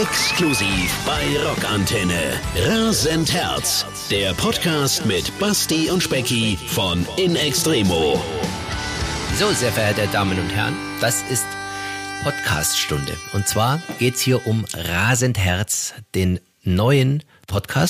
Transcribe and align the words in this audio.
Exklusiv 0.00 0.96
bei 1.04 1.24
Rockantenne. 1.44 2.40
Rasend 2.56 3.32
Herz. 3.32 3.84
Der 4.08 4.32
Podcast 4.32 5.04
mit 5.04 5.36
Basti 5.40 5.90
und 5.90 6.00
Specki 6.00 6.56
von 6.68 7.04
In 7.16 7.34
Extremo. 7.34 8.22
So, 9.34 9.50
sehr 9.50 9.72
verehrte 9.72 10.06
Damen 10.12 10.38
und 10.38 10.50
Herren, 10.50 10.76
das 11.00 11.22
ist 11.30 11.46
Podcaststunde. 12.22 13.16
Und 13.32 13.48
zwar 13.48 13.82
geht's 13.98 14.20
hier 14.20 14.46
um 14.46 14.64
Rasend 14.72 15.36
Herz, 15.36 15.94
den 16.14 16.38
neuen 16.62 17.24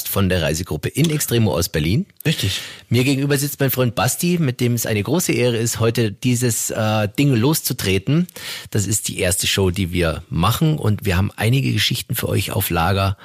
von 0.08 0.28
der 0.28 0.42
Reisegruppe 0.42 0.88
In 0.88 1.10
Extremo 1.10 1.52
aus 1.52 1.68
Berlin. 1.68 2.06
Richtig. 2.24 2.60
Mir 2.88 3.04
gegenüber 3.04 3.36
sitzt 3.36 3.60
mein 3.60 3.70
Freund 3.70 3.94
Basti, 3.94 4.38
mit 4.38 4.60
dem 4.60 4.74
es 4.74 4.86
eine 4.86 5.02
große 5.02 5.32
Ehre 5.32 5.56
ist, 5.56 5.80
heute 5.80 6.12
dieses 6.12 6.70
äh, 6.70 7.08
Ding 7.18 7.34
loszutreten. 7.34 8.28
Das 8.70 8.86
ist 8.86 9.08
die 9.08 9.18
erste 9.18 9.46
Show, 9.46 9.70
die 9.70 9.92
wir 9.92 10.22
machen 10.30 10.78
und 10.78 11.04
wir 11.04 11.16
haben 11.16 11.30
einige 11.36 11.72
Geschichten 11.72 12.14
für 12.14 12.28
euch 12.28 12.52
auf 12.52 12.70
Lager, 12.70 13.16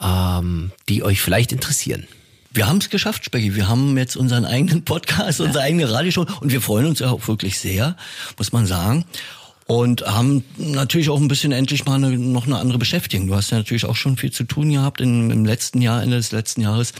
ähm, 0.00 0.70
die 0.88 1.02
euch 1.02 1.20
vielleicht 1.20 1.52
interessieren. 1.52 2.06
Wir 2.52 2.66
haben 2.66 2.78
es 2.78 2.90
geschafft, 2.90 3.24
Specki. 3.24 3.54
Wir 3.54 3.68
haben 3.68 3.96
jetzt 3.96 4.16
unseren 4.16 4.44
eigenen 4.44 4.84
Podcast, 4.84 5.40
unsere 5.40 5.62
eigene 5.62 5.90
Radioshow 5.90 6.26
und 6.40 6.50
wir 6.50 6.60
freuen 6.60 6.86
uns 6.86 7.00
ja 7.00 7.10
auch 7.10 7.28
wirklich 7.28 7.58
sehr, 7.58 7.96
muss 8.38 8.52
man 8.52 8.66
sagen 8.66 9.04
und 9.70 10.02
haben 10.02 10.42
natürlich 10.56 11.10
auch 11.10 11.20
ein 11.20 11.28
bisschen 11.28 11.52
endlich 11.52 11.84
mal 11.84 11.94
eine, 11.94 12.18
noch 12.18 12.44
eine 12.44 12.58
andere 12.58 12.76
Beschäftigung. 12.76 13.28
Du 13.28 13.36
hast 13.36 13.52
ja 13.52 13.58
natürlich 13.58 13.84
auch 13.84 13.94
schon 13.94 14.16
viel 14.16 14.32
zu 14.32 14.42
tun 14.42 14.72
gehabt 14.72 15.00
in, 15.00 15.30
im 15.30 15.44
letzten 15.44 15.80
Jahr, 15.80 16.02
Ende 16.02 16.16
des 16.16 16.32
letzten 16.32 16.62
Jahres. 16.62 16.92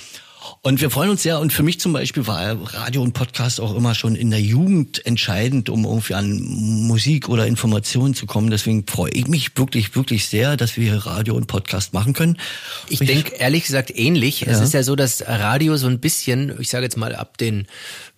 Und 0.63 0.81
wir 0.81 0.89
freuen 0.89 1.11
uns 1.11 1.25
sehr. 1.25 1.41
Und 1.41 1.53
für 1.53 1.65
mich 1.65 1.81
zum 1.81 1.93
Beispiel 1.93 2.29
war 2.29 2.57
Radio 2.73 3.03
und 3.03 3.13
Podcast 3.13 3.61
auch 3.61 3.75
immer 3.75 3.97
schon 3.97 4.15
in 4.15 4.31
der 4.31 4.41
Jugend 4.41 5.05
entscheidend, 5.05 5.69
um 5.69 5.85
irgendwie 5.85 6.15
an 6.15 6.41
Musik 6.41 7.29
oder 7.29 7.45
Informationen 7.49 8.15
zu 8.15 8.27
kommen. 8.27 8.53
Deswegen 8.53 8.87
freue 8.87 9.11
ich 9.11 9.27
mich 9.27 9.59
wirklich, 9.59 9.97
wirklich 9.97 10.27
sehr, 10.27 10.57
dass 10.57 10.77
wir 10.77 10.93
hier 10.93 11.07
Radio 11.07 11.35
und 11.35 11.49
Podcast 11.49 11.93
machen 11.93 12.13
können. 12.13 12.39
Ich, 12.89 13.01
ich 13.01 13.09
denke 13.09 13.35
ehrlich 13.35 13.65
gesagt 13.65 13.91
ähnlich. 13.99 14.43
Ja. 14.43 14.53
Es 14.53 14.61
ist 14.61 14.75
ja 14.75 14.85
so, 14.85 14.95
dass 14.95 15.27
Radio 15.27 15.77
so 15.77 15.89
ein 15.89 15.99
bisschen, 15.99 16.55
ich 16.61 16.69
sage 16.69 16.85
jetzt 16.85 16.97
mal 16.97 17.17
ab 17.17 17.37
den 17.37 17.67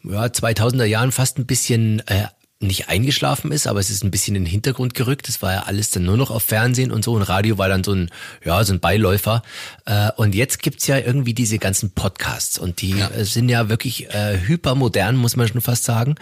ja, 0.04 0.24
2000er 0.24 0.84
Jahren 0.84 1.10
fast 1.10 1.38
ein 1.38 1.46
bisschen 1.46 2.00
äh, 2.06 2.26
nicht 2.62 2.88
eingeschlafen 2.88 3.52
ist, 3.52 3.66
aber 3.66 3.80
es 3.80 3.90
ist 3.90 4.04
ein 4.04 4.10
bisschen 4.10 4.36
in 4.36 4.44
den 4.44 4.50
Hintergrund 4.50 4.94
gerückt. 4.94 5.28
Das 5.28 5.42
war 5.42 5.52
ja 5.52 5.62
alles 5.64 5.90
dann 5.90 6.04
nur 6.04 6.16
noch 6.16 6.30
auf 6.30 6.42
Fernsehen 6.42 6.90
und 6.90 7.04
so 7.04 7.12
und 7.12 7.22
Radio 7.22 7.58
war 7.58 7.68
dann 7.68 7.84
so 7.84 7.92
ein, 7.92 8.10
ja, 8.44 8.62
so 8.64 8.72
ein 8.72 8.80
Beiläufer. 8.80 9.42
Äh, 9.84 10.10
und 10.16 10.34
jetzt 10.34 10.62
gibt's 10.62 10.86
ja 10.86 10.98
irgendwie 10.98 11.34
diese 11.34 11.58
ganzen 11.58 11.90
Podcasts 11.90 12.58
und 12.58 12.80
die 12.80 12.90
ja. 12.90 13.10
sind 13.24 13.48
ja 13.48 13.68
wirklich 13.68 14.10
äh, 14.10 14.38
hypermodern, 14.46 15.16
muss 15.16 15.36
man 15.36 15.48
schon 15.48 15.60
fast 15.60 15.84
sagen. 15.84 16.14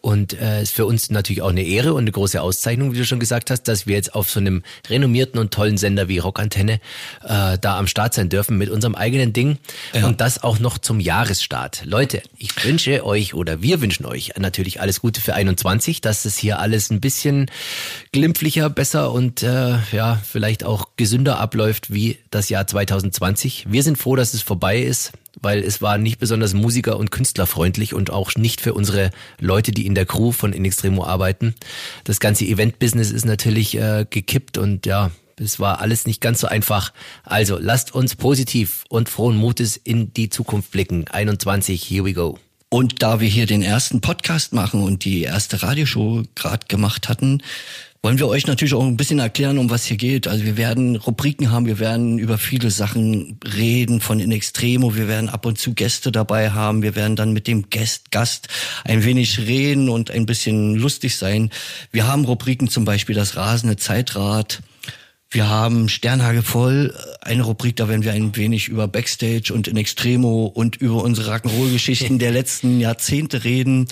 Und 0.00 0.40
äh, 0.40 0.62
ist 0.62 0.72
für 0.72 0.86
uns 0.86 1.10
natürlich 1.10 1.42
auch 1.42 1.50
eine 1.50 1.62
Ehre 1.62 1.94
und 1.94 2.02
eine 2.02 2.12
große 2.12 2.40
Auszeichnung, 2.40 2.92
wie 2.92 2.98
du 2.98 3.04
schon 3.04 3.20
gesagt 3.20 3.50
hast, 3.50 3.64
dass 3.64 3.86
wir 3.86 3.96
jetzt 3.96 4.14
auf 4.14 4.30
so 4.30 4.40
einem 4.40 4.62
renommierten 4.88 5.40
und 5.40 5.52
tollen 5.52 5.78
Sender 5.78 6.08
wie 6.08 6.18
Rockantenne 6.18 6.80
äh, 7.24 7.58
da 7.58 7.78
am 7.78 7.86
Start 7.86 8.14
sein 8.14 8.28
dürfen 8.28 8.56
mit 8.56 8.70
unserem 8.70 8.94
eigenen 8.94 9.32
Ding 9.32 9.58
ja. 9.92 10.06
und 10.06 10.20
das 10.20 10.42
auch 10.42 10.58
noch 10.58 10.78
zum 10.78 11.00
Jahresstart. 11.00 11.82
Leute, 11.84 12.22
ich 12.38 12.64
wünsche 12.64 13.04
euch 13.04 13.34
oder 13.34 13.62
wir 13.62 13.80
wünschen 13.80 14.06
euch 14.06 14.32
natürlich 14.38 14.80
alles 14.80 15.00
Gute 15.00 15.20
für 15.20 15.34
21, 15.34 15.85
dass 16.00 16.24
es 16.24 16.36
hier 16.36 16.58
alles 16.58 16.90
ein 16.90 17.00
bisschen 17.00 17.50
glimpflicher, 18.12 18.68
besser 18.70 19.12
und 19.12 19.42
äh, 19.42 19.78
ja, 19.92 20.20
vielleicht 20.24 20.64
auch 20.64 20.90
gesünder 20.96 21.38
abläuft 21.38 21.92
wie 21.92 22.18
das 22.30 22.48
Jahr 22.48 22.66
2020. 22.66 23.66
Wir 23.68 23.82
sind 23.82 23.96
froh, 23.96 24.16
dass 24.16 24.34
es 24.34 24.42
vorbei 24.42 24.80
ist 24.80 25.12
weil 25.40 25.62
es 25.62 25.82
war 25.82 25.98
nicht 25.98 26.18
besonders 26.18 26.54
musiker- 26.54 26.96
und 26.96 27.10
künstlerfreundlich 27.10 27.94
und 27.94 28.10
auch 28.10 28.34
nicht 28.36 28.60
für 28.60 28.74
unsere 28.74 29.10
Leute, 29.38 29.72
die 29.72 29.86
in 29.86 29.94
der 29.94 30.06
Crew 30.06 30.32
von 30.32 30.52
In 30.52 30.64
Extremo 30.64 31.04
arbeiten. 31.04 31.54
Das 32.04 32.20
ganze 32.20 32.46
Event-Business 32.46 33.10
ist 33.10 33.26
natürlich 33.26 33.76
äh, 33.76 34.06
gekippt 34.08 34.58
und 34.58 34.86
ja, 34.86 35.10
es 35.38 35.60
war 35.60 35.80
alles 35.80 36.06
nicht 36.06 36.20
ganz 36.20 36.40
so 36.40 36.46
einfach. 36.46 36.92
Also 37.22 37.58
lasst 37.60 37.94
uns 37.94 38.16
positiv 38.16 38.84
und 38.88 39.08
frohen 39.08 39.36
Mutes 39.36 39.76
in 39.76 40.12
die 40.14 40.30
Zukunft 40.30 40.70
blicken. 40.70 41.06
21, 41.08 41.82
here 41.82 42.04
we 42.04 42.14
go. 42.14 42.38
Und 42.68 43.02
da 43.02 43.20
wir 43.20 43.28
hier 43.28 43.46
den 43.46 43.62
ersten 43.62 44.00
Podcast 44.00 44.52
machen 44.52 44.82
und 44.82 45.04
die 45.04 45.22
erste 45.22 45.62
Radioshow 45.62 46.24
gerade 46.34 46.66
gemacht 46.66 47.08
hatten, 47.08 47.42
wollen 48.02 48.18
wir 48.18 48.28
euch 48.28 48.46
natürlich 48.46 48.74
auch 48.74 48.84
ein 48.84 48.96
bisschen 48.96 49.18
erklären, 49.18 49.58
um 49.58 49.68
was 49.70 49.84
hier 49.84 49.96
geht. 49.96 50.28
Also 50.28 50.44
wir 50.44 50.56
werden 50.56 50.96
Rubriken 50.96 51.50
haben, 51.50 51.66
wir 51.66 51.78
werden 51.78 52.18
über 52.18 52.38
viele 52.38 52.70
Sachen 52.70 53.38
reden 53.44 54.00
von 54.00 54.20
In 54.20 54.30
Extremo, 54.30 54.94
wir 54.94 55.08
werden 55.08 55.28
ab 55.28 55.46
und 55.46 55.58
zu 55.58 55.74
Gäste 55.74 56.12
dabei 56.12 56.50
haben, 56.50 56.82
wir 56.82 56.94
werden 56.94 57.16
dann 57.16 57.32
mit 57.32 57.46
dem 57.46 57.68
Gast, 57.70 58.10
Gast 58.10 58.48
ein 58.84 59.04
wenig 59.04 59.38
reden 59.38 59.88
und 59.88 60.10
ein 60.10 60.26
bisschen 60.26 60.76
lustig 60.76 61.16
sein. 61.16 61.50
Wir 61.90 62.06
haben 62.06 62.24
Rubriken 62.24 62.68
zum 62.68 62.84
Beispiel 62.84 63.14
das 63.14 63.36
rasende 63.36 63.76
Zeitrad. 63.76 64.60
Wir 65.30 65.48
haben 65.48 65.88
Sternhage 65.88 66.42
voll, 66.42 66.94
eine 67.20 67.42
Rubrik, 67.42 67.76
da 67.76 67.88
werden 67.88 68.04
wir 68.04 68.12
ein 68.12 68.36
wenig 68.36 68.68
über 68.68 68.86
Backstage 68.86 69.52
und 69.52 69.66
in 69.66 69.76
Extremo 69.76 70.46
und 70.46 70.76
über 70.76 71.02
unsere 71.02 71.34
Rock'n'Roll-Geschichten 71.34 72.18
der 72.18 72.30
letzten 72.30 72.78
Jahrzehnte 72.80 73.42
reden 73.42 73.88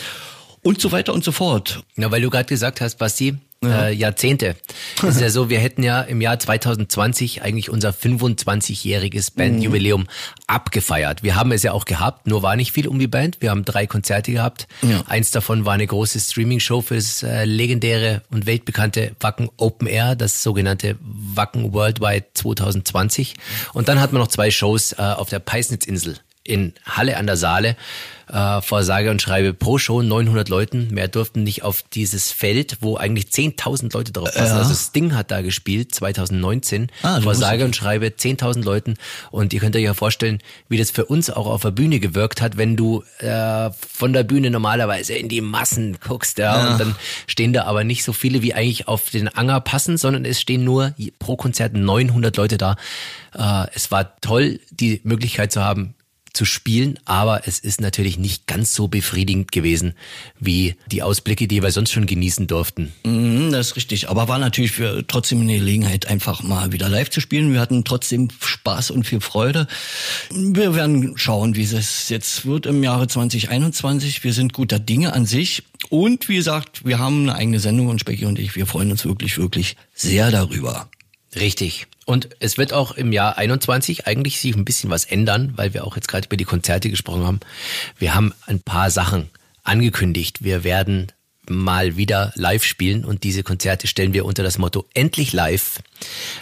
und 0.63 0.81
so 0.81 0.93
weiter 0.93 1.13
und 1.13 1.25
so 1.25 1.33
fort. 1.33 1.83
Ja, 1.97 2.11
weil 2.13 2.23
du 2.23 2.31
gerade 2.31 2.47
gesagt 2.47 2.81
hast, 2.81 2.97
Basti, 2.97 3.37
ja. 3.67 3.87
äh, 3.87 3.93
Jahrzehnte. 3.93 4.57
Es 5.03 5.17
ist 5.17 5.21
ja 5.21 5.31
so, 5.31 5.49
wir 5.51 5.59
hätten 5.59 5.83
ja 5.83 6.01
im 6.03 6.21
Jahr 6.21 6.39
2020 6.39 7.43
eigentlich 7.43 7.71
unser 7.71 7.91
25-jähriges 7.91 9.35
Bandjubiläum 9.37 10.03
mhm. 10.03 10.07
abgefeiert. 10.47 11.23
Wir 11.23 11.37
haben 11.37 11.53
es 11.53 11.63
ja 11.63 11.73
auch 11.73 11.85
gehabt, 11.85 12.27
nur 12.27 12.43
war 12.43 12.57
nicht 12.57 12.73
viel 12.73 12.89
um 12.89 12.99
die 12.99 13.07
Band. 13.07 13.39
Wir 13.41 13.51
haben 13.51 13.65
drei 13.65 13.87
Konzerte 13.87 14.33
gehabt. 14.33 14.67
Ja. 14.83 15.03
Eins 15.07 15.31
davon 15.31 15.65
war 15.65 15.75
eine 15.75 15.87
große 15.87 16.21
Streaming-Show 16.21 16.83
für 16.83 16.97
das 16.97 17.23
äh, 17.23 17.45
legendäre 17.45 18.23
und 18.31 18.47
weltbekannte 18.47 19.13
Wacken 19.21 19.51
Open 19.57 19.87
Air, 19.87 20.17
das 20.17 20.43
sogenannte 20.43 20.97
Wacken 21.01 21.73
Worldwide 21.73 22.27
2020. 22.35 23.35
Und 23.73 23.89
dann 23.89 24.01
hatten 24.01 24.15
wir 24.15 24.19
noch 24.19 24.29
zwei 24.29 24.51
Shows 24.51 24.93
äh, 24.93 25.03
auf 25.03 25.29
der 25.29 25.39
Peisnitzinsel 25.39 26.19
in 26.45 26.75
Halle 26.85 27.17
an 27.17 27.27
der 27.27 27.37
Saale 27.37 27.77
äh, 28.29 28.61
vor 28.63 28.83
sage 28.83 29.11
und 29.11 29.21
schreibe 29.21 29.55
pro 29.55 29.79
Show 29.79 30.03
900 30.03 30.49
Leuten. 30.49 30.89
Mehr 30.93 31.09
durften 31.09 31.43
nicht 31.43 31.63
auf 31.63 31.83
dieses 31.93 32.33
Feld, 32.33 32.79
wo 32.81 32.97
eigentlich 32.97 33.27
10.000 33.27 33.93
Leute 33.93 34.13
drauf 34.13 34.33
passen. 34.33 34.55
Ja. 34.55 34.59
Also 34.59 34.75
Sting 34.75 35.15
hat 35.15 35.31
da 35.31 35.43
gespielt 35.43 35.95
2019 35.95 36.89
ah, 37.03 37.21
vor 37.21 37.35
sage 37.35 37.65
und 37.65 37.77
schreibe 37.77 38.07
10.000 38.07 38.65
Leuten. 38.65 38.95
Und 39.31 39.53
ihr 39.53 39.61
könnt 39.61 39.77
euch 39.77 39.83
ja 39.83 39.95
vorstellen, 39.95 40.39
wie 40.69 40.79
das 40.79 40.91
für 40.91 41.05
uns 41.05 41.31
auch 41.31 41.47
auf 41.47 41.63
der 41.63 41.71
Bühne 41.71 42.01
gewirkt 42.01 42.41
hat, 42.41 42.57
wenn 42.57 42.77
du 42.77 43.03
äh, 43.19 43.71
von 43.73 44.13
der 44.13 44.25
Bühne 44.25 44.51
normalerweise 44.51 45.15
in 45.15 45.29
die 45.29 45.41
Massen 45.41 45.99
guckst. 46.01 46.39
Ja, 46.39 46.59
ja. 46.59 46.73
Und 46.73 46.81
dann 46.81 46.95
stehen 47.27 47.53
da 47.53 47.65
aber 47.65 47.85
nicht 47.85 48.05
so 48.05 48.13
viele, 48.13 48.43
wie 48.43 48.55
eigentlich 48.55 48.89
auf 48.89 49.11
den 49.11 49.29
Anger 49.29 49.61
passen, 49.61 49.97
sondern 49.97 50.25
es 50.25 50.41
stehen 50.41 50.65
nur 50.65 50.95
pro 51.19 51.37
Konzert 51.37 51.75
900 51.75 52.37
Leute 52.37 52.59
da. 52.59 52.77
Äh, 53.35 53.67
es 53.75 53.91
war 53.91 54.17
toll, 54.21 54.61
die 54.71 55.01
Möglichkeit 55.05 55.53
zu 55.53 55.63
haben, 55.63 55.95
zu 56.35 56.45
spielen, 56.45 56.99
aber 57.05 57.47
es 57.47 57.59
ist 57.59 57.81
natürlich 57.81 58.19
nicht 58.19 58.47
ganz 58.47 58.75
so 58.75 58.89
befriedigend 58.89 59.53
gewesen 59.53 59.95
wie 60.39 60.75
die 60.91 61.03
Ausblicke, 61.03 61.49
die 61.49 61.63
wir 61.63 61.71
sonst 61.71 61.93
schon 61.93 62.07
genießen 62.07 62.47
durften. 62.47 62.93
Mhm, 63.05 63.53
das 63.53 63.69
ist 63.69 63.77
richtig, 63.77 64.09
aber 64.11 64.29
war 64.29 64.39
natürlich 64.39 64.73
für 64.73 65.07
trotzdem 65.07 65.41
eine 65.41 65.59
Gelegenheit, 65.59 66.07
einfach 66.07 66.43
mal 66.43 66.73
wieder 66.73 66.89
live 66.89 67.11
zu 67.11 67.21
spielen. 67.21 67.53
Wir 67.53 67.61
hatten 67.61 67.85
trotzdem 67.85 68.29
Spaß 68.41 68.91
und 68.91 69.07
viel 69.07 69.21
Freude. 69.21 69.67
Wir 70.31 70.75
werden 70.75 71.17
schauen, 71.17 71.55
wie 71.57 71.63
es 71.63 72.09
jetzt 72.09 72.45
wird 72.45 72.67
im 72.67 72.83
Jahre 72.83 73.07
2021. 73.07 74.25
Wir 74.25 74.33
sind 74.33 74.53
guter 74.53 74.79
Dinge 74.79 75.13
an 75.13 75.27
sich. 75.27 75.63
Und 75.89 76.29
wie 76.29 76.37
gesagt, 76.37 76.85
wir 76.85 76.99
haben 76.99 77.23
eine 77.23 77.37
eigene 77.37 77.61
Sendung 77.61 77.89
und 77.89 78.01
Specki 78.01 78.25
und 78.25 78.39
ich, 78.39 78.57
wir 78.57 78.67
freuen 78.67 78.91
uns 78.91 79.05
wirklich, 79.05 79.39
wirklich 79.39 79.77
sehr 79.95 80.31
darüber. 80.31 80.89
Richtig. 81.37 81.87
Und 82.05 82.29
es 82.41 82.59
wird 82.59 82.73
auch 82.73 82.93
im 82.93 83.13
Jahr 83.13 83.39
21 83.39 84.07
eigentlich 84.07 84.41
sich 84.41 84.55
ein 84.55 84.65
bisschen 84.65 84.91
was 84.91 85.05
ändern, 85.05 85.53
weil 85.57 85.75
wir 85.75 85.87
auch 85.87 85.97
jetzt 85.97 86.09
gerade 86.09 86.27
über 86.27 86.37
die 86.37 86.45
Konzerte 86.45 86.91
gesprochen 86.91 87.25
haben. 87.25 87.41
Wir 87.99 88.15
haben 88.15 88.35
ein 88.47 88.61
paar 88.61 88.91
Sachen 88.91 89.31
angekündigt. 89.63 90.45
Wir 90.45 90.65
werden 90.65 91.13
mal 91.49 91.97
wieder 91.97 92.33
live 92.37 92.65
spielen 92.65 93.05
und 93.05 93.23
diese 93.23 93.43
Konzerte 93.43 93.87
stellen 93.87 94.15
wir 94.15 94.25
unter 94.25 94.43
das 94.43 94.59
Motto 94.59 94.87
endlich 94.95 95.33
live. 95.33 95.81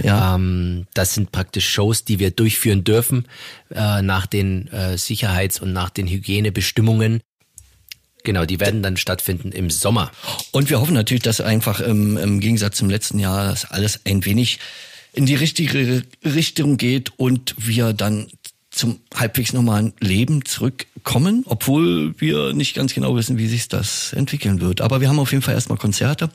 Ja. 0.02 0.34
Ähm, 0.34 0.86
das 0.94 1.14
sind 1.14 1.32
praktisch 1.32 1.68
Shows, 1.68 2.04
die 2.04 2.18
wir 2.18 2.30
durchführen 2.30 2.84
dürfen 2.84 3.26
äh, 3.74 4.02
nach 4.02 4.26
den 4.26 4.68
äh, 4.68 4.96
Sicherheits- 4.98 5.60
und 5.60 5.72
nach 5.72 5.90
den 5.90 6.06
Hygienebestimmungen. 6.06 7.20
Genau, 8.24 8.44
die 8.44 8.60
werden 8.60 8.82
dann 8.82 8.96
stattfinden 8.96 9.50
im 9.50 9.70
Sommer. 9.70 10.12
Und 10.52 10.70
wir 10.70 10.80
hoffen 10.80 10.94
natürlich, 10.94 11.24
dass 11.24 11.40
einfach 11.40 11.80
im, 11.80 12.16
im 12.16 12.38
Gegensatz 12.38 12.76
zum 12.76 12.88
letzten 12.88 13.18
Jahr 13.18 13.48
das 13.48 13.64
alles 13.64 14.00
ein 14.04 14.24
wenig 14.24 14.60
in 15.12 15.26
die 15.26 15.34
richtige 15.34 16.02
Richtung 16.24 16.76
geht 16.76 17.18
und 17.18 17.54
wir 17.58 17.92
dann 17.92 18.28
zum 18.70 19.00
halbwegs 19.14 19.52
normalen 19.52 19.92
Leben 20.00 20.44
zurückkommen, 20.44 21.44
obwohl 21.46 22.14
wir 22.18 22.54
nicht 22.54 22.74
ganz 22.74 22.94
genau 22.94 23.14
wissen, 23.14 23.36
wie 23.36 23.46
sich 23.46 23.68
das 23.68 24.14
entwickeln 24.14 24.60
wird. 24.60 24.80
Aber 24.80 25.00
wir 25.00 25.08
haben 25.08 25.18
auf 25.18 25.32
jeden 25.32 25.42
Fall 25.42 25.54
erstmal 25.54 25.78
Konzerte. 25.78 26.30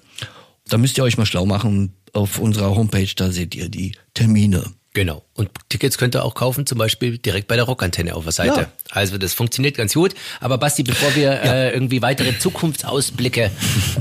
Da 0.68 0.78
müsst 0.78 0.98
ihr 0.98 1.04
euch 1.04 1.18
mal 1.18 1.26
schlau 1.26 1.46
machen 1.46 1.94
auf 2.14 2.40
unserer 2.40 2.76
Homepage, 2.76 3.10
da 3.16 3.32
seht 3.32 3.56
ihr 3.56 3.70
die 3.70 3.94
Termine. 4.14 4.64
Genau. 4.98 5.24
Und 5.36 5.52
Tickets 5.70 6.00
könnt 6.00 6.16
ihr 6.16 6.26
auch 6.26 6.34
kaufen, 6.34 6.66
zum 6.66 6.80
Beispiel 6.80 7.20
direkt 7.20 7.48
bei 7.48 7.56
der 7.56 7.66
Rockantenne 7.66 8.16
auf 8.16 8.24
der 8.24 8.34
Seite. 8.34 8.62
Ja. 8.62 8.72
Also 8.90 9.20
das 9.20 9.36
funktioniert 9.36 9.78
ganz 9.78 9.94
gut. 9.94 10.16
Aber 10.40 10.58
Basti, 10.58 10.82
bevor 10.82 11.16
wir 11.16 11.22
ja. 11.34 11.34
äh, 11.34 11.72
irgendwie 11.72 12.02
weitere 12.02 12.36
Zukunftsausblicke 12.40 13.52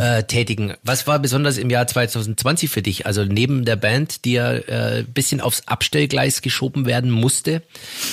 äh, 0.00 0.22
tätigen, 0.22 0.72
was 0.84 1.06
war 1.06 1.18
besonders 1.18 1.58
im 1.58 1.68
Jahr 1.68 1.86
2020 1.86 2.70
für 2.70 2.80
dich? 2.80 3.04
Also 3.04 3.24
neben 3.24 3.66
der 3.66 3.76
Band, 3.76 4.24
die 4.24 4.32
ja 4.32 4.54
äh, 4.54 5.04
bisschen 5.06 5.42
aufs 5.42 5.64
Abstellgleis 5.66 6.40
geschoben 6.40 6.86
werden 6.86 7.10
musste, 7.10 7.60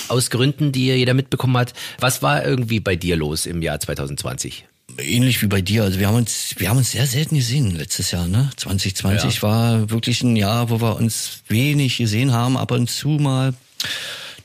aus 0.09 0.30
Gründen, 0.30 0.74
die 0.74 0.88
jeder 0.88 1.13
mitbekommen 1.13 1.56
hat. 1.56 1.71
Was 2.01 2.21
war 2.21 2.45
irgendwie 2.45 2.81
bei 2.81 2.97
dir 2.97 3.15
los 3.15 3.45
im 3.45 3.62
Jahr 3.62 3.80
2020? 3.80 4.65
Ähnlich 4.97 5.41
wie 5.41 5.47
bei 5.47 5.62
dir. 5.62 5.83
Also 5.83 6.00
wir 6.00 6.07
haben 6.07 6.15
uns, 6.15 6.56
wir 6.57 6.69
haben 6.69 6.77
uns 6.77 6.91
sehr 6.91 7.07
selten 7.07 7.35
gesehen 7.35 7.75
letztes 7.75 8.12
Jahr. 8.12 8.27
Ne? 8.27 8.50
2020 8.57 9.35
ja. 9.35 9.41
war 9.41 9.89
wirklich 9.89 10.21
ein 10.24 10.35
Jahr, 10.35 10.69
wo 10.69 10.81
wir 10.81 10.95
uns 10.95 11.44
wenig 11.47 11.97
gesehen 11.97 12.31
haben, 12.31 12.57
ab 12.57 12.71
und 12.71 12.89
zu 12.89 13.09
mal. 13.09 13.53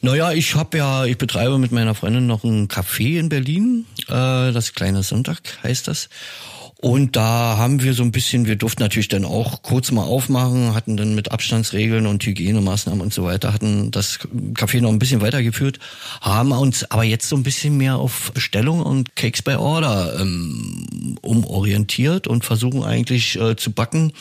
Naja, 0.00 0.32
ich 0.32 0.54
habe 0.54 0.78
ja, 0.78 1.04
ich 1.04 1.18
betreibe 1.18 1.58
mit 1.58 1.72
meiner 1.72 1.94
Freundin 1.94 2.26
noch 2.26 2.44
ein 2.44 2.68
Café 2.68 3.18
in 3.18 3.28
Berlin. 3.28 3.84
Äh, 4.06 4.52
das 4.52 4.74
kleine 4.74 5.02
Sonntag 5.02 5.40
heißt 5.62 5.88
das. 5.88 6.08
Und 6.80 7.16
da 7.16 7.56
haben 7.56 7.82
wir 7.82 7.92
so 7.92 8.04
ein 8.04 8.12
bisschen, 8.12 8.46
wir 8.46 8.54
durften 8.54 8.84
natürlich 8.84 9.08
dann 9.08 9.24
auch 9.24 9.62
kurz 9.62 9.90
mal 9.90 10.04
aufmachen, 10.04 10.74
hatten 10.74 10.96
dann 10.96 11.16
mit 11.16 11.32
Abstandsregeln 11.32 12.06
und 12.06 12.24
Hygienemaßnahmen 12.24 13.00
und 13.00 13.12
so 13.12 13.24
weiter, 13.24 13.52
hatten 13.52 13.90
das 13.90 14.20
Café 14.54 14.80
noch 14.80 14.90
ein 14.90 15.00
bisschen 15.00 15.20
weitergeführt, 15.20 15.80
haben 16.20 16.52
uns 16.52 16.88
aber 16.88 17.02
jetzt 17.02 17.28
so 17.28 17.34
ein 17.34 17.42
bisschen 17.42 17.76
mehr 17.76 17.96
auf 17.96 18.30
Bestellung 18.32 18.80
und 18.80 19.16
Cakes 19.16 19.42
by 19.42 19.56
Order 19.56 20.20
ähm, 20.20 21.18
umorientiert 21.20 22.28
und 22.28 22.44
versuchen 22.44 22.84
eigentlich 22.84 23.34
äh, 23.40 23.56
zu 23.56 23.72
backen. 23.72 24.12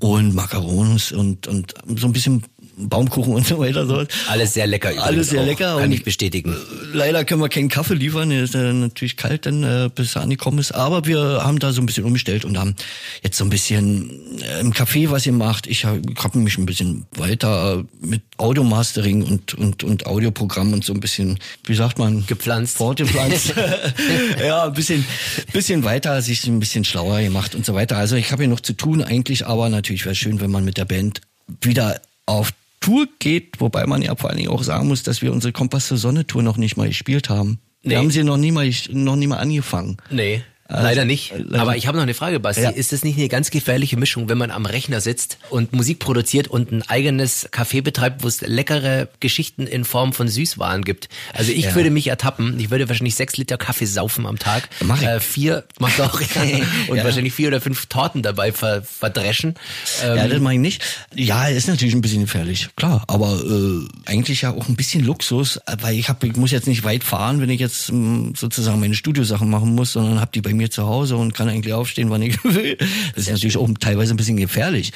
Und 0.00 0.34
Macarons 0.34 1.12
und, 1.12 1.46
und 1.46 1.74
so 1.96 2.08
ein 2.08 2.12
bisschen 2.12 2.42
Baumkuchen 2.76 3.34
und 3.34 3.46
so 3.46 3.58
weiter. 3.58 3.86
So. 3.86 4.04
Alles 4.28 4.54
sehr 4.54 4.66
lecker. 4.66 4.90
Alles 4.98 5.30
sehr 5.30 5.42
auch. 5.42 5.46
lecker. 5.46 5.78
Kann 5.78 5.92
ich 5.92 6.04
bestätigen. 6.04 6.52
Äh, 6.52 6.96
leider 6.96 7.24
können 7.24 7.40
wir 7.40 7.48
keinen 7.48 7.68
Kaffee 7.68 7.94
liefern. 7.94 8.30
Der 8.30 8.42
ist 8.42 8.54
äh, 8.54 8.72
natürlich 8.72 9.16
kalt, 9.16 9.46
dann, 9.46 9.62
äh, 9.62 9.90
bis 9.94 10.16
er 10.16 10.22
angekommen 10.22 10.58
ist. 10.58 10.72
Aber 10.72 11.06
wir 11.06 11.44
haben 11.44 11.58
da 11.58 11.72
so 11.72 11.80
ein 11.80 11.86
bisschen 11.86 12.04
umgestellt 12.04 12.44
und 12.44 12.58
haben 12.58 12.74
jetzt 13.22 13.36
so 13.36 13.44
ein 13.44 13.50
bisschen 13.50 14.40
äh, 14.42 14.60
im 14.60 14.72
Café 14.72 15.10
was 15.10 15.26
ihr 15.26 15.32
macht. 15.32 15.66
Ich 15.66 15.84
habe 15.84 16.02
hab 16.16 16.34
mich 16.34 16.58
ein 16.58 16.66
bisschen 16.66 17.06
weiter 17.16 17.84
mit 18.00 18.22
Audio-Mastering 18.38 19.22
und, 19.22 19.54
und, 19.54 19.84
und 19.84 20.06
Audioprogramm 20.06 20.72
und 20.72 20.84
so 20.84 20.92
ein 20.92 21.00
bisschen, 21.00 21.38
wie 21.64 21.74
sagt 21.74 21.98
man? 21.98 22.26
Gepflanzt. 22.26 22.76
Fortgepflanzt. 22.76 23.54
ja, 24.44 24.64
ein 24.64 24.72
bisschen, 24.72 25.04
bisschen 25.52 25.84
weiter, 25.84 26.20
sich 26.22 26.46
ein 26.46 26.60
bisschen 26.60 26.84
schlauer 26.84 27.20
gemacht 27.20 27.54
und 27.54 27.64
so 27.64 27.74
weiter. 27.74 27.96
Also 27.96 28.16
ich 28.16 28.32
habe 28.32 28.42
hier 28.42 28.50
noch 28.50 28.60
zu 28.60 28.72
tun 28.72 29.02
eigentlich, 29.02 29.46
aber 29.46 29.68
natürlich 29.68 30.04
wäre 30.04 30.14
schön, 30.14 30.40
wenn 30.40 30.50
man 30.50 30.64
mit 30.64 30.76
der 30.76 30.84
Band 30.84 31.20
wieder 31.60 32.00
auf 32.26 32.52
Tour 32.84 33.08
geht, 33.18 33.60
wobei 33.60 33.86
man 33.86 34.02
ja 34.02 34.14
vor 34.14 34.28
allen 34.28 34.36
Dingen 34.36 34.50
auch 34.50 34.62
sagen 34.62 34.88
muss, 34.88 35.02
dass 35.02 35.22
wir 35.22 35.32
unsere 35.32 35.54
Kompass 35.54 35.88
zur 35.88 35.96
Sonne 35.96 36.26
Tour 36.26 36.42
noch 36.42 36.58
nicht 36.58 36.76
mal 36.76 36.86
gespielt 36.86 37.30
haben. 37.30 37.58
Nee. 37.82 37.92
Wir 37.92 37.98
haben 37.98 38.10
sie 38.10 38.22
noch 38.24 38.36
nie 38.36 38.52
mal, 38.52 38.70
noch 38.90 39.16
nie 39.16 39.26
mal 39.26 39.38
angefangen. 39.38 39.96
Nee. 40.10 40.42
Also, 40.66 40.82
leider 40.82 41.04
nicht. 41.04 41.32
Leider. 41.36 41.60
Aber 41.60 41.76
ich 41.76 41.86
habe 41.86 41.98
noch 41.98 42.02
eine 42.02 42.14
Frage, 42.14 42.40
Basti. 42.40 42.62
Ja. 42.62 42.70
Ist 42.70 42.92
das 42.92 43.04
nicht 43.04 43.18
eine 43.18 43.28
ganz 43.28 43.50
gefährliche 43.50 43.98
Mischung, 43.98 44.30
wenn 44.30 44.38
man 44.38 44.50
am 44.50 44.64
Rechner 44.64 45.02
sitzt 45.02 45.36
und 45.50 45.74
Musik 45.74 45.98
produziert 45.98 46.48
und 46.48 46.72
ein 46.72 46.82
eigenes 46.82 47.52
Café 47.52 47.82
betreibt, 47.82 48.22
wo 48.22 48.28
es 48.28 48.40
leckere 48.40 49.08
Geschichten 49.20 49.66
in 49.66 49.84
Form 49.84 50.14
von 50.14 50.26
Süßwaren 50.26 50.82
gibt? 50.82 51.10
Also 51.34 51.52
ich 51.52 51.66
ja. 51.66 51.74
würde 51.74 51.90
mich 51.90 52.06
ertappen. 52.06 52.58
Ich 52.58 52.70
würde 52.70 52.88
wahrscheinlich 52.88 53.14
sechs 53.14 53.36
Liter 53.36 53.58
Kaffee 53.58 53.84
saufen 53.84 54.24
am 54.26 54.38
Tag. 54.38 54.70
Mach 54.80 55.02
ich. 55.02 55.06
Äh, 55.06 55.20
vier, 55.20 55.64
mach 55.78 55.98
auch. 56.00 56.20
und 56.88 56.96
ja. 56.96 57.04
wahrscheinlich 57.04 57.34
vier 57.34 57.48
oder 57.48 57.60
fünf 57.60 57.86
Torten 57.86 58.22
dabei 58.22 58.52
ver 58.52 58.82
verdreschen. 58.82 59.56
Ähm, 60.02 60.16
ja, 60.16 60.28
das 60.28 60.40
mache 60.40 60.54
ich 60.54 60.60
nicht. 60.60 60.82
Ja, 61.14 61.46
ist 61.46 61.68
natürlich 61.68 61.94
ein 61.94 62.00
bisschen 62.00 62.22
gefährlich, 62.22 62.68
klar. 62.76 63.04
Aber 63.06 63.38
äh, 63.38 64.10
eigentlich 64.10 64.42
ja 64.42 64.52
auch 64.52 64.68
ein 64.68 64.76
bisschen 64.76 65.04
Luxus, 65.04 65.60
weil 65.80 65.98
ich, 65.98 66.08
hab, 66.08 66.24
ich 66.24 66.36
muss 66.36 66.52
jetzt 66.52 66.66
nicht 66.66 66.84
weit 66.84 67.04
fahren, 67.04 67.40
wenn 67.42 67.50
ich 67.50 67.60
jetzt 67.60 67.92
mh, 67.92 67.98
mm, 67.98 68.34
sozusagen 68.34 68.80
meine 68.80 68.94
Studiosachen 68.94 69.50
machen 69.50 69.74
muss, 69.74 69.92
sondern 69.92 70.20
habe 70.20 70.30
die 70.32 70.40
bei 70.40 70.53
mir 70.56 70.70
zu 70.70 70.86
Hause 70.86 71.16
und 71.16 71.34
kann 71.34 71.48
eigentlich 71.48 71.74
aufstehen, 71.74 72.10
wann 72.10 72.22
ich 72.22 72.42
will. 72.44 72.76
Das 73.14 73.24
ist 73.24 73.30
natürlich 73.30 73.56
auch 73.56 73.68
teilweise 73.80 74.14
ein 74.14 74.16
bisschen 74.16 74.36
gefährlich. 74.36 74.92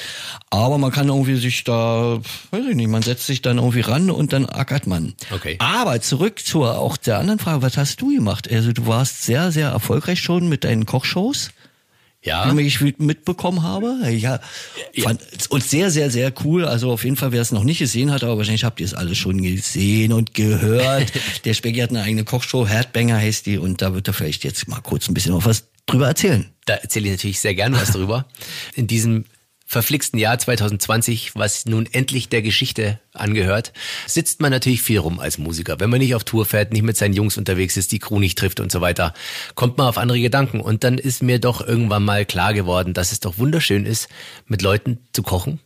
Aber 0.49 0.77
man 0.77 0.91
kann 0.91 1.07
irgendwie 1.07 1.35
sich 1.35 1.63
da, 1.63 2.19
weiß 2.51 2.65
ich 2.69 2.75
nicht, 2.75 2.89
man 2.89 3.01
setzt 3.01 3.25
sich 3.25 3.41
dann 3.41 3.57
irgendwie 3.57 3.81
ran 3.81 4.09
und 4.09 4.33
dann 4.33 4.45
ackert 4.45 4.87
man. 4.87 5.13
Okay. 5.31 5.55
Aber 5.59 6.01
zurück 6.01 6.39
zur 6.39 6.77
auch 6.79 6.97
der 6.97 7.19
anderen 7.19 7.39
Frage, 7.39 7.61
was 7.61 7.77
hast 7.77 8.01
du 8.01 8.15
gemacht? 8.15 8.51
Also 8.51 8.71
du 8.71 8.87
warst 8.87 9.23
sehr, 9.23 9.51
sehr 9.51 9.69
erfolgreich 9.69 10.19
schon 10.19 10.49
mit 10.49 10.63
deinen 10.63 10.85
Kochshows 10.85 11.51
ja. 12.23 12.57
wie 12.57 12.61
ich 12.61 12.81
mitbekommen 12.81 13.63
habe. 13.63 13.95
Ja, 14.09 14.39
fand 14.97 15.21
uns 15.49 15.69
sehr, 15.69 15.89
sehr, 15.91 16.11
sehr 16.11 16.33
cool. 16.43 16.65
Also 16.65 16.91
auf 16.91 17.03
jeden 17.03 17.15
Fall, 17.15 17.31
wer 17.31 17.41
es 17.41 17.51
noch 17.51 17.63
nicht 17.63 17.79
gesehen 17.79 18.11
hat, 18.11 18.23
aber 18.23 18.37
wahrscheinlich 18.37 18.63
habt 18.63 18.79
ihr 18.79 18.85
es 18.85 18.93
alles 18.93 19.17
schon 19.17 19.41
gesehen 19.41 20.13
und 20.13 20.33
gehört. 20.33 21.11
Der 21.45 21.53
Specki 21.53 21.79
hat 21.79 21.91
eine 21.91 22.01
eigene 22.01 22.25
Kochshow, 22.25 22.67
Herdbanger 22.67 23.17
heißt 23.17 23.45
die, 23.45 23.57
und 23.57 23.81
da 23.81 23.93
wird 23.93 24.07
er 24.07 24.13
vielleicht 24.13 24.43
jetzt 24.43 24.67
mal 24.67 24.81
kurz 24.81 25.07
ein 25.07 25.13
bisschen 25.13 25.31
noch 25.31 25.45
was 25.45 25.65
drüber 25.85 26.07
erzählen. 26.07 26.49
Da 26.65 26.75
erzähle 26.75 27.07
ich 27.07 27.11
natürlich 27.13 27.39
sehr 27.39 27.55
gerne 27.55 27.79
was 27.79 27.91
drüber. 27.91 28.25
In 28.75 28.87
diesem 28.87 29.25
verflixten 29.69 30.17
Jahr 30.17 30.39
2020, 30.39 31.35
was 31.35 31.67
nun 31.67 31.87
endlich 31.91 32.27
der 32.27 32.41
Geschichte 32.41 32.99
angehört, 33.13 33.71
sitzt 34.07 34.41
man 34.41 34.49
natürlich 34.51 34.81
viel 34.81 34.97
rum 34.97 35.19
als 35.19 35.37
Musiker. 35.37 35.79
Wenn 35.79 35.91
man 35.91 35.99
nicht 35.99 36.15
auf 36.15 36.23
Tour 36.23 36.47
fährt, 36.47 36.73
nicht 36.73 36.81
mit 36.81 36.97
seinen 36.97 37.13
Jungs 37.13 37.37
unterwegs 37.37 37.77
ist, 37.77 37.91
die 37.91 37.99
Crew 37.99 38.19
nicht 38.19 38.35
trifft 38.35 38.59
und 38.59 38.71
so 38.71 38.81
weiter, 38.81 39.13
kommt 39.53 39.77
man 39.77 39.85
auf 39.85 39.99
andere 39.99 40.19
Gedanken. 40.19 40.59
Und 40.59 40.83
dann 40.83 40.97
ist 40.97 41.21
mir 41.21 41.37
doch 41.37 41.65
irgendwann 41.65 42.03
mal 42.03 42.25
klar 42.25 42.55
geworden, 42.55 42.95
dass 42.95 43.11
es 43.11 43.19
doch 43.19 43.37
wunderschön 43.37 43.85
ist, 43.85 44.09
mit 44.47 44.63
Leuten 44.63 45.01
zu 45.13 45.21
kochen, 45.21 45.59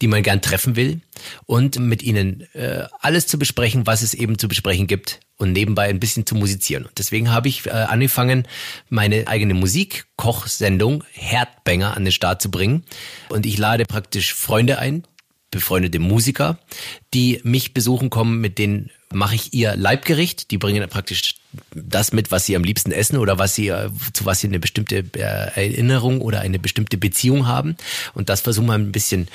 die 0.00 0.06
man 0.06 0.22
gern 0.22 0.40
treffen 0.40 0.76
will 0.76 1.00
und 1.44 1.80
mit 1.80 2.04
ihnen 2.04 2.46
äh, 2.52 2.84
alles 3.00 3.26
zu 3.26 3.40
besprechen, 3.40 3.88
was 3.88 4.02
es 4.02 4.14
eben 4.14 4.38
zu 4.38 4.46
besprechen 4.46 4.86
gibt 4.86 5.18
und 5.42 5.52
nebenbei 5.52 5.88
ein 5.88 6.00
bisschen 6.00 6.24
zu 6.24 6.36
musizieren. 6.36 6.86
Und 6.86 6.98
deswegen 6.98 7.32
habe 7.32 7.48
ich 7.48 7.66
äh, 7.66 7.70
angefangen, 7.70 8.46
meine 8.88 9.26
eigene 9.26 9.54
Musikkochsendung 9.54 11.02
Herdbanger 11.12 11.96
an 11.96 12.04
den 12.04 12.12
Start 12.12 12.40
zu 12.40 12.50
bringen. 12.50 12.84
Und 13.28 13.44
ich 13.44 13.58
lade 13.58 13.84
praktisch 13.84 14.32
Freunde 14.32 14.78
ein, 14.78 15.02
befreundete 15.50 15.98
Musiker, 15.98 16.58
die 17.12 17.40
mich 17.42 17.74
besuchen 17.74 18.08
kommen, 18.08 18.40
mit 18.40 18.58
denen 18.58 18.90
mache 19.12 19.34
ich 19.34 19.52
ihr 19.52 19.76
Leibgericht. 19.76 20.50
Die 20.50 20.58
bringen 20.58 20.88
praktisch 20.88 21.34
das 21.74 22.12
mit, 22.12 22.30
was 22.30 22.46
sie 22.46 22.56
am 22.56 22.64
liebsten 22.64 22.92
essen 22.92 23.18
oder 23.18 23.38
was 23.38 23.54
sie, 23.54 23.68
äh, 23.68 23.90
zu 24.12 24.24
was 24.24 24.40
sie 24.40 24.46
eine 24.46 24.60
bestimmte 24.60 25.04
äh, 25.16 25.20
Erinnerung 25.20 26.20
oder 26.20 26.40
eine 26.40 26.58
bestimmte 26.58 26.96
Beziehung 26.96 27.46
haben. 27.46 27.76
Und 28.14 28.28
das 28.28 28.40
versuchen 28.40 28.66
wir 28.66 28.74
ein 28.74 28.92
bisschen 28.92 29.28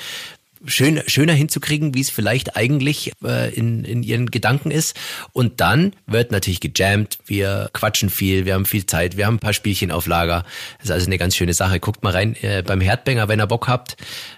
schön, 0.66 1.02
schöner 1.08 1.34
hinzukriegen, 1.34 1.94
wie 1.94 2.02
es 2.02 2.10
vielleicht 2.10 2.56
eigentlich 2.56 3.12
äh, 3.24 3.54
in, 3.54 3.84
in 3.84 4.04
ihren 4.04 4.32
Gedanken 4.32 4.72
ist. 4.72 4.96
Und 5.34 5.62
dann 5.62 5.94
wird 6.06 6.32
natürlich 6.32 6.60
gejammt, 6.60 7.20
wir 7.26 7.70
quatschen 7.74 8.10
viel, 8.10 8.46
wir 8.46 8.54
haben 8.54 8.66
viel 8.66 8.86
Zeit, 8.86 9.18
wir 9.18 9.26
haben 9.26 9.36
ein 9.36 9.40
paar 9.40 9.54
Spielchen 9.54 9.92
auf 9.92 10.08
Lager. 10.08 10.44
Das 10.78 10.86
ist 10.86 10.92
also 10.92 11.06
eine 11.08 11.18
ganz 11.18 11.36
schöne 11.36 11.54
Sache. 11.54 11.80
Guckt 11.80 12.04
mal 12.04 12.14
rein 12.14 12.36
äh, 12.42 12.64
beim 12.66 12.82
Herdbanger, 12.82 13.28
wenn 13.28 13.40
ihr 13.40 13.48
Bock 13.48 13.68
habt. 13.68 13.98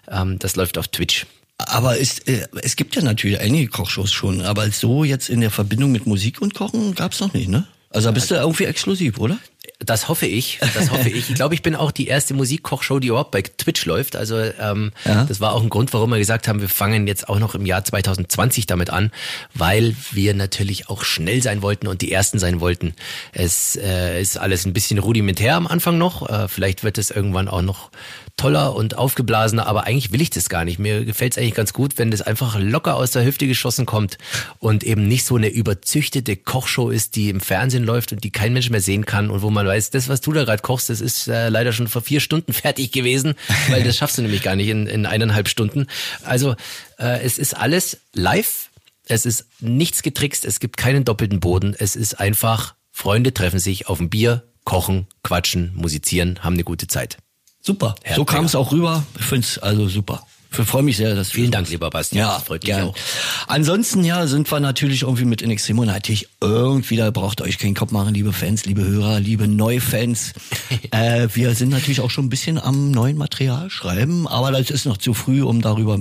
Ähm, 0.09 0.39
das 0.39 0.55
läuft 0.55 0.77
auf 0.77 0.87
Twitch. 0.87 1.25
Aber 1.57 1.99
es, 1.99 2.19
äh, 2.19 2.47
es 2.61 2.75
gibt 2.75 2.95
ja 2.95 3.01
natürlich 3.01 3.39
einige 3.39 3.67
Kochshows 3.67 4.11
schon, 4.11 4.41
aber 4.41 4.69
so 4.71 5.03
jetzt 5.03 5.29
in 5.29 5.41
der 5.41 5.51
Verbindung 5.51 5.91
mit 5.91 6.05
Musik 6.05 6.41
und 6.41 6.53
Kochen 6.53 6.95
gab's 6.95 7.19
noch 7.19 7.33
nicht, 7.33 7.49
ne? 7.49 7.67
Also 7.91 8.11
bist 8.11 8.29
du 8.29 8.35
irgendwie 8.35 8.65
exklusiv, 8.65 9.17
oder? 9.17 9.39
Das 9.85 10.09
hoffe 10.09 10.25
ich. 10.25 10.59
Das 10.73 10.91
hoffe 10.91 11.07
ich. 11.07 11.29
Ich 11.29 11.35
glaube, 11.35 11.55
ich 11.55 11.61
bin 11.61 11.73
auch 11.73 11.91
die 11.91 12.07
erste 12.07 12.33
Musikkochshow, 12.33 12.99
die 12.99 13.07
überhaupt 13.07 13.31
bei 13.31 13.41
Twitch 13.41 13.85
läuft. 13.85 14.17
Also 14.17 14.37
ähm, 14.37 14.91
ja. 15.05 15.23
das 15.23 15.39
war 15.39 15.53
auch 15.53 15.63
ein 15.63 15.69
Grund, 15.69 15.93
warum 15.93 16.09
wir 16.09 16.17
gesagt 16.17 16.49
haben, 16.49 16.59
wir 16.59 16.67
fangen 16.67 17.07
jetzt 17.07 17.29
auch 17.29 17.39
noch 17.39 17.55
im 17.55 17.65
Jahr 17.65 17.85
2020 17.85 18.67
damit 18.67 18.89
an, 18.89 19.11
weil 19.53 19.95
wir 20.11 20.33
natürlich 20.33 20.89
auch 20.89 21.03
schnell 21.03 21.41
sein 21.41 21.61
wollten 21.61 21.87
und 21.87 22.01
die 22.01 22.11
ersten 22.11 22.39
sein 22.39 22.59
wollten. 22.59 22.93
Es 23.31 23.77
äh, 23.77 24.21
ist 24.21 24.37
alles 24.37 24.65
ein 24.65 24.73
bisschen 24.73 24.99
rudimentär 24.99 25.55
am 25.55 25.65
Anfang 25.65 25.97
noch. 25.97 26.27
Äh, 26.29 26.49
vielleicht 26.49 26.83
wird 26.83 26.97
es 26.97 27.09
irgendwann 27.09 27.47
auch 27.47 27.61
noch 27.61 27.89
toller 28.39 28.73
und 28.73 28.97
aufgeblasener, 28.97 29.67
aber 29.67 29.85
eigentlich 29.85 30.13
will 30.13 30.21
ich 30.21 30.29
das 30.29 30.47
gar 30.47 30.63
nicht. 30.63 30.79
Mir 30.79 31.03
gefällt 31.03 31.33
es 31.33 31.37
eigentlich 31.37 31.55
ganz 31.55 31.73
gut, 31.73 31.97
wenn 31.97 32.09
das 32.09 32.21
einfach 32.21 32.57
locker 32.57 32.95
aus 32.95 33.11
der 33.11 33.25
Hüfte 33.25 33.47
geschossen 33.47 33.85
kommt 33.85 34.17
und 34.59 34.85
eben 34.85 35.09
nicht 35.09 35.25
so 35.25 35.35
eine 35.35 35.49
überzüchtete 35.49 36.37
Kochshow 36.37 36.89
ist, 36.89 37.17
die 37.17 37.29
im 37.29 37.41
Fernsehen 37.41 37.83
läuft 37.83 38.13
und 38.13 38.23
die 38.23 38.31
kein 38.31 38.53
Mensch 38.53 38.69
mehr 38.69 38.79
sehen 38.79 39.05
kann 39.05 39.29
und 39.29 39.41
wo 39.41 39.49
man 39.49 39.67
weiß, 39.67 39.89
das, 39.89 40.07
was 40.07 40.21
du 40.21 40.31
da 40.31 40.45
gerade 40.45 40.61
kochst, 40.61 40.89
das 40.89 41.01
ist 41.01 41.27
äh, 41.27 41.49
leider 41.49 41.73
schon 41.73 41.89
vor 41.89 42.01
vier 42.01 42.21
Stunden 42.21 42.53
fertig 42.53 42.93
gewesen, 42.93 43.35
weil 43.69 43.83
das 43.83 43.97
schaffst 43.97 44.17
du 44.17 44.21
nämlich 44.21 44.41
gar 44.41 44.55
nicht 44.55 44.69
in, 44.69 44.87
in 44.87 45.05
eineinhalb 45.05 45.49
Stunden. 45.49 45.87
Also 46.23 46.55
äh, 46.97 47.21
es 47.21 47.37
ist 47.37 47.57
alles 47.57 47.97
live, 48.13 48.69
es 49.05 49.25
ist 49.25 49.47
nichts 49.59 50.01
getrickst, 50.01 50.45
es 50.45 50.61
gibt 50.61 50.77
keinen 50.77 51.03
doppelten 51.03 51.41
Boden, 51.41 51.75
es 51.77 51.97
ist 51.97 52.21
einfach, 52.21 52.75
Freunde 52.93 53.33
treffen 53.33 53.59
sich 53.59 53.87
auf 53.89 53.99
ein 53.99 54.09
Bier, 54.09 54.43
kochen, 54.63 55.07
quatschen, 55.23 55.73
musizieren, 55.75 56.41
haben 56.41 56.53
eine 56.53 56.63
gute 56.63 56.87
Zeit. 56.87 57.17
Super. 57.61 57.95
Herr 58.03 58.15
so 58.15 58.25
kam 58.25 58.45
es 58.45 58.55
auch 58.55 58.71
rüber. 58.71 59.03
Ich 59.19 59.25
finde 59.25 59.45
es 59.45 59.57
also 59.57 59.87
super. 59.87 60.25
Ich 60.51 60.65
freue 60.65 60.81
mich 60.81 60.97
sehr, 60.97 61.13
dass 61.13 61.31
Vielen 61.31 61.51
Dank, 61.51 61.69
lieber 61.69 61.89
Bastian. 61.89 62.25
Ja, 62.25 62.35
das 62.35 62.43
freut 62.43 62.63
mich 62.63 62.73
auch. 62.73 62.95
Ansonsten, 63.47 64.03
ja, 64.03 64.25
sind 64.25 64.51
wir 64.51 64.59
natürlich 64.59 65.03
irgendwie 65.03 65.25
mit 65.25 65.43
In 65.43 65.51
Extremo 65.51 65.85
natürlich 65.85 66.27
irgendwie, 66.41 66.95
da 66.95 67.11
braucht 67.11 67.41
ihr 67.41 67.45
euch 67.45 67.59
keinen 67.59 67.75
Kopf 67.75 67.91
machen, 67.91 68.15
liebe 68.15 68.33
Fans, 68.33 68.65
liebe 68.65 68.83
Hörer, 68.83 69.19
liebe 69.19 69.47
Neufans. 69.47 70.33
äh, 70.91 71.27
wir 71.33 71.53
sind 71.53 71.69
natürlich 71.69 72.01
auch 72.01 72.09
schon 72.09 72.25
ein 72.25 72.29
bisschen 72.29 72.57
am 72.57 72.89
neuen 72.89 73.15
Material 73.15 73.69
schreiben, 73.69 74.27
aber 74.27 74.51
das 74.51 74.71
ist 74.71 74.85
noch 74.85 74.97
zu 74.97 75.13
früh, 75.13 75.43
um 75.43 75.61
darüber 75.61 75.99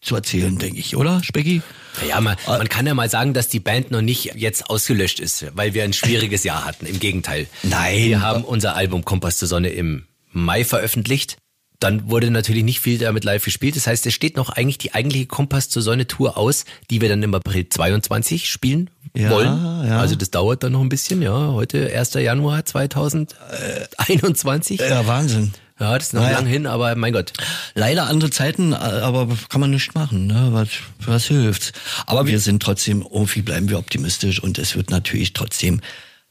zu 0.00 0.14
erzählen, 0.14 0.58
denke 0.58 0.80
ich, 0.80 0.96
oder, 0.96 1.22
Specki? 1.22 1.60
Ja, 2.08 2.22
man, 2.22 2.36
man 2.46 2.68
kann 2.68 2.86
ja 2.86 2.94
mal 2.94 3.10
sagen, 3.10 3.34
dass 3.34 3.48
die 3.48 3.60
Band 3.60 3.90
noch 3.90 4.00
nicht 4.00 4.34
jetzt 4.34 4.70
ausgelöscht 4.70 5.20
ist, 5.20 5.44
weil 5.54 5.74
wir 5.74 5.84
ein 5.84 5.92
schwieriges 5.92 6.42
Jahr 6.42 6.64
hatten. 6.64 6.86
Im 6.86 7.00
Gegenteil. 7.00 7.48
Nein. 7.64 7.98
Wir 7.98 8.22
haben 8.22 8.44
unser 8.44 8.76
Album 8.76 9.04
Kompass 9.04 9.36
zur 9.36 9.48
Sonne 9.48 9.68
im 9.70 10.04
Mai 10.32 10.64
veröffentlicht. 10.64 11.36
Dann 11.78 12.10
wurde 12.10 12.30
natürlich 12.30 12.62
nicht 12.62 12.80
viel 12.80 12.98
damit 12.98 13.24
live 13.24 13.42
gespielt. 13.44 13.74
Das 13.74 13.86
heißt, 13.86 14.04
es 14.06 14.12
steht 14.12 14.36
noch 14.36 14.50
eigentlich 14.50 14.76
die 14.76 14.92
eigentliche 14.92 15.24
Kompass 15.26 15.70
zur 15.70 15.80
Sonne 15.80 16.06
Tour 16.06 16.36
aus, 16.36 16.66
die 16.90 17.00
wir 17.00 17.08
dann 17.08 17.22
im 17.22 17.34
April 17.34 17.68
22 17.70 18.50
spielen 18.50 18.90
Ja, 19.16 19.30
wollen. 19.30 19.86
ja. 19.86 19.98
Also 19.98 20.14
das 20.14 20.30
dauert 20.30 20.62
dann 20.62 20.72
noch 20.72 20.82
ein 20.82 20.90
bisschen, 20.90 21.22
ja. 21.22 21.32
Heute 21.52 21.90
1. 21.96 22.12
Januar 22.14 22.66
2021. 22.66 24.80
Ja, 24.80 25.06
Wahnsinn. 25.06 25.52
Ja, 25.78 25.96
das 25.96 26.08
ist 26.08 26.12
noch 26.14 26.20
Naja. 26.22 26.36
lang 26.36 26.46
hin, 26.46 26.66
aber 26.66 26.94
mein 26.96 27.14
Gott. 27.14 27.32
Leider 27.74 28.06
andere 28.06 28.30
Zeiten, 28.30 28.74
aber 28.74 29.28
kann 29.48 29.62
man 29.62 29.70
nicht 29.70 29.94
machen, 29.94 30.26
ne? 30.26 30.48
Was, 30.52 30.68
was 30.98 31.24
hilft's? 31.24 31.72
Aber 32.06 32.26
wir 32.26 32.40
sind 32.40 32.62
trotzdem, 32.62 33.00
irgendwie 33.00 33.40
bleiben 33.40 33.70
wir 33.70 33.78
optimistisch 33.78 34.42
und 34.42 34.58
es 34.58 34.76
wird 34.76 34.90
natürlich 34.90 35.32
trotzdem 35.32 35.80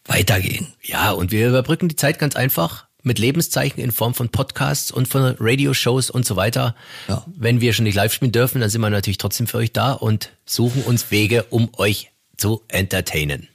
weitergehen. 0.06 0.68
Ja, 0.84 1.10
und 1.12 1.32
wir 1.32 1.48
überbrücken 1.50 1.90
die 1.90 1.96
Zeit 1.96 2.20
ganz 2.20 2.36
einfach 2.36 2.86
mit 3.04 3.18
Lebenszeichen 3.20 3.82
in 3.82 3.92
Form 3.92 4.14
von 4.14 4.30
Podcasts 4.30 4.92
und 4.92 5.08
von 5.08 5.36
Radioshows 5.40 6.10
und 6.10 6.26
so 6.26 6.36
weiter. 6.36 6.76
Ja. 7.08 7.26
Wenn 7.28 7.62
wir 7.62 7.74
schon 7.74 7.84
nicht 7.86 7.96
live 7.96 8.14
spielen 8.14 8.32
dürfen, 8.32 8.60
dann 8.62 8.70
sind 8.70 8.82
wir 8.82 8.90
natürlich 8.90 9.18
trotzdem 9.18 9.48
für 9.48 9.58
euch 9.58 9.72
da 9.72 9.94
und 9.94 10.30
suchen 10.46 10.84
uns 10.84 11.10
Wege, 11.12 11.44
um 11.50 11.70
euch 11.78 12.12
zu 12.38 12.62
entertainen. 12.68 13.48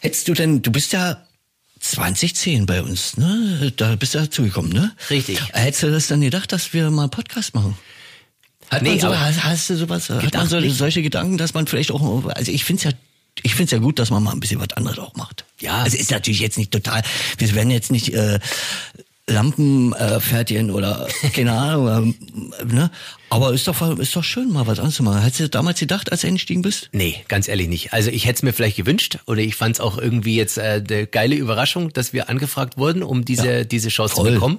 Hättest 0.00 0.28
du 0.28 0.34
denn, 0.34 0.60
du 0.62 0.70
bist 0.70 0.92
ja 0.92 1.22
2010 1.80 2.66
bei 2.66 2.82
uns, 2.82 3.16
ne? 3.16 3.72
Da 3.76 3.94
bist 3.96 4.14
du 4.14 4.18
dazugekommen, 4.18 4.72
ne? 4.72 4.92
Richtig. 5.10 5.40
Hättest 5.54 5.82
du 5.84 5.90
das 5.90 6.08
dann 6.08 6.20
gedacht, 6.20 6.52
dass 6.52 6.72
wir 6.72 6.90
mal 6.90 7.02
einen 7.02 7.10
Podcast 7.10 7.54
machen? 7.54 7.76
Hat 8.70 8.82
Nee, 8.82 8.90
man 8.90 9.00
so, 9.00 9.06
aber- 9.06 9.20
hast, 9.20 9.44
hast 9.44 9.70
du 9.70 9.76
sowas, 9.76 10.10
hat 10.10 10.34
man 10.34 10.46
so, 10.48 10.60
solche 10.70 11.00
Gedanken, 11.02 11.38
dass 11.38 11.54
man 11.54 11.66
vielleicht 11.66 11.90
auch, 11.90 12.26
also 12.26 12.52
ich 12.52 12.64
find's 12.64 12.84
ja, 12.84 12.90
ich 13.42 13.54
find's 13.54 13.72
ja 13.72 13.78
gut, 13.78 13.98
dass 13.98 14.10
man 14.10 14.22
mal 14.22 14.32
ein 14.32 14.40
bisschen 14.40 14.60
was 14.60 14.70
anderes 14.76 14.98
auch 14.98 15.14
macht. 15.14 15.44
Ja. 15.60 15.84
Es 15.86 15.94
ist 15.94 16.10
natürlich 16.10 16.40
jetzt 16.40 16.58
nicht 16.58 16.70
total, 16.70 17.02
wir 17.38 17.54
werden 17.54 17.70
jetzt 17.70 17.90
nicht, 17.90 18.12
äh, 18.14 18.38
Lampen 19.28 19.92
äh, 19.92 20.20
fertigen 20.20 20.70
oder 20.70 21.06
keine 21.34 21.52
Ahnung, 21.52 22.14
ähm, 22.32 22.52
ne? 22.66 22.90
Aber 23.30 23.52
ist 23.52 23.68
doch 23.68 23.98
ist 23.98 24.16
doch 24.16 24.24
schön 24.24 24.50
mal 24.52 24.66
was 24.66 24.78
anderes 24.78 24.96
zu 24.96 25.02
machen. 25.02 25.20
Hättest 25.22 25.40
du 25.40 25.48
damals 25.50 25.78
gedacht, 25.80 26.10
als 26.10 26.22
du 26.22 26.28
eingestiegen 26.28 26.62
bist? 26.62 26.88
Nee, 26.92 27.22
ganz 27.28 27.46
ehrlich 27.46 27.68
nicht. 27.68 27.92
Also 27.92 28.10
ich 28.10 28.24
hätte 28.24 28.36
es 28.38 28.42
mir 28.42 28.52
vielleicht 28.54 28.76
gewünscht 28.76 29.18
oder 29.26 29.40
ich 29.40 29.54
fand 29.54 29.76
es 29.76 29.80
auch 29.80 29.98
irgendwie 29.98 30.34
jetzt 30.36 30.56
äh, 30.56 30.82
eine 30.88 31.06
geile 31.06 31.34
Überraschung, 31.36 31.92
dass 31.92 32.12
wir 32.12 32.30
angefragt 32.30 32.78
wurden, 32.78 33.02
um 33.02 33.24
diese, 33.24 33.66
diese 33.66 33.90
Chance 33.90 34.14
zu 34.14 34.22
Toll. 34.22 34.32
bekommen. 34.32 34.58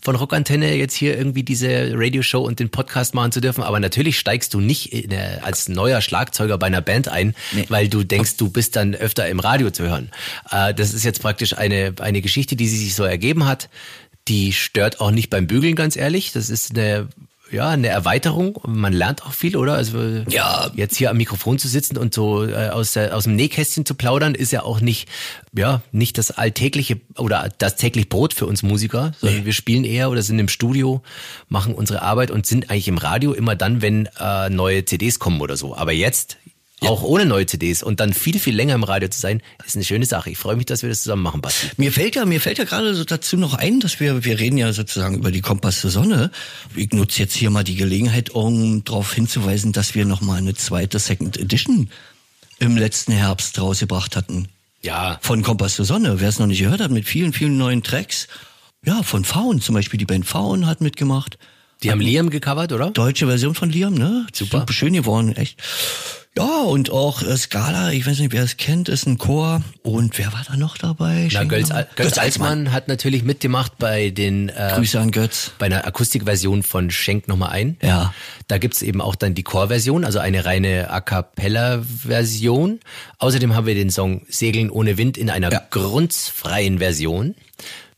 Von 0.00 0.16
Rockantenne 0.16 0.74
jetzt 0.74 0.94
hier 0.94 1.18
irgendwie 1.18 1.42
diese 1.42 1.92
Radioshow 1.94 2.40
und 2.40 2.60
den 2.60 2.70
Podcast 2.70 3.14
machen 3.14 3.30
zu 3.32 3.40
dürfen. 3.40 3.62
Aber 3.62 3.78
natürlich 3.78 4.18
steigst 4.18 4.54
du 4.54 4.60
nicht 4.60 4.92
äh, 4.94 5.38
als 5.42 5.68
neuer 5.68 6.00
Schlagzeuger 6.00 6.56
bei 6.56 6.66
einer 6.68 6.80
Band 6.80 7.08
ein, 7.08 7.34
Nee. 7.52 7.66
weil 7.68 7.88
du 7.88 8.04
denkst, 8.04 8.36
du 8.38 8.48
bist 8.50 8.76
dann 8.76 8.94
öfter 8.94 9.28
im 9.28 9.38
Radio 9.40 9.70
zu 9.70 9.84
hören. 9.84 10.10
Äh, 10.50 10.72
das 10.72 10.94
ist 10.94 11.04
jetzt 11.04 11.20
praktisch 11.20 11.56
eine, 11.58 11.94
eine 12.00 12.22
Geschichte, 12.22 12.56
die 12.56 12.68
sich 12.68 12.94
so 12.94 13.04
ergeben 13.04 13.44
hat. 13.44 13.68
Die 14.28 14.52
stört 14.52 15.00
auch 15.00 15.10
nicht 15.10 15.30
beim 15.30 15.46
Bügeln, 15.46 15.74
ganz 15.74 15.96
ehrlich. 15.96 16.32
Das 16.32 16.48
ist 16.50 16.76
eine 16.76 17.08
ja, 17.50 17.68
eine 17.70 17.88
Erweiterung. 17.88 18.58
Man 18.66 18.92
lernt 18.92 19.24
auch 19.24 19.32
viel, 19.32 19.56
oder? 19.56 19.74
Also 19.74 19.98
Ja. 20.28 20.70
jetzt 20.74 20.96
hier 20.96 21.10
am 21.10 21.16
Mikrofon 21.16 21.58
zu 21.58 21.68
sitzen 21.68 21.96
und 21.96 22.12
so 22.14 22.44
äh, 22.46 22.68
aus, 22.68 22.92
der, 22.92 23.16
aus 23.16 23.24
dem 23.24 23.36
Nähkästchen 23.36 23.86
zu 23.86 23.94
plaudern, 23.94 24.34
ist 24.34 24.52
ja 24.52 24.62
auch 24.62 24.80
nicht, 24.80 25.08
ja, 25.56 25.80
nicht 25.92 26.18
das 26.18 26.30
alltägliche 26.30 27.00
oder 27.16 27.48
das 27.58 27.76
täglich 27.76 28.08
Brot 28.08 28.34
für 28.34 28.46
uns 28.46 28.62
Musiker, 28.62 29.12
sondern 29.20 29.44
wir 29.44 29.52
spielen 29.52 29.84
eher 29.84 30.10
oder 30.10 30.22
sind 30.22 30.38
im 30.38 30.48
Studio, 30.48 31.02
machen 31.48 31.74
unsere 31.74 32.02
Arbeit 32.02 32.30
und 32.30 32.46
sind 32.46 32.70
eigentlich 32.70 32.88
im 32.88 32.98
Radio 32.98 33.32
immer 33.32 33.56
dann, 33.56 33.82
wenn 33.82 34.08
äh, 34.20 34.50
neue 34.50 34.84
CDs 34.84 35.18
kommen 35.18 35.40
oder 35.40 35.56
so. 35.56 35.76
Aber 35.76 35.92
jetzt, 35.92 36.36
auch 36.80 37.02
ohne 37.02 37.26
neue 37.26 37.46
CDs 37.46 37.82
und 37.82 38.00
dann 38.00 38.12
viel, 38.12 38.38
viel 38.38 38.54
länger 38.54 38.74
im 38.74 38.84
Radio 38.84 39.08
zu 39.08 39.20
sein, 39.20 39.42
ist 39.66 39.74
eine 39.74 39.84
schöne 39.84 40.06
Sache. 40.06 40.30
Ich 40.30 40.38
freue 40.38 40.56
mich, 40.56 40.66
dass 40.66 40.82
wir 40.82 40.88
das 40.88 41.02
zusammen 41.02 41.22
machen, 41.22 41.40
Basti. 41.40 41.68
Mir 41.76 41.92
fällt 41.92 42.14
ja, 42.14 42.24
mir 42.24 42.40
fällt 42.40 42.58
ja 42.58 42.64
gerade 42.64 42.94
so 42.94 43.04
dazu 43.04 43.36
noch 43.36 43.54
ein, 43.54 43.80
dass 43.80 43.98
wir, 44.00 44.24
wir 44.24 44.38
reden 44.38 44.58
ja 44.58 44.72
sozusagen 44.72 45.16
über 45.16 45.32
die 45.32 45.40
Kompass 45.40 45.80
zur 45.80 45.90
Sonne. 45.90 46.30
Ich 46.76 46.92
nutze 46.92 47.20
jetzt 47.20 47.34
hier 47.34 47.50
mal 47.50 47.64
die 47.64 47.74
Gelegenheit, 47.74 48.30
um 48.30 48.84
darauf 48.84 49.12
hinzuweisen, 49.12 49.72
dass 49.72 49.94
wir 49.94 50.04
noch 50.04 50.20
mal 50.20 50.38
eine 50.38 50.54
zweite 50.54 50.98
Second 50.98 51.36
Edition 51.36 51.90
im 52.60 52.76
letzten 52.76 53.12
Herbst 53.12 53.60
rausgebracht 53.60 54.14
hatten. 54.16 54.48
Ja, 54.82 55.18
Von 55.22 55.42
Kompass 55.42 55.74
zur 55.74 55.84
Sonne. 55.84 56.20
Wer 56.20 56.28
es 56.28 56.38
noch 56.38 56.46
nicht 56.46 56.60
gehört 56.60 56.80
hat, 56.80 56.92
mit 56.92 57.04
vielen, 57.06 57.32
vielen 57.32 57.58
neuen 57.58 57.82
Tracks. 57.82 58.28
Ja, 58.84 59.02
von 59.02 59.24
Faun 59.24 59.60
zum 59.60 59.74
Beispiel. 59.74 59.98
Die 59.98 60.04
Band 60.04 60.24
Faun 60.26 60.66
hat 60.66 60.80
mitgemacht. 60.80 61.36
die 61.82 61.90
haben 61.90 62.00
Liam 62.00 62.30
gecovert, 62.30 62.72
oder? 62.72 62.90
Deutsche 62.92 63.26
Version 63.26 63.56
von 63.56 63.70
Liam, 63.70 63.94
ne? 63.94 64.26
Super. 64.32 64.64
Schön 64.70 64.92
geworden, 64.92 65.34
echt. 65.34 65.60
Ja, 66.38 66.62
und 66.62 66.90
auch 66.90 67.22
äh, 67.22 67.36
Scala, 67.36 67.90
ich 67.92 68.06
weiß 68.06 68.18
nicht, 68.20 68.32
wer 68.32 68.44
es 68.44 68.56
kennt, 68.56 68.88
ist 68.88 69.06
ein 69.06 69.18
Chor. 69.18 69.60
Und 69.82 70.16
wer 70.18 70.32
war 70.32 70.42
da 70.48 70.56
noch 70.56 70.78
dabei? 70.78 71.28
Na, 71.32 71.44
Götz, 71.44 71.70
Al- 71.70 71.88
Götz 71.96 72.16
Alsmann 72.16 72.72
hat 72.72 72.86
natürlich 72.88 73.24
mitgemacht 73.24 73.76
bei 73.78 74.10
den 74.10 74.48
äh, 74.48 74.72
Grüße 74.74 75.00
an 75.00 75.10
Götz. 75.10 75.50
bei 75.58 75.66
einer 75.66 75.84
Akustikversion 75.86 76.62
von 76.62 76.90
Schenk 76.90 77.26
nochmal 77.28 77.50
ein. 77.50 77.76
Ja. 77.82 78.14
Da 78.46 78.58
gibt's 78.58 78.82
eben 78.82 79.00
auch 79.00 79.16
dann 79.16 79.34
die 79.34 79.42
Chorversion, 79.42 80.04
also 80.04 80.20
eine 80.20 80.44
reine 80.44 80.90
A 80.90 81.00
Cappella-Version. 81.00 82.80
Außerdem 83.18 83.54
haben 83.56 83.66
wir 83.66 83.74
den 83.74 83.90
Song 83.90 84.22
Segeln 84.28 84.70
ohne 84.70 84.96
Wind 84.96 85.16
in 85.18 85.30
einer 85.30 85.50
Ja. 85.52 85.62
grundfreien 85.70 86.78
Version. 86.78 87.34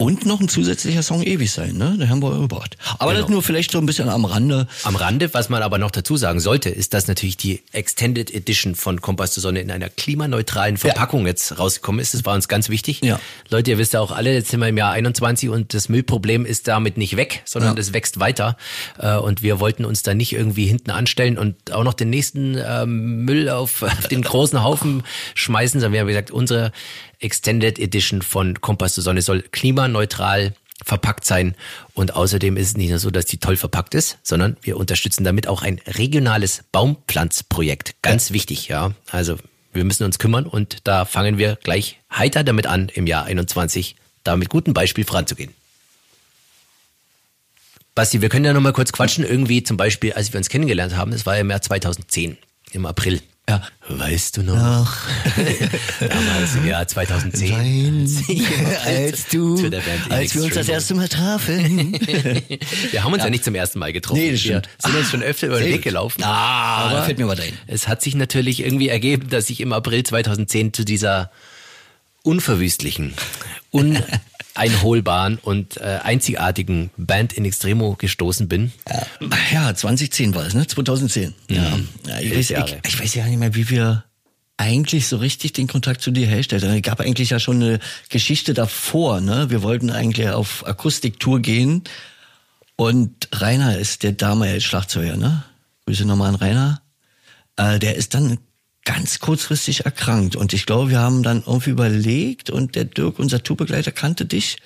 Und 0.01 0.25
noch 0.25 0.41
ein 0.41 0.49
zusätzlicher 0.49 1.03
Song 1.03 1.23
ewig 1.23 1.53
sein, 1.53 1.77
ne? 1.77 1.95
Den 1.99 2.09
haben 2.09 2.23
wir 2.23 2.39
gebracht. 2.41 2.79
Aber 2.99 3.11
Genau. 3.13 3.23
das 3.25 3.31
nur 3.31 3.43
vielleicht 3.43 3.71
so 3.71 3.77
ein 3.79 3.85
bisschen 3.85 4.09
am 4.09 4.25
Rande. 4.25 4.67
Am 4.85 4.97
Rande, 4.97 5.35
was 5.35 5.51
man 5.51 5.63
aber 5.63 5.77
noch 5.77 5.91
dazu 5.91 6.17
sagen 6.17 6.41
sollte, 6.41 6.71
ist, 6.71 6.95
dass 6.95 7.07
natürlich 7.07 7.37
die 7.37 7.61
Extended 7.73 8.31
Edition 8.35 8.75
von 8.75 9.03
Kompass 9.03 9.33
zur 9.35 9.43
Sonne 9.43 9.61
in 9.61 9.71
einer 9.71 9.91
klimaneutralen 9.91 10.79
Verpackung 10.79 11.27
jetzt 11.27 11.59
rausgekommen 11.59 12.01
ist. 12.01 12.15
Das 12.15 12.25
war 12.25 12.35
uns 12.35 12.49
ganz 12.49 12.71
wichtig. 12.71 13.03
Ja. 13.05 13.21
Leute, 13.51 13.73
ihr 13.73 13.77
wisst 13.79 13.93
ja 13.93 14.01
auch 14.01 14.11
alle, 14.11 14.33
jetzt 14.33 14.49
sind 14.51 14.61
wir 14.61 14.69
im 14.69 14.79
Jahr 14.79 14.93
21 14.93 15.51
und 15.51 15.75
das 15.75 15.91
Müllproblem 15.91 16.47
ist 16.47 16.67
damit 16.67 16.97
nicht 16.97 17.17
weg, 17.19 17.43
sondern 17.45 17.73
Ja. 17.73 17.75
das 17.75 17.93
wächst 17.93 18.19
weiter. 18.19 18.57
Äh, 18.99 19.17
Und 19.19 19.43
wir 19.43 19.61
wollten 19.61 19.85
uns 19.85 20.03
da 20.03 20.15
nicht 20.15 20.33
irgendwie 20.33 20.65
hinten 20.67 20.91
anstellen 20.93 21.37
und 21.37 21.73
auch 21.73 21.85
noch 21.85 21.93
den 21.95 22.09
nächsten 22.09 22.57
ähm, 22.57 23.27
Müll 23.27 23.51
auf, 23.51 23.83
auf 23.83 24.09
den 24.09 24.23
großen 24.23 24.63
Haufen 24.65 25.03
schmeißen, 25.35 25.79
sondern 25.79 25.93
wir 25.93 26.01
haben 26.01 26.09
gesagt, 26.09 26.31
unsere 26.31 26.73
Extended 27.21 27.79
Edition 27.79 28.23
von 28.23 28.61
Kompass 28.61 28.95
zur 28.95 29.05
Sonne 29.05 29.23
soll 29.23 29.43
klimaneutral 29.43 30.55
verpackt 30.85 31.25
sein. 31.25 31.55
Und 31.95 32.15
außerdem 32.15 32.57
ist 32.57 32.69
es 32.69 32.77
nicht 32.77 32.91
nur 32.91 32.99
so, 32.99 33.11
dass 33.11 33.27
die 33.27 33.39
toll 33.39 33.57
verpackt 33.57 33.95
ist, 33.95 34.19
sondern 34.23 34.57
wir 34.63 34.77
unterstützen 34.77 35.25
damit 35.25 35.47
auch 35.47 35.63
ein 35.63 35.81
regionales 35.87 36.65
Baumpflanzprojekt. 36.73 37.95
Ganz 38.03 38.33
wichtig, 38.33 38.69
ja. 38.69 38.93
Also 39.11 39.37
wir 39.73 39.85
müssen 39.85 40.05
uns 40.05 40.19
kümmern 40.19 40.47
und 40.47 40.79
da 40.85 41.05
fangen 41.05 41.39
wir 41.39 41.57
gleich 41.63 42.01
heiter 42.13 42.45
damit 42.45 42.67
an, 42.67 42.89
im 42.89 43.07
Jahr 43.07 43.25
21 43.25 43.97
da 44.25 44.37
mit 44.37 44.49
gutem 44.49 44.75
Beispiel 44.75 45.05
voranzugehen. 45.05 45.55
Basti, 47.95 48.23
wir 48.23 48.29
können 48.29 48.45
ja 48.45 48.53
noch 48.53 48.61
mal 48.61 48.73
kurz 48.73 48.93
quatschen. 48.93 49.25
Irgendwie 49.25 49.63
zum 49.63 49.77
Beispiel, 49.77 50.13
als 50.13 50.33
wir 50.33 50.39
uns 50.39 50.49
kennengelernt 50.49 50.97
haben, 50.97 51.11
das 51.11 51.27
war 51.27 51.35
ja 51.35 51.43
im 51.43 51.51
Jahr 51.51 51.61
2010, 51.61 52.39
im 52.73 52.87
April. 52.87 53.21
Ja. 53.51 53.63
Weißt 53.89 54.37
du 54.37 54.45
noch? 54.45 54.57
Damals 56.01 56.55
im 56.55 56.67
Jahr 56.67 56.87
2010. 56.87 57.53
als 57.53 58.29
ich 58.29 58.47
als 58.85 59.27
du, 59.27 59.57
als 60.09 60.37
wir 60.37 60.45
uns 60.45 60.55
das 60.55 60.69
erste 60.69 60.95
Mal 60.95 61.09
trafen. 61.09 61.99
Wir 62.93 63.03
haben 63.03 63.13
uns 63.13 63.25
ja. 63.25 63.31
nicht 63.31 63.43
zum 63.45 63.57
ersten 63.57 63.81
Mal 63.81 63.93
getroffen. 63.93 64.21
Nee, 64.21 64.31
das 64.31 64.45
wir 64.45 64.63
stimmt. 64.63 64.69
sind 64.79 64.97
uns 64.97 65.11
schon 65.11 65.23
öfter 65.25 65.49
über 65.49 65.59
den 65.59 65.73
Weg 65.73 65.83
gelaufen. 65.83 66.23
Ah, 66.23 66.93
da 66.93 67.03
fällt 67.03 67.19
mir 67.19 67.27
was 67.27 67.41
ein. 67.41 67.53
Es 67.67 67.89
hat 67.89 68.03
sich 68.03 68.15
natürlich 68.15 68.65
irgendwie 68.65 68.89
ergeben, 68.89 69.29
dass 69.29 69.51
ich 69.51 69.61
im 69.61 69.73
April 69.73 70.05
2010 70.05 70.73
zu 70.73 70.85
dieser 70.85 71.33
unverwüstlichen, 72.23 73.15
uneinholbaren 74.55 75.39
und 75.39 75.77
äh, 75.77 76.01
einzigartigen 76.03 76.91
Band 76.97 77.33
in 77.33 77.45
Extremo 77.45 77.95
gestoßen 77.97 78.49
bin. 78.49 78.73
Ja, 79.53 79.75
2010 79.75 80.35
war 80.35 80.47
es, 80.47 80.55
ne? 80.55 80.67
2010. 80.67 81.35
Ja. 81.49 81.79
ja 82.07 82.21
ich, 82.21 82.35
weiß, 82.35 82.51
ich, 82.51 82.77
ich 82.87 83.01
weiß 83.01 83.15
ja 83.15 83.27
nicht 83.27 83.39
mehr, 83.39 83.55
wie 83.55 83.71
wir 83.71 84.05
eigentlich 84.57 85.07
so 85.07 85.17
richtig 85.17 85.55
den 85.55 85.69
Kontakt 85.69 86.03
zu 86.03 86.11
dir 86.11 86.27
herstellen. 86.27 86.77
Es 86.77 86.83
gab 86.83 87.01
eigentlich 87.01 87.31
ja 87.31 87.41
schon 87.41 87.63
eine 87.63 87.79
Geschichte 88.11 88.53
davor, 88.53 89.21
ne? 89.21 89.49
Wir 89.49 89.63
wollten 89.63 89.91
eigentlich 89.91 90.29
auf 90.29 90.67
Akustiktour 90.67 91.41
gehen 91.41 91.85
und 92.77 93.29
Rainer 93.33 93.79
ist 93.79 94.03
der 94.03 94.13
damalige 94.13 94.61
Schlagzeuger, 94.61 95.17
ne? 95.17 95.45
Grüße 95.87 96.05
nochmal 96.05 96.29
an 96.29 96.35
Rainer. 96.35 96.83
Äh, 97.57 97.79
der 97.79 97.97
ist 97.97 98.15
dann 98.15 98.39
ganz 98.85 99.19
kurzfristig 99.21 99.85
erkrankt 99.85 100.37
und 100.37 100.53
ich 100.53 100.67
glaube, 100.67 100.91
wir 100.91 100.99
haben 101.01 101.23
dann 101.23 101.43
irgendwie 101.47 101.71
überlegt 101.71 102.51
und 102.51 102.75
der 102.75 102.85
Dirk, 102.87 103.19
unser 103.19 103.43
Tourbegleiter, 103.43 103.93
kannte 103.93 104.25
dich. 104.25 104.57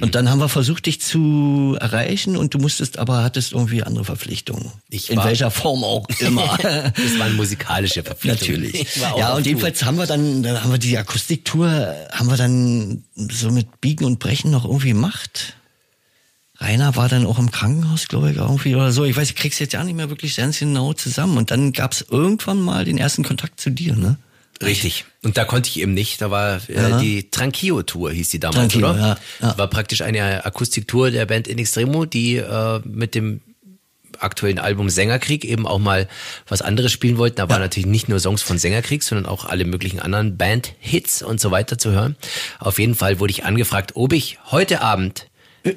Und 0.00 0.14
dann 0.14 0.30
haben 0.30 0.38
wir 0.38 0.48
versucht, 0.48 0.86
dich 0.86 1.00
zu 1.00 1.76
erreichen 1.80 2.36
und 2.36 2.54
du 2.54 2.58
musstest 2.58 3.00
aber, 3.00 3.24
hattest 3.24 3.50
irgendwie 3.52 3.82
andere 3.82 4.04
Verpflichtungen. 4.04 4.70
Ich 4.90 5.10
In 5.10 5.16
war- 5.16 5.24
welcher 5.24 5.50
Form 5.50 5.82
auch 5.82 6.06
immer. 6.20 6.56
Das 6.94 7.18
waren 7.18 7.34
musikalische 7.34 8.02
Verpflichtungen. 8.04 8.60
Natürlich. 8.62 9.00
War 9.00 9.18
Ja, 9.18 9.30
und 9.32 9.38
Tour. 9.42 9.46
jedenfalls 9.48 9.82
haben 9.84 9.98
wir 9.98 10.06
dann, 10.06 10.44
dann 10.44 10.62
haben 10.62 10.70
wir 10.70 10.78
die 10.78 10.96
Akustiktour, 10.96 11.96
haben 12.12 12.30
wir 12.30 12.36
dann 12.36 13.02
so 13.16 13.50
mit 13.50 13.80
Biegen 13.80 14.04
und 14.06 14.20
Brechen 14.20 14.52
noch 14.52 14.64
irgendwie 14.64 14.90
gemacht. 14.90 15.56
Einer 16.62 16.96
war 16.96 17.08
dann 17.08 17.26
auch 17.26 17.38
im 17.38 17.50
Krankenhaus, 17.50 18.08
glaube 18.08 18.30
ich, 18.30 18.36
irgendwie 18.36 18.74
oder 18.74 18.92
so. 18.92 19.04
Ich 19.04 19.16
weiß, 19.16 19.30
ich 19.30 19.36
krieg's 19.36 19.58
jetzt 19.58 19.72
ja 19.72 19.84
nicht 19.84 19.96
mehr 19.96 20.08
wirklich 20.08 20.36
ganz 20.36 20.58
genau 20.58 20.92
zusammen. 20.92 21.36
Und 21.36 21.50
dann 21.50 21.72
gab's 21.72 22.04
irgendwann 22.08 22.60
mal 22.60 22.84
den 22.84 22.98
ersten 22.98 23.24
Kontakt 23.24 23.60
zu 23.60 23.70
dir, 23.70 23.94
ne? 23.94 24.16
Richtig. 24.62 25.04
Und 25.24 25.36
da 25.36 25.44
konnte 25.44 25.68
ich 25.68 25.80
eben 25.80 25.92
nicht. 25.92 26.20
Da 26.20 26.30
war 26.30 26.60
äh, 26.68 26.74
ja. 26.74 26.98
die 27.00 27.30
Tranquillo-Tour, 27.30 28.12
hieß 28.12 28.30
die 28.30 28.40
damals, 28.40 28.72
Tranquillo, 28.72 28.90
oder? 28.90 29.18
Ja, 29.40 29.48
ja. 29.48 29.58
War 29.58 29.68
praktisch 29.68 30.02
eine 30.02 30.44
Akustiktour 30.44 31.10
der 31.10 31.26
Band 31.26 31.48
In 31.48 31.58
Extremo, 31.58 32.04
die 32.04 32.36
äh, 32.36 32.80
mit 32.84 33.14
dem 33.14 33.40
aktuellen 34.18 34.58
Album 34.58 34.88
Sängerkrieg 34.88 35.44
eben 35.44 35.66
auch 35.66 35.78
mal 35.78 36.08
was 36.46 36.62
anderes 36.62 36.92
spielen 36.92 37.18
wollten. 37.18 37.36
Da 37.36 37.44
ja. 37.44 37.50
waren 37.50 37.60
natürlich 37.60 37.86
nicht 37.86 38.08
nur 38.08 38.20
Songs 38.20 38.42
von 38.42 38.58
Sängerkrieg, 38.58 39.02
sondern 39.02 39.26
auch 39.26 39.44
alle 39.46 39.64
möglichen 39.64 40.00
anderen 40.00 40.36
Band-Hits 40.36 41.22
und 41.22 41.40
so 41.40 41.50
weiter 41.50 41.78
zu 41.78 41.90
hören. 41.90 42.16
Auf 42.60 42.78
jeden 42.78 42.94
Fall 42.94 43.18
wurde 43.18 43.32
ich 43.32 43.44
angefragt, 43.44 43.92
ob 43.94 44.12
ich 44.12 44.38
heute 44.50 44.80
Abend 44.80 45.26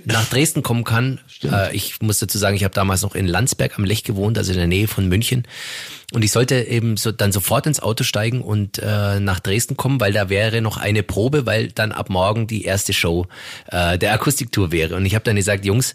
nach 0.05 0.25
Dresden 0.29 0.63
kommen 0.63 0.83
kann. 0.83 1.19
Äh, 1.43 1.75
ich 1.75 2.01
muss 2.01 2.19
dazu 2.19 2.37
sagen, 2.37 2.55
ich 2.55 2.63
habe 2.63 2.73
damals 2.73 3.01
noch 3.01 3.15
in 3.15 3.27
Landsberg 3.27 3.77
am 3.77 3.85
Lech 3.85 4.03
gewohnt, 4.03 4.37
also 4.37 4.51
in 4.51 4.57
der 4.57 4.67
Nähe 4.67 4.87
von 4.87 5.07
München. 5.07 5.43
Und 6.13 6.23
ich 6.23 6.31
sollte 6.31 6.55
eben 6.55 6.97
so 6.97 7.11
dann 7.11 7.31
sofort 7.31 7.65
ins 7.67 7.79
Auto 7.79 8.03
steigen 8.03 8.41
und 8.41 8.79
äh, 8.79 9.19
nach 9.19 9.39
Dresden 9.39 9.75
kommen, 9.75 9.99
weil 9.99 10.13
da 10.13 10.29
wäre 10.29 10.61
noch 10.61 10.77
eine 10.77 11.03
Probe, 11.03 11.45
weil 11.45 11.71
dann 11.71 11.91
ab 11.91 12.09
morgen 12.09 12.47
die 12.47 12.63
erste 12.63 12.93
Show 12.93 13.27
äh, 13.67 13.97
der 13.97 14.13
Akustiktour 14.13 14.71
wäre. 14.71 14.95
Und 14.95 15.05
ich 15.05 15.15
habe 15.15 15.25
dann 15.25 15.35
gesagt, 15.35 15.65
Jungs, 15.65 15.93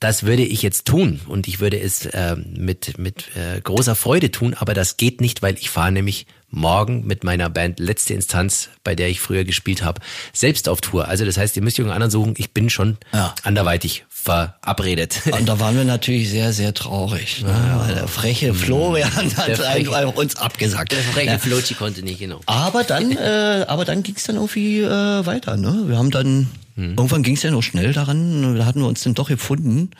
das 0.00 0.22
würde 0.22 0.44
ich 0.44 0.62
jetzt 0.62 0.86
tun 0.86 1.20
und 1.26 1.48
ich 1.48 1.60
würde 1.60 1.80
es 1.80 2.06
äh, 2.06 2.36
mit, 2.36 2.98
mit 2.98 3.24
äh, 3.36 3.60
großer 3.60 3.94
Freude 3.94 4.30
tun, 4.30 4.54
aber 4.54 4.74
das 4.74 4.96
geht 4.96 5.20
nicht, 5.20 5.42
weil 5.42 5.56
ich 5.56 5.70
fahre 5.70 5.92
nämlich 5.92 6.26
morgen 6.50 7.06
mit 7.06 7.24
meiner 7.24 7.50
Band 7.50 7.78
Letzte 7.78 8.14
Instanz, 8.14 8.70
bei 8.82 8.94
der 8.94 9.08
ich 9.08 9.20
früher 9.20 9.44
gespielt 9.44 9.82
habe, 9.82 10.00
selbst 10.32 10.68
auf 10.68 10.80
Tour. 10.80 11.08
Also 11.08 11.24
das 11.24 11.36
heißt, 11.36 11.56
ihr 11.56 11.62
müsst 11.62 11.78
irgendeinen 11.78 12.02
anderen 12.02 12.10
suchen, 12.10 12.34
ich 12.38 12.52
bin 12.52 12.70
schon 12.70 12.96
ja. 13.12 13.34
anderweitig 13.42 14.06
verabredet. 14.08 15.20
Und 15.30 15.48
da 15.48 15.60
waren 15.60 15.76
wir 15.76 15.84
natürlich 15.84 16.30
sehr, 16.30 16.52
sehr 16.52 16.74
traurig, 16.74 17.42
ne? 17.42 17.50
ja. 17.50 17.80
weil 17.80 17.94
der 17.94 18.08
freche 18.08 18.54
Florian 18.54 19.36
hat 19.36 19.60
einfach 19.60 20.14
uns 20.14 20.36
abgesagt. 20.36 20.92
Der 20.92 21.00
freche 21.00 21.32
ja. 21.32 21.38
Flochi 21.38 21.74
konnte 21.74 22.02
nicht, 22.02 22.18
genau. 22.18 22.40
Aber 22.46 22.84
dann, 22.84 23.12
äh, 23.12 23.64
aber 23.68 23.84
dann 23.84 24.02
ging 24.02 24.16
es 24.16 24.24
dann 24.24 24.36
irgendwie 24.36 24.80
äh, 24.80 25.26
weiter. 25.26 25.56
Ne? 25.56 25.84
Wir 25.86 25.98
haben 25.98 26.10
dann 26.10 26.48
Mhm. 26.78 26.90
Irgendwann 26.90 27.22
ging 27.24 27.34
es 27.34 27.42
ja 27.42 27.50
noch 27.50 27.62
schnell 27.62 27.92
daran, 27.92 28.56
da 28.56 28.64
hatten 28.64 28.80
wir 28.80 28.86
uns 28.86 29.02
dann 29.02 29.14
doch 29.14 29.28
gefunden. 29.28 29.90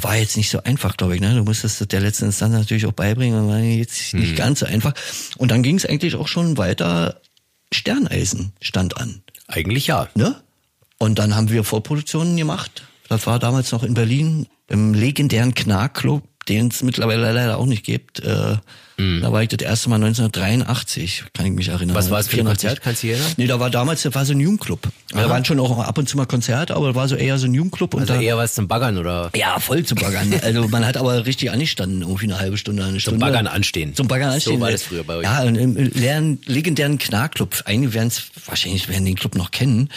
War 0.00 0.16
jetzt 0.16 0.38
nicht 0.38 0.48
so 0.48 0.62
einfach, 0.62 0.96
glaube 0.96 1.14
ich. 1.14 1.20
Ne? 1.20 1.34
Du 1.34 1.44
musstest 1.44 1.92
der 1.92 2.00
letzten 2.00 2.24
Instanz 2.24 2.54
natürlich 2.54 2.86
auch 2.86 2.92
beibringen, 2.92 3.46
war 3.46 3.58
jetzt 3.58 4.14
nicht 4.14 4.32
mhm. 4.32 4.36
ganz 4.36 4.60
so 4.60 4.66
einfach. 4.66 4.94
Und 5.36 5.50
dann 5.50 5.62
ging 5.62 5.76
es 5.76 5.84
eigentlich 5.84 6.16
auch 6.16 6.28
schon 6.28 6.56
weiter. 6.56 7.20
Sterneisen 7.72 8.52
stand 8.60 8.96
an. 8.96 9.22
Eigentlich 9.46 9.86
ja. 9.86 10.08
Ne? 10.14 10.36
Und 10.98 11.18
dann 11.18 11.36
haben 11.36 11.50
wir 11.50 11.64
Vorproduktionen 11.64 12.36
gemacht. 12.36 12.84
Das 13.08 13.26
war 13.26 13.38
damals 13.38 13.70
noch 13.72 13.82
in 13.82 13.94
Berlin 13.94 14.46
im 14.68 14.94
legendären 14.94 15.54
Knark-Club, 15.54 16.22
den 16.48 16.68
es 16.68 16.82
mittlerweile 16.82 17.32
leider 17.32 17.58
auch 17.58 17.66
nicht 17.66 17.84
gibt. 17.84 18.20
Äh, 18.20 18.56
Mhm. 19.02 19.20
Da 19.22 19.32
war 19.32 19.42
ich 19.42 19.48
das 19.48 19.60
erste 19.60 19.88
Mal 19.88 19.96
1983, 19.96 21.24
kann 21.32 21.46
ich 21.46 21.52
mich 21.52 21.68
erinnern. 21.68 21.96
Was 21.96 22.10
war 22.10 22.20
es 22.20 22.28
für 22.28 22.38
ein 22.38 22.46
Konzert? 22.46 22.80
Kannst 22.80 23.02
du 23.02 23.08
erinnern? 23.08 23.32
Nee, 23.36 23.46
da 23.46 23.58
war 23.58 23.70
damals, 23.70 24.02
das 24.02 24.14
war 24.14 24.24
so 24.24 24.32
ein 24.32 24.40
Jugendclub. 24.40 24.80
Da 25.10 25.28
waren 25.28 25.44
schon 25.44 25.60
auch 25.60 25.78
ab 25.78 25.98
und 25.98 26.08
zu 26.08 26.16
mal 26.16 26.26
Konzerte, 26.26 26.76
aber 26.76 26.88
da 26.88 26.94
war 26.94 27.08
so 27.08 27.16
eher 27.16 27.38
so 27.38 27.46
ein 27.46 27.54
Jugendclub. 27.54 27.94
Also 27.94 28.14
da, 28.14 28.20
eher 28.20 28.36
was 28.36 28.54
zum 28.54 28.68
Baggern, 28.68 28.98
oder? 28.98 29.30
Ja, 29.34 29.58
voll 29.58 29.84
zum 29.84 29.98
Baggern. 29.98 30.32
also 30.42 30.68
man 30.68 30.86
hat 30.86 30.96
aber 30.96 31.26
richtig 31.26 31.50
angestanden, 31.50 32.02
irgendwie 32.02 32.24
eine 32.24 32.38
halbe 32.38 32.56
Stunde, 32.56 32.84
eine 32.84 33.00
Stunde. 33.00 33.18
Zum 33.18 33.28
Baggern 33.28 33.46
anstehen. 33.46 33.94
Zum 33.94 34.08
Baggern 34.08 34.30
anstehen. 34.30 34.54
So 34.54 34.60
war 34.60 34.70
das 34.70 34.82
früher 34.82 35.04
bei 35.04 35.16
euch. 35.16 35.24
Ja, 35.24 35.42
im 35.42 35.76
leeren, 35.76 36.38
legendären 36.46 36.98
Knarrclub. 36.98 37.62
Einige 37.64 37.94
werden 37.94 38.08
es, 38.08 38.22
wahrscheinlich 38.46 38.88
werden 38.88 39.04
den 39.04 39.16
Club 39.16 39.34
noch 39.34 39.50
kennen. 39.50 39.88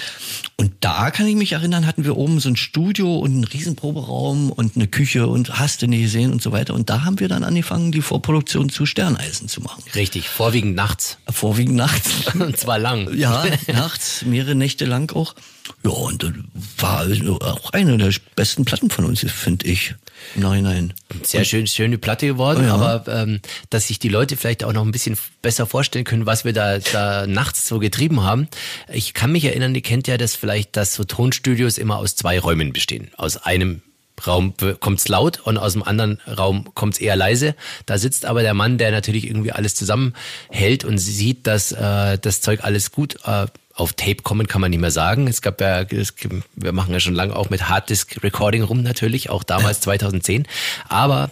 Und 0.57 0.71
da 0.79 1.11
kann 1.11 1.27
ich 1.27 1.35
mich 1.35 1.51
erinnern, 1.51 1.85
hatten 1.85 2.05
wir 2.05 2.17
oben 2.17 2.39
so 2.39 2.49
ein 2.49 2.55
Studio 2.55 3.17
und 3.17 3.31
einen 3.31 3.43
riesen 3.43 3.75
Proberaum 3.75 4.51
und 4.51 4.75
eine 4.75 4.87
Küche 4.87 5.27
und 5.27 5.59
hast 5.59 5.81
du 5.81 5.87
nicht 5.87 6.03
gesehen 6.03 6.31
und 6.31 6.41
so 6.41 6.51
weiter. 6.51 6.73
Und 6.73 6.89
da 6.89 7.03
haben 7.03 7.19
wir 7.19 7.27
dann 7.27 7.43
angefangen, 7.43 7.91
die 7.91 8.01
Vorproduktion 8.01 8.69
zu 8.69 8.85
Sterneisen 8.95 9.49
zu 9.49 9.59
machen. 9.59 9.83
Richtig, 9.93 10.29
vorwiegend 10.29 10.73
nachts. 10.73 11.17
Vorwiegend 11.29 11.75
nachts. 11.75 12.33
und 12.33 12.57
zwar 12.57 12.79
lang. 12.79 13.13
Ja, 13.13 13.43
nachts, 13.67 14.23
mehrere 14.23 14.55
Nächte 14.55 14.85
lang 14.85 15.13
auch. 15.13 15.35
Ja, 15.83 15.89
und 15.89 16.23
das 16.23 16.31
war 16.77 16.99
also 16.99 17.41
auch 17.41 17.71
eine 17.71 17.97
der 17.97 18.13
besten 18.37 18.63
Platten 18.63 18.89
von 18.89 19.03
uns, 19.03 19.19
finde 19.29 19.65
ich. 19.65 19.95
Nein, 20.35 20.63
nein. 20.63 20.93
Sehr 21.23 21.43
schön, 21.43 21.67
schöne 21.67 21.97
Platte 21.97 22.25
geworden, 22.25 22.63
oh 22.63 22.67
ja. 22.67 22.75
aber 22.75 23.11
ähm, 23.11 23.41
dass 23.69 23.87
sich 23.87 23.99
die 23.99 24.07
Leute 24.07 24.37
vielleicht 24.37 24.63
auch 24.63 24.71
noch 24.71 24.85
ein 24.85 24.93
bisschen 24.93 25.17
besser 25.41 25.65
vorstellen 25.65 26.05
können, 26.05 26.25
was 26.25 26.45
wir 26.45 26.53
da, 26.53 26.79
da 26.79 27.27
nachts 27.27 27.67
so 27.67 27.79
getrieben 27.79 28.23
haben. 28.23 28.47
Ich 28.89 29.13
kann 29.13 29.29
mich 29.29 29.43
erinnern, 29.43 29.75
ihr 29.75 29.81
kennt 29.81 30.07
ja 30.07 30.17
das 30.17 30.37
vielleicht, 30.37 30.77
dass 30.77 30.93
so 30.93 31.03
Tonstudios 31.03 31.77
immer 31.77 31.97
aus 31.97 32.15
zwei 32.15 32.39
Räumen 32.39 32.71
bestehen. 32.71 33.11
Aus 33.17 33.35
einem 33.35 33.81
Raum 34.25 34.53
kommt's 34.79 35.07
laut 35.07 35.39
und 35.41 35.57
aus 35.57 35.73
dem 35.73 35.83
anderen 35.83 36.19
Raum 36.25 36.69
kommt's 36.73 36.99
eher 36.99 37.15
leise. 37.15 37.55
Da 37.85 37.97
sitzt 37.97 38.25
aber 38.25 38.41
der 38.41 38.53
Mann, 38.53 38.77
der 38.77 38.91
natürlich 38.91 39.27
irgendwie 39.27 39.51
alles 39.51 39.75
zusammenhält 39.75 40.83
und 40.85 40.97
sieht, 40.97 41.47
dass 41.47 41.71
äh, 41.71 42.17
das 42.17 42.41
Zeug 42.41 42.63
alles 42.63 42.91
gut 42.91 43.17
äh, 43.25 43.47
auf 43.75 43.91
Tape 43.93 44.23
kommen 44.23 44.47
kann 44.47 44.61
man 44.61 44.71
nicht 44.71 44.79
mehr 44.79 44.91
sagen. 44.91 45.27
Es 45.27 45.41
gab 45.41 45.59
ja, 45.59 45.81
es, 45.81 46.13
wir 46.55 46.71
machen 46.71 46.93
ja 46.93 46.99
schon 47.01 47.13
lange 47.13 47.35
auch 47.35 47.49
mit 47.49 47.67
Harddisk 47.67 48.23
Recording 48.23 48.63
rum 48.63 48.81
natürlich, 48.83 49.29
auch 49.29 49.43
damals 49.43 49.79
2010. 49.81 50.47
Aber 50.87 51.29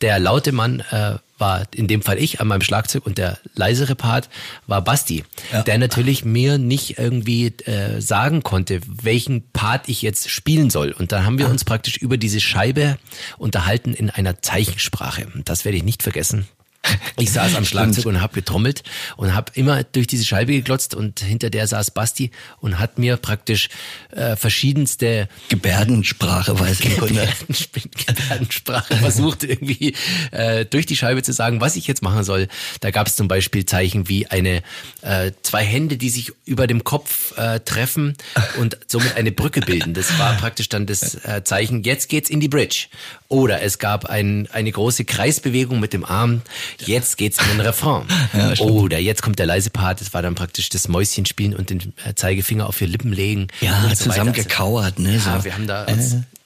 der 0.00 0.18
laute 0.18 0.52
Mann 0.52 0.80
äh, 0.90 1.16
war 1.38 1.66
in 1.74 1.88
dem 1.88 2.02
Fall 2.02 2.18
ich 2.18 2.40
an 2.40 2.48
meinem 2.48 2.62
Schlagzeug 2.62 3.06
und 3.06 3.18
der 3.18 3.38
leisere 3.54 3.94
Part 3.94 4.28
war 4.66 4.82
Basti, 4.82 5.24
ja. 5.52 5.62
der 5.62 5.78
natürlich 5.78 6.24
mir 6.24 6.58
nicht 6.58 6.98
irgendwie 6.98 7.46
äh, 7.64 8.00
sagen 8.00 8.42
konnte, 8.42 8.80
welchen 8.86 9.50
Part 9.50 9.88
ich 9.88 10.02
jetzt 10.02 10.30
spielen 10.30 10.70
soll. 10.70 10.92
Und 10.92 11.12
dann 11.12 11.26
haben 11.26 11.38
wir 11.38 11.48
uns 11.48 11.64
praktisch 11.64 11.96
über 11.96 12.16
diese 12.16 12.40
Scheibe 12.40 12.98
unterhalten 13.38 13.94
in 13.94 14.10
einer 14.10 14.42
Zeichensprache. 14.42 15.26
Das 15.44 15.64
werde 15.64 15.78
ich 15.78 15.84
nicht 15.84 16.02
vergessen. 16.02 16.46
Ich 17.16 17.32
saß 17.32 17.54
am 17.54 17.64
Schlagzeug 17.64 18.06
und 18.06 18.20
habe 18.20 18.34
getrommelt 18.34 18.82
und 19.16 19.34
habe 19.34 19.52
immer 19.54 19.84
durch 19.84 20.06
diese 20.06 20.24
Scheibe 20.24 20.52
geglotzt 20.52 20.94
und 20.94 21.20
hinter 21.20 21.48
der 21.48 21.66
saß 21.66 21.92
Basti 21.92 22.30
und 22.60 22.78
hat 22.78 22.98
mir 22.98 23.16
praktisch 23.16 23.68
äh, 24.10 24.36
verschiedenste 24.36 25.28
Gebärdensprache, 25.48 26.58
weiß 26.58 26.80
ich 26.80 26.96
Gebärdensprache 28.06 28.96
versucht 28.96 29.44
irgendwie 29.44 29.94
äh, 30.32 30.64
durch 30.64 30.86
die 30.86 30.96
Scheibe 30.96 31.22
zu 31.22 31.32
sagen, 31.32 31.60
was 31.60 31.76
ich 31.76 31.86
jetzt 31.86 32.02
machen 32.02 32.24
soll. 32.24 32.48
Da 32.80 32.90
gab 32.90 33.06
es 33.06 33.16
zum 33.16 33.28
Beispiel 33.28 33.64
Zeichen 33.64 34.08
wie 34.08 34.26
eine 34.26 34.62
äh, 35.02 35.32
zwei 35.42 35.64
Hände, 35.64 35.96
die 35.96 36.10
sich 36.10 36.32
über 36.44 36.66
dem 36.66 36.84
Kopf 36.84 37.36
äh, 37.38 37.60
treffen 37.60 38.16
und 38.58 38.78
somit 38.86 39.16
eine 39.16 39.32
Brücke 39.32 39.60
bilden. 39.60 39.94
Das 39.94 40.18
war 40.18 40.34
praktisch 40.36 40.68
dann 40.68 40.86
das 40.86 41.14
äh, 41.24 41.42
Zeichen. 41.44 41.82
Jetzt 41.82 42.08
geht's 42.08 42.30
in 42.30 42.40
die 42.40 42.48
Bridge. 42.48 42.86
Oder 43.28 43.62
es 43.62 43.78
gab 43.78 44.06
ein, 44.06 44.48
eine 44.52 44.70
große 44.70 45.04
Kreisbewegung 45.04 45.80
mit 45.80 45.92
dem 45.92 46.04
Arm. 46.04 46.42
Jetzt 46.78 47.16
geht's 47.16 47.38
in 47.40 47.56
den 47.56 47.60
Refrain. 47.60 48.04
Ja, 48.34 48.52
Oder 48.58 48.98
jetzt 48.98 49.22
kommt 49.22 49.38
der 49.38 49.46
leise 49.46 49.70
Part. 49.70 50.00
Das 50.00 50.12
war 50.12 50.22
dann 50.22 50.34
praktisch 50.34 50.68
das 50.68 50.88
Mäuschen 50.88 51.24
spielen 51.26 51.54
und 51.54 51.70
den 51.70 51.92
äh, 52.04 52.14
Zeigefinger 52.14 52.66
auf 52.66 52.80
ihr 52.80 52.88
Lippen 52.88 53.12
legen. 53.12 53.48
Ja, 53.60 53.88
so 53.90 54.10
zusammen 54.10 54.30
weiter. 54.30 54.42
gekauert. 54.42 54.98
Ne, 54.98 55.18
so. 55.20 55.30
Ja, 55.30 55.44
wir 55.44 55.54
haben 55.54 55.66
da 55.66 55.86
äh. 55.86 55.96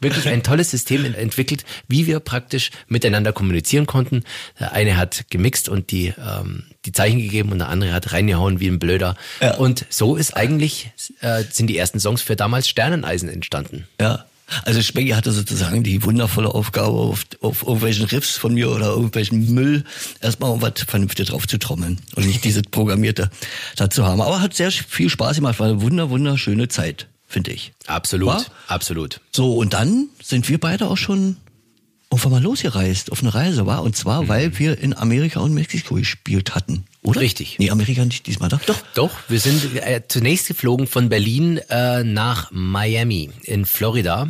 wirklich 0.01 0.29
ein 0.29 0.43
tolles 0.43 0.71
System 0.71 1.05
entwickelt, 1.15 1.65
wie 1.89 2.07
wir 2.07 2.21
praktisch 2.21 2.71
miteinander 2.89 3.33
kommunizieren 3.33 3.87
konnten. 3.87 4.25
Der 4.61 4.73
eine 4.73 4.97
hat 4.97 5.27
gemixt 5.31 5.69
und 5.69 5.91
die, 5.91 6.13
ähm, 6.19 6.65
die 6.85 6.93
Zeichen 6.93 7.19
gegeben 7.19 7.53
und 7.53 7.59
der 7.59 7.69
andere 7.69 7.93
hat 7.93 8.13
reingehauen 8.13 8.61
wie 8.61 8.69
ein 8.69 8.79
Blöder. 8.79 9.17
Ja. 9.41 9.55
Und 9.55 9.87
so 9.89 10.17
ist 10.17 10.37
eigentlich, 10.37 10.91
äh, 11.21 11.45
sind 11.51 11.69
die 11.69 11.79
ersten 11.79 12.01
Songs 12.01 12.23
für 12.23 12.37
damals 12.37 12.69
Sterneneisen 12.69 13.29
entstanden. 13.29 13.89
Ja. 14.01 14.27
Also 14.65 14.83
Speggy 14.83 15.11
hatte 15.11 15.33
sozusagen 15.33 15.83
die 15.83 16.03
wundervolle 16.03 16.49
Aufgabe, 16.49 16.97
auf, 16.97 17.25
auf 17.41 17.63
irgendwelchen 17.63 18.07
Riffs 18.07 18.37
von 18.37 18.55
mir 18.55 18.71
oder 18.71 18.87
irgendwelchen 18.87 19.53
Müll 19.53 19.85
erstmal 20.21 20.51
um 20.51 20.63
was 20.63 20.73
vernünftig 20.87 21.29
drauf 21.29 21.47
zu 21.47 21.59
trommeln 21.59 22.01
und 22.17 22.27
nicht 22.27 22.45
diese 22.45 22.63
programmierte 22.63 23.31
dazu 23.77 24.05
haben. 24.05 24.21
Aber 24.21 24.41
hat 24.41 24.55
sehr 24.55 24.71
viel 24.71 25.11
Spaß 25.11 25.37
gemacht, 25.37 25.61
war 25.61 25.69
eine 25.69 25.83
wunder, 25.83 26.11
wunderschöne 26.11 26.69
Zeit, 26.69 27.09
finde 27.27 27.53
ich. 27.53 27.73
Absolut, 27.87 28.29
war? 28.29 28.45
absolut. 28.67 29.21
So, 29.33 29.57
und 29.57 29.75
dann 29.75 30.09
sind 30.23 30.49
wir 30.49 30.59
beide 30.59 30.89
auch 30.89 30.97
schon 30.97 31.37
irgendwann 32.11 32.33
mal 32.33 32.43
losgereist 32.43 33.13
auf 33.13 33.21
eine 33.21 33.35
Reise, 33.35 33.67
war 33.67 33.83
Und 33.83 33.97
zwar, 33.97 34.23
mhm. 34.23 34.29
weil 34.29 34.59
wir 34.59 34.79
in 34.79 34.97
Amerika 34.97 35.41
und 35.41 35.53
Mexiko 35.53 35.95
gespielt 35.95 36.55
hatten. 36.55 36.85
Oder? 37.09 37.23
Richtig. 37.23 37.59
Nee, 37.59 37.71
Amerika 37.71 38.05
nicht 38.05 38.27
diesmal, 38.27 38.51
doch? 38.51 38.61
Doch, 38.67 38.77
doch 38.93 39.11
wir 39.29 39.41
sind 39.41 39.75
äh, 39.77 40.03
zunächst 40.07 40.47
geflogen 40.47 40.87
von 40.87 41.09
Berlin 41.09 41.57
äh, 41.71 42.05
nach 42.05 42.51
Miami 42.51 43.31
in 43.45 43.65
Florida 43.65 44.29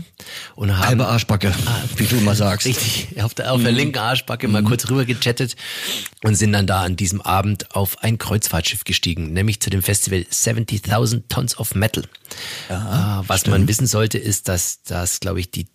und 0.54 0.76
haben... 0.76 0.86
Halbe 0.86 1.08
Arschbacke, 1.08 1.52
ah, 1.66 1.82
wie 1.96 2.06
du 2.06 2.14
immer 2.14 2.36
sagst. 2.36 2.68
Richtig, 2.68 3.20
auf 3.20 3.34
der, 3.34 3.52
auf 3.52 3.60
der 3.60 3.72
mhm. 3.72 3.78
linken 3.78 3.98
Arschbacke 3.98 4.46
mal 4.46 4.62
mhm. 4.62 4.66
kurz 4.66 4.88
rüber 4.88 5.04
gechattet 5.04 5.56
und 6.22 6.36
sind 6.36 6.52
dann 6.52 6.68
da 6.68 6.82
an 6.82 6.94
diesem 6.94 7.20
Abend 7.20 7.74
auf 7.74 8.04
ein 8.04 8.16
Kreuzfahrtschiff 8.16 8.84
gestiegen, 8.84 9.32
nämlich 9.32 9.58
zu 9.58 9.70
dem 9.70 9.82
Festival 9.82 10.20
70.000 10.30 11.24
Tons 11.28 11.58
of 11.58 11.74
Metal. 11.74 12.04
Ja, 12.68 13.22
äh, 13.22 13.24
was 13.28 13.40
stimmt. 13.40 13.58
man 13.58 13.66
wissen 13.66 13.88
sollte, 13.88 14.18
ist, 14.18 14.46
dass 14.46 14.84
das, 14.84 15.18
glaube 15.18 15.40
ich, 15.40 15.50
die 15.50 15.66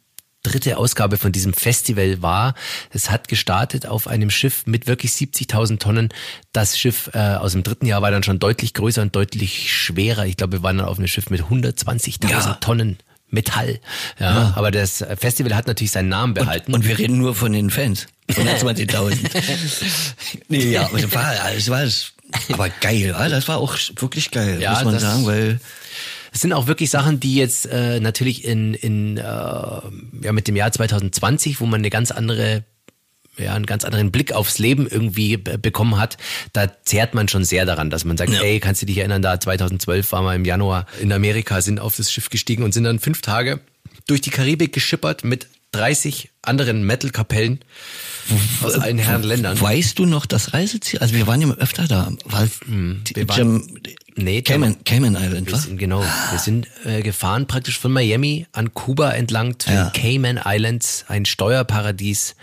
dritte 0.44 0.78
Ausgabe 0.78 1.18
von 1.18 1.32
diesem 1.32 1.54
Festival 1.54 2.22
war. 2.22 2.54
Es 2.92 3.10
hat 3.10 3.28
gestartet 3.28 3.86
auf 3.86 4.08
einem 4.08 4.30
Schiff 4.30 4.66
mit 4.66 4.88
wirklich 4.88 5.12
70.000 5.12 5.80
Tonnen. 5.80 6.10
Das 6.52 6.78
Schiff 6.78 7.10
äh, 7.14 7.18
aus 7.18 7.54
dem 7.54 7.64
dritten 7.64 7.86
Jahr 7.86 8.02
war 8.02 8.12
dann 8.12 8.24
schon 8.24 8.40
deutlich 8.40 8.74
größer 8.74 9.02
und 9.02 9.16
deutlich 9.16 9.74
schwerer. 9.74 10.26
Ich 10.26 10.38
glaube, 10.38 10.54
wir 10.54 10.64
waren 10.64 10.78
dann 10.78 10.88
auf 10.88 10.98
einem 10.98 11.08
Schiff 11.08 11.30
mit 11.30 11.42
120.000 11.42 12.30
ja. 12.30 12.54
Tonnen 12.56 12.98
Metall. 13.30 13.80
Ja, 14.20 14.34
ja, 14.34 14.54
aber 14.56 14.70
das 14.70 15.04
Festival 15.18 15.56
hat 15.56 15.68
natürlich 15.68 15.92
seinen 15.92 16.10
Namen 16.10 16.34
behalten. 16.36 16.74
Und, 16.74 16.82
und 16.82 16.88
wir 16.88 17.00
reden 17.00 17.18
nur 17.18 17.34
von 17.34 17.52
den 17.52 17.70
Fans. 17.72 18.08
120.000. 18.30 19.18
nee, 20.50 20.72
ja, 20.72 20.86
aber 20.86 21.00
das 21.02 21.12
war, 21.12 21.34
das 21.54 21.70
war 21.70 21.88
aber 22.54 22.70
geil, 22.70 23.16
das 23.30 23.48
war 23.48 23.58
auch 23.58 23.78
wirklich 23.98 24.32
geil, 24.32 24.62
ja, 24.62 24.74
muss 24.74 24.84
man 24.86 25.00
sagen, 25.00 25.26
weil 25.26 25.60
es 26.34 26.42
sind 26.42 26.52
auch 26.52 26.68
wirklich 26.68 26.90
Sachen, 26.90 27.20
die 27.20 27.36
jetzt 27.36 27.68
äh, 27.68 28.00
natürlich 28.00 28.44
in, 28.44 28.74
in 28.74 29.18
äh, 29.18 29.22
ja, 29.22 30.32
mit 30.32 30.48
dem 30.48 30.56
Jahr 30.56 30.72
2020, 30.72 31.62
wo 31.62 31.66
man 31.66 31.82
eine 31.82 31.90
ganz 31.90 32.12
andere 32.12 32.64
ja, 33.38 33.56
einen 33.56 33.66
ganz 33.66 33.84
anderen 33.84 34.12
Blick 34.12 34.32
aufs 34.32 34.60
Leben 34.60 34.88
irgendwie 34.88 35.38
bekommen 35.38 35.98
hat, 35.98 36.18
da 36.54 36.68
zehrt 36.84 37.16
man 37.16 37.28
schon 37.28 37.44
sehr 37.44 37.66
daran, 37.66 37.90
dass 37.90 38.06
man 38.06 38.16
sagt, 38.16 38.32
ja. 38.32 38.42
ey, 38.42 38.60
kannst 38.60 38.84
du 38.84 38.86
dich 38.86 39.00
erinnern, 39.00 39.24
da 39.24 39.40
2012 39.40 40.12
waren 40.12 40.26
wir 40.26 40.36
im 40.36 40.46
Januar 40.46 40.86
in 41.02 41.12
Amerika, 41.12 41.60
sind 41.62 41.80
auf 41.80 41.96
das 41.96 42.12
Schiff 42.12 42.30
gestiegen 42.30 42.62
und 42.62 42.74
sind 42.74 42.84
dann 42.84 43.00
fünf 43.00 43.22
Tage 43.22 43.60
durch 44.06 44.22
die 44.22 44.30
Karibik 44.30 44.72
geschippert 44.72 45.24
mit 45.24 45.48
30 45.72 46.30
anderen 46.44 46.86
Metal-Kapellen 46.86 47.60
aus 48.62 48.76
allen 48.76 48.98
Herren 48.98 49.24
Ländern. 49.24 49.60
Weißt 49.60 50.00
du 50.00 50.06
noch 50.06 50.26
das 50.26 50.54
Reiseziel? 50.54 51.00
Also 51.00 51.16
wir 51.16 51.28
waren 51.28 51.42
ja 51.42 51.50
öfter 51.56 51.88
da. 51.88 52.12
War 52.26 52.48
hm, 52.66 53.02
wir 53.14 53.28
waren, 53.28 53.82
nee, 54.16 54.42
Cayman, 54.42 54.84
Cayman 54.84 55.16
Island, 55.20 55.52
was? 55.52 55.68
Genau. 55.76 56.04
Wir 56.32 56.40
sind 56.40 56.68
äh, 56.86 57.02
gefahren 57.02 57.48
praktisch 57.48 57.80
von 57.80 57.92
Miami 57.92 58.46
an 58.52 58.74
Kuba 58.74 59.12
entlang 59.12 59.60
zu 59.60 59.72
ja. 59.72 59.90
den 59.90 60.02
Cayman 60.02 60.40
Islands, 60.46 61.06
ein 61.08 61.26
Steuerparadies. 61.26 62.36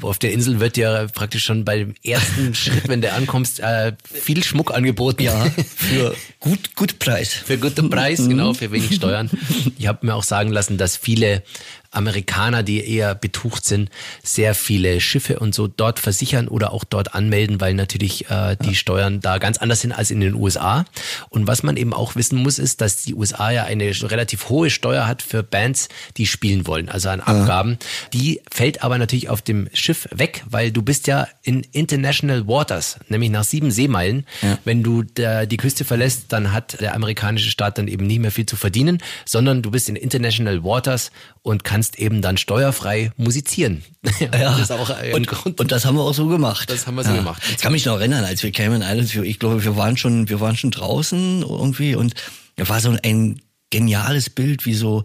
Auf 0.00 0.18
der 0.18 0.32
Insel 0.32 0.60
wird 0.60 0.76
ja 0.76 1.06
praktisch 1.08 1.44
schon 1.44 1.64
beim 1.64 1.94
ersten 2.02 2.54
Schritt, 2.54 2.88
wenn 2.88 3.00
du 3.00 3.12
ankommst, 3.12 3.60
äh, 3.60 3.92
viel 4.02 4.42
Schmuck 4.42 4.72
angeboten. 4.72 5.22
Ja, 5.22 5.46
für 5.76 6.14
gut, 6.40 6.74
gut 6.74 6.98
Preis. 6.98 7.32
Für 7.32 7.58
guten 7.58 7.90
Preis, 7.90 8.28
genau, 8.28 8.54
für 8.54 8.72
wenig 8.72 8.94
Steuern. 8.94 9.30
Ich 9.78 9.86
habe 9.86 10.06
mir 10.06 10.14
auch 10.14 10.22
sagen 10.22 10.50
lassen, 10.50 10.78
dass 10.78 10.96
viele 10.96 11.42
Amerikaner, 11.90 12.62
die 12.62 12.86
eher 12.86 13.14
betucht 13.40 13.64
sind, 13.64 13.90
sehr 14.22 14.54
viele 14.54 15.00
Schiffe 15.00 15.38
und 15.38 15.54
so 15.54 15.66
dort 15.66 15.98
versichern 15.98 16.48
oder 16.48 16.72
auch 16.72 16.84
dort 16.84 17.14
anmelden, 17.14 17.60
weil 17.60 17.74
natürlich 17.74 18.30
äh, 18.30 18.56
die 18.62 18.68
ja. 18.68 18.74
Steuern 18.74 19.20
da 19.20 19.38
ganz 19.38 19.58
anders 19.58 19.80
sind 19.80 19.92
als 19.92 20.10
in 20.10 20.20
den 20.20 20.34
USA. 20.34 20.84
Und 21.30 21.46
was 21.46 21.62
man 21.62 21.76
eben 21.76 21.94
auch 21.94 22.16
wissen 22.16 22.38
muss, 22.38 22.58
ist, 22.58 22.80
dass 22.80 23.02
die 23.02 23.14
USA 23.14 23.50
ja 23.50 23.64
eine 23.64 23.90
relativ 24.10 24.48
hohe 24.48 24.68
Steuer 24.70 25.06
hat 25.06 25.22
für 25.22 25.42
Bands, 25.42 25.88
die 26.16 26.26
spielen 26.26 26.66
wollen, 26.66 26.88
also 26.88 27.08
an 27.08 27.20
Abgaben. 27.20 27.72
Ja. 27.72 27.78
Die 28.12 28.40
fällt 28.50 28.82
aber 28.82 28.98
natürlich 28.98 29.28
auf 29.28 29.40
dem 29.42 29.68
Schiff 29.72 30.08
weg, 30.12 30.44
weil 30.48 30.70
du 30.70 30.82
bist 30.82 31.06
ja 31.06 31.26
in 31.42 31.62
International 31.72 32.46
Waters, 32.46 32.98
nämlich 33.08 33.30
nach 33.30 33.44
sieben 33.44 33.70
Seemeilen. 33.70 34.26
Ja. 34.42 34.58
Wenn 34.64 34.82
du 34.82 35.02
der, 35.02 35.46
die 35.46 35.56
Küste 35.56 35.84
verlässt, 35.84 36.26
dann 36.28 36.52
hat 36.52 36.80
der 36.80 36.94
amerikanische 36.94 37.50
Staat 37.50 37.78
dann 37.78 37.88
eben 37.88 38.06
nicht 38.06 38.20
mehr 38.20 38.30
viel 38.30 38.46
zu 38.46 38.56
verdienen, 38.56 38.98
sondern 39.24 39.62
du 39.62 39.70
bist 39.70 39.88
in 39.88 39.96
International 39.96 40.62
Waters 40.62 41.10
und 41.42 41.64
kannst 41.64 41.98
eben 41.98 42.20
dann 42.20 42.36
steuerfrei 42.36 43.12
musizieren. 43.30 43.84
ja, 44.18 44.28
das 44.58 44.70
und. 45.12 45.60
Und 45.60 45.72
das 45.72 45.84
haben 45.84 45.96
wir 45.96 46.02
auch 46.02 46.14
so 46.14 46.26
gemacht. 46.26 46.68
Das 46.68 46.86
haben 46.86 46.96
wir 46.96 47.04
so 47.04 47.10
ja. 47.10 47.16
gemacht. 47.18 47.40
Ich 47.48 47.58
kann 47.58 47.70
mich 47.72 47.86
noch 47.86 47.98
erinnern, 47.98 48.24
als 48.24 48.42
wir 48.42 48.50
Cayman 48.50 48.82
Islands, 48.82 49.14
ich 49.14 49.38
glaube, 49.38 49.62
wir 49.62 49.76
waren 49.76 49.96
schon, 49.96 50.28
wir 50.28 50.40
waren 50.40 50.56
schon 50.56 50.72
draußen 50.72 51.42
irgendwie 51.42 51.94
und 51.94 52.14
da 52.56 52.68
war 52.68 52.80
so 52.80 52.96
ein 53.02 53.40
geniales 53.70 54.30
Bild, 54.30 54.66
wie 54.66 54.74
so 54.74 55.04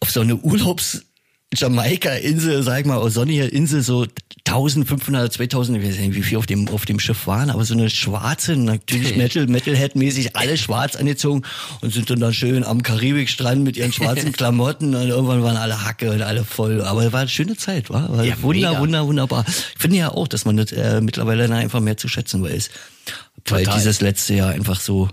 auf 0.00 0.10
so 0.10 0.20
eine 0.20 0.36
Urlaubs 0.36 1.04
Jamaika-Insel, 1.54 2.62
sag 2.62 2.80
ich 2.80 2.86
mal, 2.86 3.10
sonnige 3.10 3.44
Insel, 3.44 3.82
so 3.82 4.06
1500, 4.46 5.32
2000, 5.32 5.78
ich 5.78 5.88
weiß 5.88 5.98
nicht, 5.98 6.14
wie 6.14 6.22
viel 6.22 6.38
auf 6.38 6.46
dem, 6.46 6.68
auf 6.68 6.84
dem 6.84 6.98
Schiff 6.98 7.26
waren, 7.26 7.50
aber 7.50 7.64
so 7.64 7.74
eine 7.74 7.90
schwarze, 7.90 8.56
natürlich 8.56 9.16
Metal, 9.16 9.46
Metalhead-mäßig, 9.46 10.34
alle 10.34 10.56
schwarz 10.56 10.96
angezogen 10.96 11.42
und 11.80 11.92
sind 11.92 12.10
dann 12.10 12.20
da 12.20 12.32
schön 12.32 12.64
am 12.64 12.82
Karibikstrand 12.82 13.62
mit 13.62 13.76
ihren 13.76 13.92
schwarzen 13.92 14.32
Klamotten 14.32 14.94
und 14.94 15.08
irgendwann 15.08 15.42
waren 15.42 15.56
alle 15.56 15.84
Hacke 15.84 16.10
und 16.10 16.22
alle 16.22 16.44
voll. 16.44 16.82
Aber 16.82 17.04
es 17.04 17.12
war 17.12 17.20
eine 17.20 17.28
schöne 17.28 17.56
Zeit, 17.56 17.90
war, 17.90 18.16
war 18.16 18.24
ja, 18.24 18.40
wunder, 18.42 18.70
mega. 18.70 18.80
wunder, 18.80 19.06
wunderbar. 19.06 19.44
Ich 19.46 19.80
finde 19.80 19.98
ja 19.98 20.10
auch, 20.10 20.28
dass 20.28 20.44
man 20.44 20.56
das 20.56 20.72
äh, 20.72 21.00
mittlerweile 21.00 21.52
einfach 21.54 21.80
mehr 21.80 21.96
zu 21.96 22.08
schätzen 22.08 22.42
weiß. 22.42 22.70
Weil 23.46 23.66
dieses 23.66 24.00
letzte 24.00 24.34
Jahr 24.34 24.50
einfach 24.50 24.80
so, 24.80 25.08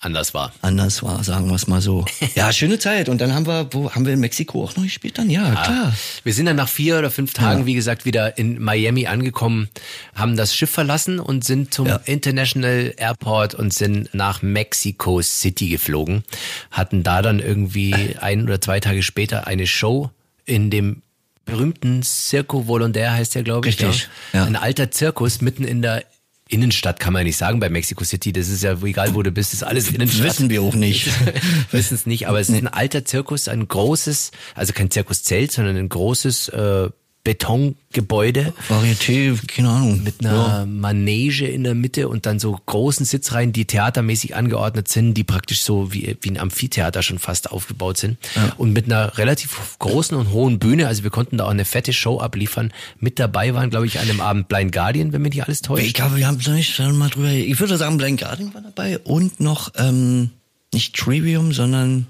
anders 0.00 0.34
war. 0.34 0.52
Anders 0.62 1.02
war, 1.02 1.22
sagen 1.24 1.48
wir 1.48 1.54
es 1.54 1.66
mal 1.66 1.80
so. 1.80 2.04
Ja, 2.34 2.52
schöne 2.52 2.78
Zeit. 2.78 3.08
Und 3.08 3.20
dann 3.20 3.34
haben 3.34 3.46
wir, 3.46 3.68
wo 3.72 3.90
haben 3.90 4.06
wir 4.06 4.12
in 4.12 4.20
Mexiko 4.20 4.64
auch 4.64 4.76
noch 4.76 4.84
gespielt 4.84 5.18
dann? 5.18 5.30
Ja, 5.30 5.48
ja 5.48 5.62
klar. 5.62 5.94
Wir 6.22 6.32
sind 6.32 6.46
dann 6.46 6.56
nach 6.56 6.68
vier 6.68 6.98
oder 6.98 7.10
fünf 7.10 7.32
Tagen, 7.32 7.60
ja. 7.60 7.66
wie 7.66 7.74
gesagt, 7.74 8.04
wieder 8.04 8.38
in 8.38 8.62
Miami 8.62 9.06
angekommen, 9.06 9.68
haben 10.14 10.36
das 10.36 10.54
Schiff 10.54 10.70
verlassen 10.70 11.18
und 11.18 11.44
sind 11.44 11.74
zum 11.74 11.86
ja. 11.86 12.00
International 12.04 12.94
Airport 12.96 13.54
und 13.54 13.72
sind 13.72 14.14
nach 14.14 14.42
Mexico 14.42 15.20
City 15.22 15.68
geflogen. 15.68 16.22
Hatten 16.70 17.02
da 17.02 17.22
dann 17.22 17.40
irgendwie 17.40 18.16
ein 18.20 18.44
oder 18.44 18.60
zwei 18.60 18.80
Tage 18.80 19.02
später 19.02 19.46
eine 19.46 19.66
Show 19.66 20.10
in 20.44 20.70
dem 20.70 21.02
berühmten 21.44 22.02
Circo 22.02 22.66
Volontaire 22.66 23.12
heißt 23.12 23.34
der, 23.34 23.42
glaube 23.42 23.68
ich. 23.68 23.82
Richtig. 23.82 24.08
Ja. 24.32 24.44
Ein 24.44 24.56
alter 24.56 24.90
Zirkus 24.90 25.40
mitten 25.40 25.64
in 25.64 25.82
der 25.82 26.04
Innenstadt 26.48 26.98
kann 26.98 27.12
man 27.12 27.24
nicht 27.24 27.36
sagen 27.36 27.60
bei 27.60 27.68
Mexico 27.68 28.04
City. 28.04 28.32
Das 28.32 28.48
ist 28.48 28.62
ja 28.62 28.76
egal, 28.82 29.14
wo 29.14 29.22
du 29.22 29.30
bist, 29.30 29.52
ist 29.52 29.62
alles 29.62 29.90
Innenstadt. 29.90 30.24
Wissen 30.24 30.50
wir 30.50 30.62
auch 30.62 30.74
nicht. 30.74 31.08
Wissen 31.70 31.94
es 31.94 32.06
nicht, 32.06 32.26
aber 32.28 32.40
es 32.40 32.48
ist 32.48 32.56
ein 32.56 32.68
alter 32.68 33.04
Zirkus, 33.04 33.48
ein 33.48 33.68
großes, 33.68 34.30
also 34.54 34.72
kein 34.72 34.90
Zirkuszelt, 34.90 35.52
sondern 35.52 35.76
ein 35.76 35.88
großes 35.88 36.48
äh, 36.48 36.88
Betongebäude. 37.28 38.54
Varieté, 38.70 39.38
keine 39.46 39.68
Ahnung. 39.68 40.02
Mit 40.02 40.24
einer 40.24 40.32
ja. 40.32 40.66
Manege 40.66 41.46
in 41.46 41.62
der 41.62 41.74
Mitte 41.74 42.08
und 42.08 42.24
dann 42.24 42.38
so 42.38 42.58
großen 42.64 43.04
Sitzreihen, 43.04 43.52
die 43.52 43.66
theatermäßig 43.66 44.34
angeordnet 44.34 44.88
sind, 44.88 45.12
die 45.12 45.24
praktisch 45.24 45.60
so 45.60 45.92
wie, 45.92 46.16
wie 46.22 46.30
ein 46.30 46.38
Amphitheater 46.38 47.02
schon 47.02 47.18
fast 47.18 47.52
aufgebaut 47.52 47.98
sind. 47.98 48.16
Ja. 48.34 48.54
Und 48.56 48.72
mit 48.72 48.86
einer 48.86 49.18
relativ 49.18 49.76
großen 49.78 50.16
und 50.16 50.30
hohen 50.30 50.58
Bühne, 50.58 50.86
also 50.88 51.02
wir 51.02 51.10
konnten 51.10 51.36
da 51.36 51.44
auch 51.44 51.50
eine 51.50 51.66
fette 51.66 51.92
Show 51.92 52.18
abliefern. 52.18 52.72
Mit 52.98 53.18
dabei 53.18 53.52
waren, 53.52 53.68
glaube 53.68 53.84
ich, 53.84 53.98
an 53.98 54.06
dem 54.06 54.22
Abend 54.22 54.48
Blind 54.48 54.72
Guardian, 54.72 55.12
wenn 55.12 55.20
mich 55.20 55.34
nicht 55.34 55.44
alles 55.44 55.60
täuscht. 55.60 55.84
Ich 55.84 55.92
glaube, 55.92 56.16
wir 56.16 56.26
haben 56.26 56.38
nicht 56.38 56.78
mal 56.78 57.10
drüber, 57.10 57.30
ich 57.30 57.60
würde 57.60 57.76
sagen, 57.76 57.98
Blind 57.98 58.20
Guardian 58.20 58.54
war 58.54 58.62
dabei 58.62 58.98
und 59.00 59.38
noch, 59.38 59.72
ähm, 59.76 60.30
nicht 60.72 60.96
Trivium, 60.96 61.52
sondern 61.52 62.06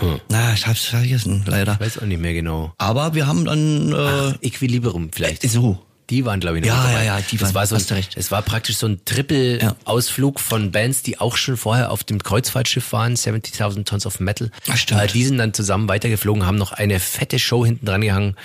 hm. 0.00 0.20
Na, 0.28 0.52
ich 0.52 0.66
hab's 0.66 0.84
vergessen, 0.84 1.44
leider. 1.46 1.74
Ich 1.74 1.80
weiß 1.80 1.98
auch 1.98 2.06
nicht 2.06 2.20
mehr 2.20 2.34
genau. 2.34 2.72
Aber 2.78 3.14
wir 3.14 3.26
haben 3.26 3.44
dann 3.44 3.92
äh, 3.92 3.96
Ach, 3.96 4.34
Equilibrium 4.40 5.10
vielleicht. 5.12 5.44
Äh, 5.44 5.48
so. 5.48 5.78
Die 6.10 6.24
waren, 6.24 6.40
glaube 6.40 6.56
ich, 6.58 6.64
noch 6.64 6.70
ja, 6.70 6.82
dabei. 6.84 7.04
Ja, 7.04 7.18
ja, 7.18 7.20
die 7.20 7.36
das 7.36 7.48
waren, 7.48 7.54
war 7.56 7.66
so 7.66 7.74
ein, 7.76 7.96
recht. 7.96 8.16
Es 8.16 8.30
war 8.30 8.40
praktisch 8.40 8.78
so 8.78 8.86
ein 8.86 9.04
Triple-Ausflug 9.04 10.40
von 10.40 10.72
Bands, 10.72 11.02
die 11.02 11.20
auch 11.20 11.36
schon 11.36 11.58
vorher 11.58 11.90
auf 11.90 12.02
dem 12.02 12.22
Kreuzfahrtschiff 12.22 12.92
waren, 12.92 13.14
70.000 13.14 13.84
Tons 13.84 14.06
of 14.06 14.18
Metal. 14.18 14.50
Ach, 14.70 14.76
stimmt. 14.76 15.02
Äh, 15.02 15.06
die 15.08 15.24
sind 15.24 15.36
dann 15.36 15.52
zusammen 15.52 15.86
weitergeflogen, 15.86 16.46
haben 16.46 16.56
noch 16.56 16.72
eine 16.72 16.98
fette 16.98 17.38
Show 17.38 17.66
hinten 17.66 17.84
dran 17.84 18.00
gehangen 18.00 18.36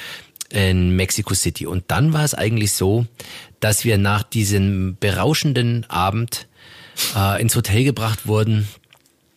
in 0.50 0.90
Mexico 0.96 1.34
City. 1.34 1.66
Und 1.66 1.86
dann 1.88 2.12
war 2.12 2.26
es 2.26 2.34
eigentlich 2.34 2.74
so, 2.74 3.06
dass 3.62 3.86
wir 3.86 3.98
nach 3.98 4.24
diesem 4.24 4.98
berauschenden 5.00 5.86
Abend 5.90 6.48
äh, 7.16 7.42
ins 7.42 7.56
Hotel 7.56 7.86
gebracht 7.86 8.28
wurden, 8.28 8.68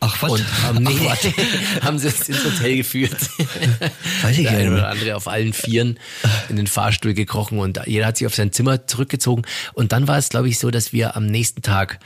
Ach 0.00 0.22
was? 0.22 0.32
Und 0.32 0.62
haben, 0.62 0.84
nee, 0.84 1.08
Ach, 1.08 1.16
haben 1.82 1.98
sie 1.98 2.08
uns 2.08 2.28
ins 2.28 2.44
Hotel 2.44 2.76
geführt. 2.76 3.12
Weiß 4.22 4.38
ich 4.38 4.44
Der 4.44 4.58
eine 4.58 4.72
oder 4.72 4.88
andere 4.88 5.16
auf 5.16 5.26
allen 5.26 5.52
Vieren 5.52 5.98
in 6.48 6.56
den 6.56 6.66
Fahrstuhl 6.66 7.14
gekrochen 7.14 7.58
und 7.58 7.80
jeder 7.86 8.06
hat 8.06 8.18
sich 8.18 8.26
auf 8.26 8.34
sein 8.34 8.52
Zimmer 8.52 8.86
zurückgezogen. 8.86 9.44
Und 9.72 9.92
dann 9.92 10.06
war 10.06 10.18
es, 10.18 10.28
glaube 10.28 10.48
ich, 10.48 10.58
so, 10.58 10.70
dass 10.70 10.92
wir 10.92 11.16
am 11.16 11.26
nächsten 11.26 11.62
Tag 11.62 11.98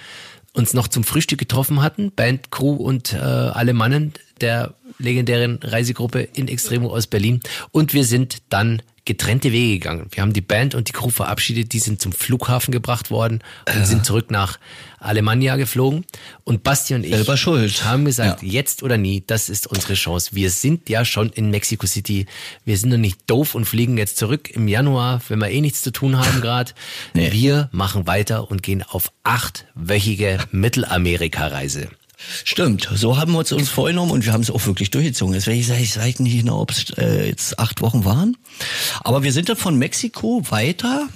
uns 0.52 0.74
noch 0.74 0.88
zum 0.88 1.04
Frühstück 1.04 1.38
getroffen 1.38 1.82
hatten, 1.82 2.12
Band, 2.12 2.50
Crew 2.50 2.74
und 2.74 3.12
äh, 3.12 3.16
alle 3.18 3.72
Mannen 3.72 4.14
der 4.40 4.74
legendären 4.98 5.58
Reisegruppe 5.62 6.20
in 6.20 6.48
Extremo 6.48 6.88
aus 6.90 7.06
Berlin. 7.06 7.40
Und 7.72 7.94
wir 7.94 8.04
sind 8.04 8.38
dann 8.50 8.82
getrennte 9.10 9.50
Wege 9.50 9.80
gegangen. 9.80 10.06
Wir 10.12 10.22
haben 10.22 10.32
die 10.32 10.40
Band 10.40 10.76
und 10.76 10.86
die 10.86 10.92
Crew 10.92 11.10
verabschiedet, 11.10 11.72
die 11.72 11.80
sind 11.80 12.00
zum 12.00 12.12
Flughafen 12.12 12.70
gebracht 12.70 13.10
worden 13.10 13.40
und 13.66 13.74
ja. 13.74 13.84
sind 13.84 14.06
zurück 14.06 14.30
nach 14.30 14.58
Alemannia 15.00 15.56
geflogen. 15.56 16.04
Und 16.44 16.62
Basti 16.62 16.94
und 16.94 17.04
ich 17.04 17.84
haben 17.84 18.04
gesagt, 18.04 18.42
ja. 18.42 18.48
jetzt 18.48 18.84
oder 18.84 18.98
nie, 18.98 19.24
das 19.26 19.48
ist 19.48 19.66
unsere 19.66 19.94
Chance. 19.94 20.30
Wir 20.34 20.50
sind 20.50 20.88
ja 20.88 21.04
schon 21.04 21.30
in 21.30 21.50
Mexico 21.50 21.88
City. 21.88 22.26
Wir 22.64 22.78
sind 22.78 22.90
noch 22.90 22.98
nicht 22.98 23.18
doof 23.28 23.56
und 23.56 23.64
fliegen 23.64 23.98
jetzt 23.98 24.16
zurück 24.16 24.48
im 24.50 24.68
Januar, 24.68 25.20
wenn 25.28 25.40
wir 25.40 25.50
eh 25.50 25.60
nichts 25.60 25.82
zu 25.82 25.90
tun 25.90 26.16
haben 26.16 26.40
gerade. 26.40 26.72
Nee. 27.14 27.32
Wir 27.32 27.68
machen 27.72 28.06
weiter 28.06 28.48
und 28.48 28.62
gehen 28.62 28.84
auf 28.84 29.10
achtwöchige 29.24 30.38
Mittelamerika-Reise. 30.52 31.88
Stimmt, 32.44 32.88
so 32.94 33.16
haben 33.18 33.32
wir 33.32 33.38
uns, 33.38 33.52
uns 33.52 33.68
vorgenommen 33.68 34.10
und 34.10 34.24
wir 34.24 34.32
haben 34.32 34.42
es 34.42 34.50
auch 34.50 34.66
wirklich 34.66 34.90
durchgezogen. 34.90 35.32
Deswegen 35.32 35.62
sage 35.62 35.82
ich, 35.82 35.96
weiß 35.96 36.20
nicht 36.20 36.38
genau, 36.40 36.60
ob 36.60 36.70
es 36.70 36.90
äh, 36.98 37.26
jetzt 37.28 37.58
acht 37.58 37.80
Wochen 37.80 38.04
waren. 38.04 38.36
Aber 39.00 39.22
wir 39.22 39.32
sind 39.32 39.48
dann 39.48 39.56
von 39.56 39.76
Mexiko 39.76 40.42
weiter, 40.50 41.08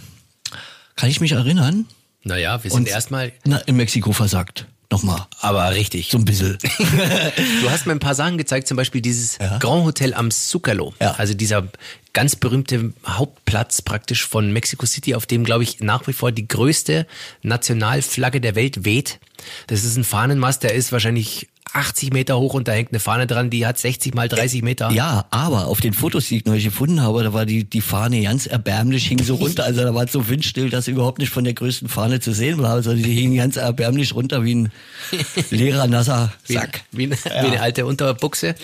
kann 0.96 1.10
ich 1.10 1.20
mich 1.20 1.32
erinnern. 1.32 1.86
Naja, 2.22 2.62
wir 2.64 2.70
sind 2.70 2.88
erstmal 2.88 3.32
in 3.66 3.76
Mexiko 3.76 4.12
versagt. 4.12 4.66
Nochmal. 4.90 5.26
Aber 5.40 5.70
richtig. 5.74 6.10
So 6.10 6.18
ein 6.18 6.24
bisschen. 6.24 6.58
du 7.62 7.70
hast 7.70 7.86
mir 7.86 7.92
ein 7.92 8.00
paar 8.00 8.14
Sachen 8.14 8.38
gezeigt, 8.38 8.68
zum 8.68 8.76
Beispiel 8.76 9.00
dieses 9.00 9.38
ja. 9.38 9.58
Grand 9.58 9.84
Hotel 9.84 10.14
am 10.14 10.30
Zocalo. 10.30 10.94
Ja. 11.00 11.12
Also 11.12 11.34
dieser 11.34 11.68
ganz 12.12 12.36
berühmte 12.36 12.92
Hauptplatz 13.06 13.82
praktisch 13.82 14.24
von 14.24 14.52
Mexico 14.52 14.86
City, 14.86 15.14
auf 15.14 15.26
dem, 15.26 15.44
glaube 15.44 15.64
ich, 15.64 15.80
nach 15.80 16.06
wie 16.06 16.12
vor 16.12 16.32
die 16.32 16.46
größte 16.46 17.06
Nationalflagge 17.42 18.40
der 18.40 18.54
Welt 18.54 18.84
weht. 18.84 19.18
Das 19.66 19.84
ist 19.84 19.96
ein 19.96 20.04
Fahnenmast, 20.04 20.62
der 20.62 20.74
ist 20.74 20.92
wahrscheinlich 20.92 21.48
80 21.74 22.12
Meter 22.12 22.38
hoch 22.38 22.54
und 22.54 22.68
da 22.68 22.72
hängt 22.72 22.92
eine 22.92 23.00
Fahne 23.00 23.26
dran, 23.26 23.50
die 23.50 23.66
hat 23.66 23.78
60 23.78 24.14
mal 24.14 24.28
30 24.28 24.62
Meter. 24.62 24.90
Ja, 24.90 25.26
aber 25.30 25.66
auf 25.66 25.80
den 25.80 25.92
Fotos, 25.92 26.28
die 26.28 26.38
ich 26.38 26.44
neulich 26.44 26.64
gefunden 26.64 27.00
habe, 27.02 27.22
da 27.24 27.32
war 27.32 27.46
die, 27.46 27.64
die 27.64 27.80
Fahne 27.80 28.22
ganz 28.22 28.46
erbärmlich, 28.46 29.06
hing 29.06 29.22
so 29.22 29.34
runter. 29.34 29.64
Also 29.64 29.82
da 29.82 29.94
war 29.94 30.04
es 30.04 30.12
so 30.12 30.28
windstill, 30.28 30.70
dass 30.70 30.88
überhaupt 30.88 31.18
nicht 31.18 31.30
von 31.30 31.44
der 31.44 31.54
größten 31.54 31.88
Fahne 31.88 32.20
zu 32.20 32.32
sehen 32.32 32.58
war. 32.58 32.70
Also 32.70 32.94
die 32.94 33.02
hing 33.02 33.36
ganz 33.36 33.56
erbärmlich 33.56 34.14
runter 34.14 34.44
wie 34.44 34.54
ein 34.54 34.72
leerer, 35.50 35.86
nasser 35.86 36.32
Sack. 36.44 36.82
Wie, 36.92 37.10
wie, 37.10 37.14
ja. 37.14 37.42
wie 37.42 37.46
eine 37.48 37.60
alte 37.60 37.86
Unterbuchse. 37.86 38.54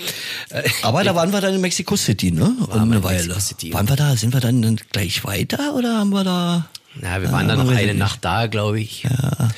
Aber 0.83 1.05
da 1.05 1.15
waren 1.15 1.33
wir 1.33 1.41
dann 1.41 1.55
in 1.55 1.61
Mexico 1.61 1.97
City, 1.97 2.31
ne? 2.31 2.55
Um 2.69 2.93
eine 2.93 3.03
Weile. 3.03 3.37
Waren 3.73 3.89
wir 3.89 3.97
da? 3.97 4.17
Sind 4.17 4.33
wir 4.33 4.41
dann 4.41 4.77
gleich 4.93 5.25
weiter 5.25 5.75
oder 5.75 5.99
haben 5.99 6.11
wir 6.11 6.25
da? 6.25 6.69
Ja, 7.01 7.23
wir 7.23 7.31
waren 7.31 7.47
dann 7.47 7.59
noch 7.59 7.71
eine 7.71 7.95
Nacht 7.95 8.25
da, 8.25 8.49
glaube 8.49 8.81
ich. 8.81 9.05
Ja. 9.05 9.49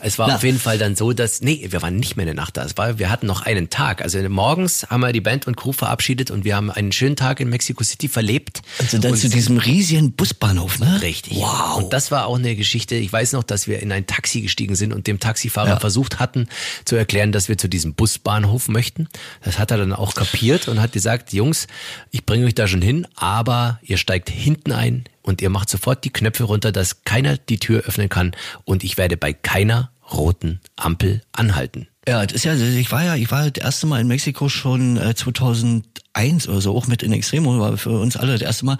Es 0.00 0.18
war 0.18 0.28
Na. 0.28 0.34
auf 0.34 0.42
jeden 0.42 0.58
Fall 0.58 0.76
dann 0.76 0.96
so, 0.96 1.12
dass, 1.12 1.40
nee, 1.40 1.68
wir 1.70 1.82
waren 1.82 1.96
nicht 1.96 2.16
mehr 2.16 2.24
eine 2.24 2.34
Nacht 2.34 2.56
da. 2.56 2.64
Es 2.64 2.76
war, 2.76 2.98
wir 2.98 3.10
hatten 3.10 3.26
noch 3.26 3.42
einen 3.42 3.70
Tag. 3.70 4.02
Also 4.02 4.18
morgens 4.28 4.86
haben 4.90 5.00
wir 5.00 5.12
die 5.12 5.20
Band 5.20 5.46
und 5.46 5.56
Crew 5.56 5.72
verabschiedet 5.72 6.32
und 6.32 6.44
wir 6.44 6.56
haben 6.56 6.68
einen 6.70 6.90
schönen 6.90 7.14
Tag 7.14 7.38
in 7.38 7.48
Mexico 7.48 7.84
City 7.84 8.08
verlebt. 8.08 8.62
Also 8.78 8.98
dann 8.98 9.14
zu 9.14 9.28
diesem 9.28 9.58
riesigen 9.58 10.12
Busbahnhof, 10.12 10.80
ne? 10.80 11.00
Richtig. 11.00 11.36
Wow. 11.36 11.76
Und 11.76 11.92
das 11.92 12.10
war 12.10 12.26
auch 12.26 12.38
eine 12.38 12.56
Geschichte. 12.56 12.96
Ich 12.96 13.12
weiß 13.12 13.32
noch, 13.32 13.44
dass 13.44 13.68
wir 13.68 13.80
in 13.80 13.92
ein 13.92 14.06
Taxi 14.06 14.40
gestiegen 14.40 14.74
sind 14.74 14.92
und 14.92 15.06
dem 15.06 15.20
Taxifahrer 15.20 15.68
ja. 15.68 15.78
versucht 15.78 16.18
hatten 16.18 16.48
zu 16.84 16.96
erklären, 16.96 17.30
dass 17.30 17.48
wir 17.48 17.56
zu 17.56 17.68
diesem 17.68 17.94
Busbahnhof 17.94 18.68
möchten. 18.68 19.08
Das 19.44 19.60
hat 19.60 19.70
er 19.70 19.76
dann 19.76 19.92
auch 19.92 20.14
kapiert 20.14 20.66
und 20.66 20.80
hat 20.80 20.92
gesagt, 20.92 21.32
Jungs, 21.32 21.68
ich 22.10 22.26
bringe 22.26 22.46
euch 22.46 22.54
da 22.54 22.66
schon 22.66 22.82
hin, 22.82 23.06
aber 23.14 23.78
ihr 23.82 23.96
steigt 23.96 24.28
hinten 24.28 24.72
ein 24.72 25.04
und 25.22 25.42
ihr 25.42 25.50
macht 25.50 25.70
sofort 25.70 26.04
die 26.04 26.12
Knöpfe 26.12 26.44
runter, 26.44 26.72
dass 26.72 27.04
keiner 27.04 27.36
die 27.36 27.58
Tür 27.58 27.82
öffnen 27.82 28.08
kann 28.08 28.32
und 28.64 28.84
ich 28.84 28.96
werde 28.96 29.16
bei 29.16 29.32
keiner 29.32 29.90
roten 30.12 30.60
Ampel 30.76 31.22
anhalten. 31.32 31.88
Ja, 32.08 32.24
das 32.24 32.34
ist 32.34 32.44
ja, 32.44 32.54
ich 32.54 32.90
war 32.90 33.04
ja, 33.04 33.14
ich 33.14 33.30
war 33.30 33.50
das 33.50 33.62
erste 33.62 33.86
Mal 33.86 34.00
in 34.00 34.08
Mexiko 34.08 34.48
schon 34.48 34.96
äh, 34.96 35.14
2001 35.14 36.48
oder 36.48 36.60
so, 36.60 36.74
auch 36.74 36.86
mit 36.86 37.02
in 37.02 37.12
Extremo, 37.12 37.58
war 37.58 37.76
für 37.76 37.90
uns 37.90 38.16
alle 38.16 38.32
das 38.32 38.42
erste 38.42 38.64
Mal. 38.64 38.78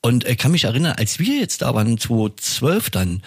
Und 0.00 0.24
ich 0.24 0.30
äh, 0.30 0.36
kann 0.36 0.50
mich 0.50 0.64
erinnern, 0.64 0.94
als 0.96 1.18
wir 1.18 1.38
jetzt 1.38 1.62
da 1.62 1.74
waren, 1.74 1.98
2012 1.98 2.90
dann, 2.90 3.22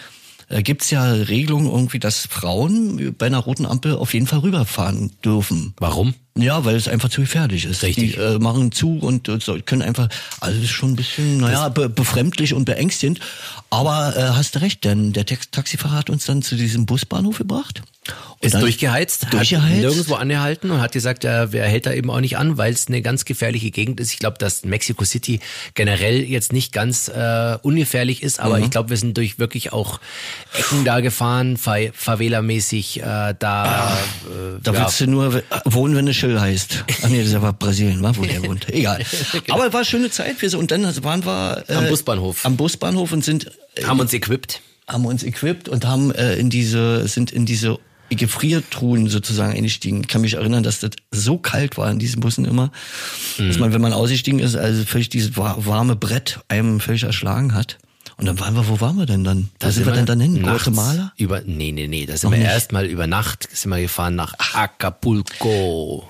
äh, 0.48 0.62
gibt's 0.62 0.90
ja 0.90 1.04
Regelungen 1.12 1.70
irgendwie, 1.70 1.98
dass 1.98 2.26
Frauen 2.26 3.14
bei 3.16 3.26
einer 3.26 3.38
roten 3.38 3.66
Ampel 3.66 3.96
auf 3.96 4.12
jeden 4.12 4.26
Fall 4.26 4.40
rüberfahren 4.40 5.12
dürfen. 5.24 5.74
Warum? 5.78 6.14
Ja, 6.38 6.64
weil 6.64 6.76
es 6.76 6.88
einfach 6.88 7.08
zu 7.08 7.20
gefährlich 7.20 7.64
ist. 7.64 7.82
Richtig. 7.82 8.14
Die 8.14 8.20
äh, 8.20 8.38
machen 8.38 8.70
zu 8.72 8.98
und 8.98 9.28
äh, 9.28 9.38
können 9.64 9.82
einfach, 9.82 10.08
also 10.40 10.60
ist 10.60 10.70
schon 10.70 10.92
ein 10.92 10.96
bisschen, 10.96 11.38
naja, 11.38 11.68
be 11.68 11.88
befremdlich 11.88 12.54
und 12.54 12.64
beängstigend. 12.64 13.20
Aber 13.70 14.16
äh, 14.16 14.20
hast 14.34 14.54
du 14.54 14.60
recht, 14.60 14.84
denn 14.84 15.12
der 15.12 15.26
Taxifahrer 15.26 15.96
hat 15.96 16.10
uns 16.10 16.26
dann 16.26 16.42
zu 16.42 16.56
diesem 16.56 16.86
Busbahnhof 16.86 17.38
gebracht. 17.38 17.82
Ist 18.40 18.54
durchgeheizt, 18.54 19.26
durchgeheizt, 19.32 19.68
hat 19.68 19.78
nirgendwo 19.78 20.14
angehalten 20.14 20.70
und 20.70 20.80
hat 20.80 20.92
gesagt, 20.92 21.24
er, 21.24 21.52
er 21.52 21.66
hält 21.66 21.86
da 21.86 21.92
eben 21.92 22.08
auch 22.08 22.20
nicht 22.20 22.38
an, 22.38 22.56
weil 22.56 22.72
es 22.72 22.86
eine 22.86 23.02
ganz 23.02 23.24
gefährliche 23.24 23.72
Gegend 23.72 23.98
ist. 23.98 24.12
Ich 24.12 24.20
glaube, 24.20 24.38
dass 24.38 24.64
Mexico 24.64 25.04
City 25.04 25.40
generell 25.74 26.22
jetzt 26.22 26.52
nicht 26.52 26.72
ganz 26.72 27.08
äh, 27.08 27.58
ungefährlich 27.62 28.22
ist, 28.22 28.38
aber 28.38 28.58
mhm. 28.58 28.64
ich 28.64 28.70
glaube, 28.70 28.90
wir 28.90 28.96
sind 28.96 29.16
durch 29.16 29.40
wirklich 29.40 29.72
auch 29.72 29.98
Ecken 30.56 30.84
da 30.84 31.00
gefahren, 31.00 31.56
Favela-mäßig 31.56 33.00
äh, 33.00 33.02
da. 33.02 33.34
Ah, 33.40 33.98
äh, 34.26 34.60
da 34.62 34.72
ja. 34.72 34.80
willst 34.82 35.00
du 35.00 35.08
nur 35.08 35.42
wohnen, 35.64 35.96
wenn 35.96 36.06
du 36.06 36.14
Schill 36.28 36.40
heißt. 36.40 36.84
Ach 37.02 37.08
nee, 37.08 37.18
das 37.18 37.28
ist 37.28 37.34
aber 37.34 37.52
Brasilien, 37.52 38.02
war, 38.02 38.16
wo 38.16 38.22
der 38.22 38.42
wohnt. 38.44 38.68
Egal. 38.72 39.04
genau. 39.32 39.54
Aber 39.54 39.66
es 39.66 39.72
war 39.72 39.80
eine 39.80 39.86
schöne 39.86 40.10
Zeit. 40.10 40.42
und 40.54 40.70
dann 40.70 40.84
waren 41.04 41.24
wir 41.24 41.64
äh, 41.68 41.74
am 41.74 41.88
Busbahnhof. 41.88 42.44
Am 42.44 42.56
Busbahnhof 42.56 43.12
und 43.12 43.24
sind 43.24 43.50
äh, 43.74 43.84
haben 43.84 44.00
uns 44.00 44.12
equipped 44.12 44.60
haben 44.86 45.04
uns 45.04 45.22
equipped 45.22 45.68
und 45.68 45.84
haben 45.84 46.12
äh, 46.14 46.36
in 46.36 46.48
diese 46.48 47.06
sind 47.08 47.30
in 47.30 47.44
diese 47.44 47.78
Gefriertruhen 48.10 49.08
sozusagen 49.08 49.52
eingestiegen. 49.52 50.00
Ich 50.00 50.08
kann 50.08 50.22
mich 50.22 50.34
erinnern, 50.34 50.62
dass 50.62 50.80
das 50.80 50.92
so 51.10 51.36
kalt 51.36 51.76
war 51.76 51.90
in 51.90 51.98
diesen 51.98 52.20
Bussen 52.20 52.46
immer, 52.46 52.72
mhm. 53.36 53.48
dass 53.48 53.58
man, 53.58 53.74
wenn 53.74 53.82
man 53.82 53.92
ausgestiegen 53.92 54.40
ist, 54.40 54.56
also 54.56 54.84
völlig 54.84 55.10
dieses 55.10 55.36
warme 55.36 55.94
Brett 55.94 56.40
einem 56.48 56.80
völlig 56.80 57.02
erschlagen 57.02 57.52
hat. 57.52 57.76
Und 58.18 58.26
dann 58.26 58.40
waren 58.40 58.56
wir, 58.56 58.66
wo 58.68 58.80
waren 58.80 58.96
wir 58.96 59.06
denn 59.06 59.22
dann? 59.22 59.50
Da, 59.60 59.68
da 59.68 59.72
sind 59.72 59.86
wir 59.86 59.92
denn 59.92 60.04
dann 60.04 60.18
hin? 60.18 60.42
Guatemala? 60.42 61.12
Über, 61.16 61.40
nee, 61.42 61.70
nee, 61.70 61.86
nee. 61.86 62.04
Da 62.04 62.16
sind 62.16 62.30
Noch 62.30 62.36
wir 62.36 62.44
erstmal 62.44 62.86
über 62.86 63.06
Nacht 63.06 63.48
sind 63.52 63.70
wir 63.70 63.80
gefahren 63.80 64.16
nach 64.16 64.34
Acapulco 64.54 66.08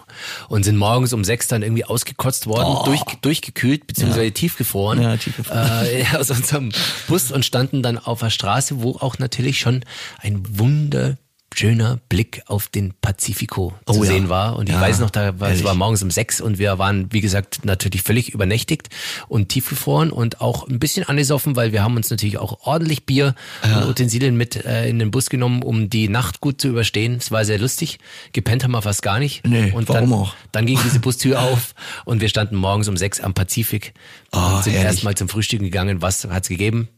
und 0.49 0.65
sind 0.65 0.79
morgens 0.79 1.13
um 1.13 1.23
sechs 1.23 1.49
dann 1.49 1.63
irgendwie 1.63 1.85
ausgekotzt 1.85 2.47
worden, 2.47 2.79
oh. 2.81 2.85
durch, 2.87 3.03
durchgekühlt 3.21 3.87
beziehungsweise 3.87 4.25
ja. 4.25 4.31
tiefgefroren, 4.31 5.03
ja, 5.03 5.19
tiefgefroren. 5.19 5.85
Äh, 5.85 6.07
aus 6.17 6.31
unserem 6.31 6.73
Bus 7.09 7.31
und 7.31 7.45
standen 7.45 7.83
dann 7.83 7.99
auf 7.99 8.21
der 8.21 8.31
Straße, 8.31 8.81
wo 8.81 8.93
auch 8.93 9.19
natürlich 9.19 9.59
schon 9.61 9.85
ein 10.19 10.43
Wunder 10.59 11.19
schöner 11.55 11.99
Blick 12.09 12.43
auf 12.47 12.69
den 12.69 12.95
Pazifiko 13.01 13.75
oh, 13.87 13.93
zu 13.93 14.05
ja. 14.05 14.11
sehen 14.11 14.29
war. 14.29 14.57
Und 14.57 14.69
ich 14.69 14.75
ja, 14.75 14.81
weiß 14.81 15.01
noch, 15.01 15.11
da 15.11 15.41
war, 15.41 15.51
es 15.51 15.65
war 15.65 15.75
morgens 15.75 16.03
um 16.03 16.11
sechs 16.11 16.41
und 16.41 16.59
wir 16.59 16.79
waren, 16.79 17.13
wie 17.13 17.21
gesagt, 17.21 17.65
natürlich 17.65 18.03
völlig 18.03 18.31
übernächtigt 18.31 18.89
und 19.29 19.49
tiefgefroren 19.49 20.11
und 20.11 20.41
auch 20.41 20.69
ein 20.69 20.79
bisschen 20.79 21.09
angesoffen, 21.09 21.57
weil 21.57 21.73
wir 21.73 21.83
haben 21.83 21.97
uns 21.97 22.11
natürlich 22.11 22.39
auch 22.39 22.67
ordentlich 22.67 23.07
Bier 23.07 23.35
ja. 23.65 23.79
und 23.79 23.89
Utensilien 23.89 24.37
mit 24.37 24.65
äh, 24.65 24.89
in 24.89 24.99
den 24.99 25.11
Bus 25.11 25.31
genommen, 25.31 25.63
um 25.63 25.91
die 25.91 26.09
Nacht 26.09 26.41
gut 26.41 26.61
zu 26.61 26.69
überstehen. 26.69 27.17
Es 27.17 27.31
war 27.31 27.45
sehr 27.45 27.59
lustig. 27.59 27.99
Gepennt 28.33 28.63
haben 28.63 28.73
wir 28.73 28.83
fast 28.83 29.03
gar 29.03 29.19
nicht. 29.19 29.47
Nee, 29.47 29.73
und 29.73 29.89
warum 29.89 30.11
dann, 30.11 30.19
auch? 30.19 30.35
Dann 30.53 30.67
ging 30.67 30.79
diese 30.85 31.01
Bustür 31.01 31.43
auf 31.43 31.75
und 32.05 32.21
wir 32.21 32.29
standen 32.29 32.57
morgens 32.57 32.89
um 32.89 32.97
sechs 32.97 33.21
am 33.21 33.35
Pazifik 33.35 33.95
oh, 34.33 34.39
und 34.39 34.65
sind 34.65 34.75
erstmal 34.75 35.17
zum 35.17 35.29
Frühstück 35.29 35.61
gegangen. 35.61 36.03
Was 36.03 36.25
hat's 36.25 36.49
gegeben? 36.49 36.89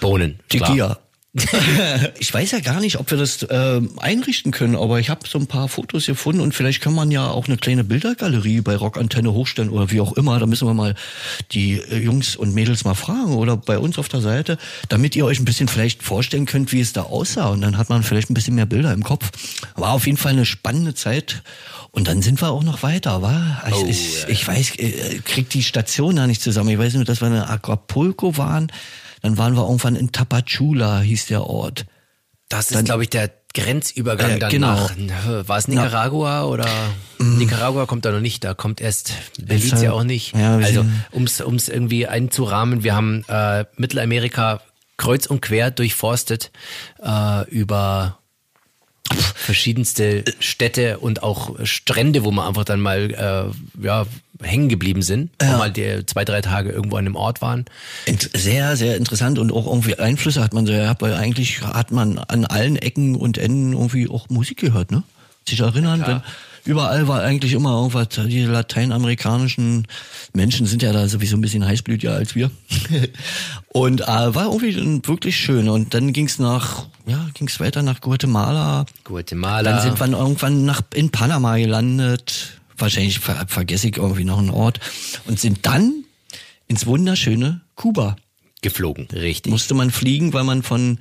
Bohnen. 0.00 0.40
Tequila. 0.48 1.00
ich 2.18 2.34
weiß 2.34 2.50
ja 2.50 2.58
gar 2.58 2.80
nicht, 2.80 2.98
ob 2.98 3.08
wir 3.12 3.18
das 3.18 3.44
äh, 3.44 3.80
einrichten 3.98 4.50
können, 4.50 4.74
aber 4.74 4.98
ich 4.98 5.10
habe 5.10 5.28
so 5.28 5.38
ein 5.38 5.46
paar 5.46 5.68
Fotos 5.68 6.06
gefunden 6.06 6.40
und 6.40 6.54
vielleicht 6.54 6.80
kann 6.80 6.92
man 6.92 7.12
ja 7.12 7.28
auch 7.28 7.46
eine 7.46 7.56
kleine 7.56 7.84
Bildergalerie 7.84 8.62
bei 8.62 8.74
Rockantenne 8.74 9.32
hochstellen 9.32 9.70
oder 9.70 9.92
wie 9.92 10.00
auch 10.00 10.14
immer. 10.14 10.40
Da 10.40 10.46
müssen 10.46 10.66
wir 10.66 10.74
mal 10.74 10.96
die 11.52 11.74
äh, 11.74 11.98
Jungs 11.98 12.34
und 12.34 12.52
Mädels 12.52 12.84
mal 12.84 12.94
fragen 12.94 13.34
oder 13.34 13.56
bei 13.56 13.78
uns 13.78 13.96
auf 13.96 14.08
der 14.08 14.20
Seite, 14.20 14.58
damit 14.88 15.14
ihr 15.14 15.24
euch 15.24 15.38
ein 15.38 15.44
bisschen 15.44 15.68
vielleicht 15.68 16.02
vorstellen 16.02 16.46
könnt, 16.46 16.72
wie 16.72 16.80
es 16.80 16.92
da 16.92 17.02
aussah. 17.02 17.50
Und 17.50 17.60
dann 17.60 17.78
hat 17.78 17.90
man 17.90 18.02
vielleicht 18.02 18.28
ein 18.30 18.34
bisschen 18.34 18.56
mehr 18.56 18.66
Bilder 18.66 18.92
im 18.92 19.04
Kopf. 19.04 19.30
War 19.76 19.92
auf 19.92 20.06
jeden 20.06 20.18
Fall 20.18 20.32
eine 20.32 20.46
spannende 20.46 20.94
Zeit. 20.94 21.44
Und 21.92 22.08
dann 22.08 22.22
sind 22.22 22.42
wir 22.42 22.50
auch 22.50 22.64
noch 22.64 22.82
weiter, 22.82 23.22
war? 23.22 23.60
Also 23.62 23.84
oh, 23.84 23.88
ich, 23.88 24.24
ich 24.26 24.46
weiß, 24.46 24.78
äh, 24.78 25.20
krieg 25.24 25.48
die 25.50 25.62
Station 25.62 26.16
da 26.16 26.26
nicht 26.26 26.42
zusammen. 26.42 26.70
Ich 26.70 26.78
weiß 26.78 26.94
nur, 26.94 27.04
dass 27.04 27.20
wir 27.20 27.28
in 27.28 27.34
Acapulco 27.34 28.36
waren. 28.36 28.72
Dann 29.22 29.38
waren 29.38 29.54
wir 29.54 29.62
irgendwann 29.62 29.96
in 29.96 30.12
Tapachula, 30.12 31.00
hieß 31.00 31.26
der 31.26 31.44
Ort. 31.44 31.86
Das 32.48 32.70
ist, 32.70 32.84
glaube 32.84 33.04
ich, 33.04 33.10
der 33.10 33.30
Grenzübergang 33.54 34.32
äh, 34.32 34.38
dann 34.38 34.50
genau. 34.50 34.74
nach, 34.74 35.48
war 35.48 35.58
es 35.58 35.68
Nicaragua 35.68 36.40
Na, 36.40 36.44
oder 36.46 36.68
mm. 37.18 37.38
Nicaragua 37.38 37.86
kommt 37.86 38.04
da 38.04 38.12
noch 38.12 38.20
nicht, 38.20 38.44
da 38.44 38.54
kommt 38.54 38.80
erst 38.80 39.12
Belize 39.40 39.84
ja 39.84 39.92
auch 39.92 40.04
nicht. 40.04 40.36
Ja, 40.36 40.56
also 40.56 40.84
ums 41.12 41.40
ums 41.40 41.68
irgendwie 41.68 42.06
einzurahmen, 42.06 42.84
wir 42.84 42.94
haben 42.94 43.24
äh, 43.28 43.64
Mittelamerika 43.76 44.60
kreuz 44.96 45.26
und 45.26 45.40
quer 45.40 45.70
durchforstet 45.70 46.52
äh, 47.02 47.48
über 47.50 48.19
verschiedenste 49.34 50.24
Städte 50.38 50.98
und 50.98 51.22
auch 51.22 51.56
Strände, 51.64 52.24
wo 52.24 52.30
man 52.30 52.46
einfach 52.46 52.64
dann 52.64 52.80
mal 52.80 53.52
äh, 53.80 53.84
ja, 53.84 54.06
hängen 54.42 54.68
geblieben 54.68 55.02
sind, 55.02 55.30
ja. 55.40 55.58
mal 55.58 55.70
die 55.70 56.04
zwei, 56.06 56.24
drei 56.24 56.40
Tage 56.40 56.70
irgendwo 56.70 56.96
an 56.96 57.06
einem 57.06 57.16
Ort 57.16 57.42
waren. 57.42 57.64
Sehr, 58.34 58.76
sehr 58.76 58.96
interessant 58.96 59.38
und 59.38 59.52
auch 59.52 59.66
irgendwie 59.66 59.98
Einflüsse 59.98 60.42
hat 60.42 60.54
man 60.54 60.66
so 60.66 60.72
gehabt, 60.72 61.02
weil 61.02 61.14
eigentlich 61.14 61.62
hat 61.62 61.90
man 61.90 62.18
an 62.18 62.44
allen 62.44 62.76
Ecken 62.76 63.16
und 63.16 63.38
Enden 63.38 63.72
irgendwie 63.72 64.08
auch 64.08 64.28
Musik 64.28 64.58
gehört, 64.58 64.90
ne? 64.90 65.02
Sich 65.48 65.60
erinnern, 65.60 66.00
ja, 66.00 66.06
wenn 66.06 66.22
überall 66.64 67.08
war 67.08 67.22
eigentlich 67.22 67.52
immer 67.52 67.76
irgendwas, 67.76 68.08
die 68.08 68.44
lateinamerikanischen 68.44 69.86
Menschen 70.32 70.66
sind 70.66 70.82
ja 70.82 70.92
da 70.92 71.08
sowieso 71.08 71.36
ein 71.36 71.40
bisschen 71.40 71.64
heißblütiger 71.64 72.14
als 72.14 72.34
wir. 72.34 72.50
und 73.68 74.02
äh, 74.02 74.06
war 74.06 74.46
irgendwie 74.46 75.06
wirklich 75.06 75.36
schön. 75.36 75.68
Und 75.68 75.94
dann 75.94 76.12
ging's 76.12 76.38
nach, 76.38 76.86
ja, 77.06 77.28
ging's 77.34 77.60
weiter 77.60 77.82
nach 77.82 78.00
Guatemala. 78.00 78.86
Guatemala. 79.04 79.62
Dann 79.62 79.82
sind 79.82 79.98
wir 79.98 80.18
irgendwann 80.18 80.64
nach 80.64 80.82
in 80.94 81.10
Panama 81.10 81.56
gelandet. 81.56 82.60
Wahrscheinlich 82.76 83.20
ver 83.20 83.44
vergesse 83.46 83.88
ich 83.88 83.96
irgendwie 83.96 84.24
noch 84.24 84.38
einen 84.38 84.50
Ort. 84.50 84.80
Und 85.26 85.38
sind 85.40 85.66
dann 85.66 86.04
ins 86.68 86.86
wunderschöne 86.86 87.60
Kuba 87.74 88.16
geflogen. 88.62 89.08
Richtig. 89.12 89.50
Musste 89.50 89.74
man 89.74 89.90
fliegen, 89.90 90.32
weil 90.32 90.44
man 90.44 90.62
von 90.62 90.98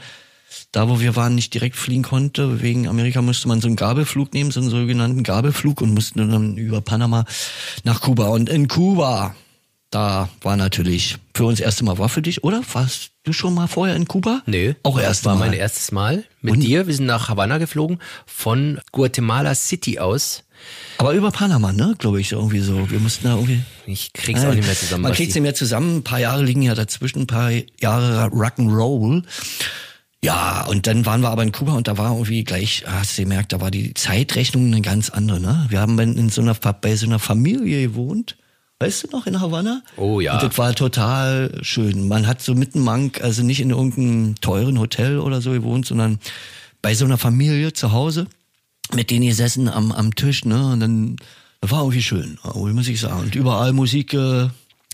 da, 0.72 0.90
wo 0.90 1.00
wir 1.00 1.16
waren, 1.16 1.36
nicht 1.36 1.54
direkt 1.54 1.76
fliegen 1.76 2.04
konnte. 2.04 2.62
Wegen 2.62 2.88
Amerika 2.88 3.22
musste 3.22 3.48
man 3.48 3.62
so 3.62 3.68
einen 3.68 3.76
Gabelflug 3.76 4.34
nehmen, 4.34 4.52
so 4.52 4.60
einen 4.60 4.70
sogenannten 4.70 5.24
Gabelflug 5.24 5.82
und 5.82 5.94
mussten 5.94 6.30
dann 6.30 6.58
über 6.58 6.82
Panama 6.82 7.26
nach 7.84 8.02
Kuba. 8.02 8.28
Und 8.28 8.50
in 8.50 8.68
Kuba, 8.68 9.36
da 9.90 10.30
war 10.42 10.58
natürlich 10.58 11.18
für 11.34 11.46
uns 11.46 11.60
das 11.60 11.66
erste 11.66 11.86
Mal, 11.86 11.98
war 11.98 12.10
für 12.10 12.22
dich, 12.22 12.44
oder? 12.44 12.62
Warst 12.74 13.12
du 13.24 13.34
schon 13.34 13.54
mal 13.54 13.68
vorher 13.68 13.96
in 13.96 14.08
Kuba? 14.08 14.42
Nö. 14.46 14.74
Auch 14.84 15.00
erst 15.00 15.26
war 15.26 15.36
Mal. 15.36 15.50
mein 15.50 15.58
erstes 15.58 15.92
Mal 15.92 16.24
mit 16.42 16.56
und? 16.56 16.60
dir. 16.62 16.86
Wir 16.88 16.94
sind 16.94 17.06
nach 17.06 17.30
Havanna 17.30 17.58
geflogen, 17.58 18.00
von 18.26 18.80
Guatemala 18.92 19.56
City 19.56 20.00
aus. 20.00 20.44
Aber 20.98 21.14
über 21.14 21.32
Panama, 21.32 21.72
ne, 21.72 21.96
glaube 21.98 22.20
ich, 22.20 22.34
irgendwie 22.34 22.60
so. 22.60 22.92
Wir 22.92 23.00
mussten 23.00 23.24
da 23.24 23.36
irgendwie. 23.36 23.62
Ich 23.86 24.12
krieg's 24.14 24.44
auch 24.44 24.54
nicht 24.54 24.66
mehr 24.66 24.76
zusammen. 24.76 25.04
Man 25.04 25.14
kriegt's 25.14 25.34
nicht 25.34 25.44
mehr 25.44 25.56
zusammen. 25.56 25.98
Ein 25.98 26.04
paar 26.04 26.20
Jahre 26.20 26.44
liegen 26.44 26.62
ja 26.62 26.76
dazwischen, 26.76 27.22
ein 27.22 27.28
paar 27.28 27.52
Jahre 27.80 28.26
Rock'n'Roll. 28.28 29.24
Ja, 30.24 30.66
und 30.66 30.86
dann 30.86 31.06
waren 31.06 31.22
wir 31.22 31.30
aber 31.30 31.44
in 31.44 31.54
Kuba 31.54 31.74
und 31.74 31.88
da 31.88 31.98
war 31.98 32.12
irgendwie 32.12 32.44
gleich, 32.44 32.84
hast 32.86 33.18
du 33.18 33.24
gemerkt, 33.24 33.54
da 33.54 33.62
war 33.62 33.72
die 33.72 33.94
Zeitrechnung 33.94 34.68
eine 34.68 34.82
ganz 34.82 35.10
andere. 35.10 35.40
Ne? 35.40 35.66
Wir 35.70 35.80
haben 35.80 35.98
in 35.98 36.30
so 36.30 36.42
einer, 36.42 36.56
bei 36.56 36.96
so 36.98 37.06
einer 37.06 37.20
Familie 37.20 37.82
gewohnt, 37.84 38.36
weißt 38.80 39.04
du 39.04 39.08
noch, 39.16 39.28
in 39.28 39.40
Havanna? 39.40 39.82
Oh 39.96 40.20
ja. 40.20 40.34
Und 40.34 40.44
das 40.44 40.58
war 40.58 40.76
total 40.76 41.58
schön. 41.62 42.10
Man 42.10 42.28
hat 42.28 42.42
so 42.42 42.54
mitten 42.54 42.82
Mank, 42.82 43.22
also 43.22 43.44
nicht 43.44 43.62
in 43.62 43.70
irgendeinem 43.70 44.36
teuren 44.42 44.78
Hotel 44.80 45.20
oder 45.20 45.42
so 45.42 45.52
gewohnt, 45.52 45.86
sondern 45.86 46.20
bei 46.82 46.94
so 46.96 47.06
einer 47.06 47.18
Familie 47.18 47.72
zu 47.72 47.94
Hause, 47.94 48.28
mit 48.94 49.12
denen 49.12 49.26
gesessen 49.26 49.70
am, 49.70 49.92
am 49.92 50.16
Tisch, 50.16 50.44
ne? 50.44 50.72
Und 50.72 50.80
dann, 50.82 51.16
das 51.62 51.72
war 51.72 51.82
irgendwie 51.82 52.02
schön, 52.02 52.40
muss 52.44 52.88
ich 52.88 53.00
sagen. 53.00 53.22
Und 53.22 53.36
überall 53.36 53.72
Musik, 53.72 54.14
äh, 54.14 54.48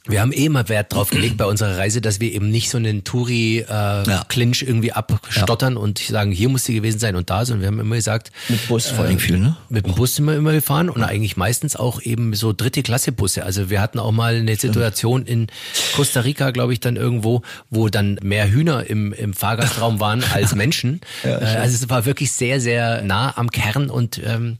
wir 0.07 0.21
haben 0.21 0.31
eh 0.31 0.49
mal 0.49 0.69
Wert 0.69 0.93
drauf 0.93 1.09
gelegt 1.09 1.37
bei 1.37 1.45
unserer 1.45 1.77
Reise, 1.77 2.01
dass 2.01 2.19
wir 2.19 2.31
eben 2.31 2.49
nicht 2.49 2.69
so 2.69 2.77
einen 2.77 3.03
Touri-Clinch 3.03 4.61
äh, 4.61 4.65
ja. 4.65 4.69
irgendwie 4.69 4.91
abstottern 4.91 5.73
ja. 5.73 5.79
und 5.79 5.99
sagen, 5.99 6.31
hier 6.31 6.49
muss 6.49 6.65
sie 6.65 6.75
gewesen 6.75 6.99
sein 6.99 7.15
und 7.15 7.29
da, 7.29 7.45
sondern 7.45 7.61
wir 7.61 7.67
haben 7.67 7.79
immer 7.79 7.95
gesagt. 7.95 8.31
Mit 8.49 8.67
Bus 8.67 8.87
vor 8.87 9.05
allem 9.05 9.17
äh, 9.17 9.19
viel, 9.19 9.39
ne? 9.39 9.57
Mit 9.69 9.85
dem 9.85 9.95
Bus 9.95 10.15
sind 10.15 10.25
wir 10.25 10.35
immer 10.35 10.51
gefahren 10.51 10.89
und 10.89 11.03
eigentlich 11.03 11.37
meistens 11.37 11.75
auch 11.75 12.01
eben 12.01 12.33
so 12.33 12.53
dritte 12.53 12.83
Klasse 12.83 13.11
Busse. 13.11 13.43
Also 13.43 13.69
wir 13.69 13.81
hatten 13.81 13.99
auch 13.99 14.11
mal 14.11 14.35
eine 14.35 14.55
Situation 14.55 15.25
in 15.25 15.47
Costa 15.95 16.21
Rica, 16.21 16.51
glaube 16.51 16.73
ich, 16.73 16.79
dann 16.79 16.95
irgendwo, 16.95 17.41
wo 17.69 17.89
dann 17.89 18.19
mehr 18.21 18.49
Hühner 18.49 18.87
im, 18.87 19.11
im 19.13 19.33
Fahrgastraum 19.33 19.99
waren 19.99 20.23
als 20.33 20.55
Menschen. 20.55 21.01
Ja, 21.23 21.41
äh, 21.41 21.57
also 21.57 21.75
es 21.75 21.89
war 21.89 22.05
wirklich 22.05 22.31
sehr, 22.31 22.61
sehr 22.61 23.01
nah 23.01 23.35
am 23.37 23.49
Kern 23.49 23.89
und 23.89 24.21
ähm, 24.23 24.57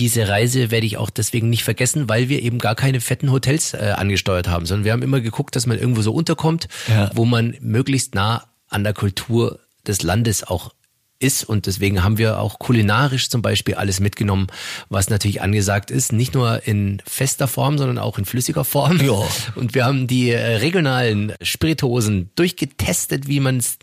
diese 0.00 0.28
Reise 0.28 0.70
werde 0.70 0.86
ich 0.86 0.96
auch 0.96 1.10
deswegen 1.10 1.50
nicht 1.50 1.62
vergessen, 1.62 2.08
weil 2.08 2.30
wir 2.30 2.42
eben 2.42 2.58
gar 2.58 2.74
keine 2.74 3.02
fetten 3.02 3.30
Hotels 3.30 3.74
äh, 3.74 3.92
angesteuert 3.94 4.48
haben, 4.48 4.64
sondern 4.64 4.86
wir 4.86 4.92
haben 4.92 5.02
immer 5.02 5.20
geguckt, 5.20 5.54
dass 5.54 5.66
man 5.66 5.78
irgendwo 5.78 6.00
so 6.00 6.12
unterkommt, 6.14 6.68
ja. 6.88 7.10
wo 7.14 7.26
man 7.26 7.54
möglichst 7.60 8.14
nah 8.14 8.46
an 8.68 8.82
der 8.82 8.94
Kultur 8.94 9.60
des 9.86 10.02
Landes 10.02 10.42
auch 10.42 10.72
ist 11.18 11.44
und 11.44 11.66
deswegen 11.66 12.02
haben 12.02 12.16
wir 12.16 12.38
auch 12.38 12.58
kulinarisch 12.58 13.28
zum 13.28 13.42
Beispiel 13.42 13.74
alles 13.74 14.00
mitgenommen, 14.00 14.46
was 14.88 15.10
natürlich 15.10 15.42
angesagt 15.42 15.90
ist, 15.90 16.14
nicht 16.14 16.32
nur 16.32 16.66
in 16.66 17.02
fester 17.06 17.46
Form, 17.46 17.76
sondern 17.76 17.98
auch 17.98 18.16
in 18.16 18.24
flüssiger 18.24 18.64
Form. 18.64 18.98
Ja. 19.04 19.22
Und 19.54 19.74
wir 19.74 19.84
haben 19.84 20.06
die 20.06 20.30
äh, 20.30 20.56
regionalen 20.56 21.34
Spirituosen 21.42 22.30
durchgetestet, 22.36 23.28
wie 23.28 23.40
man 23.40 23.58
es 23.58 23.78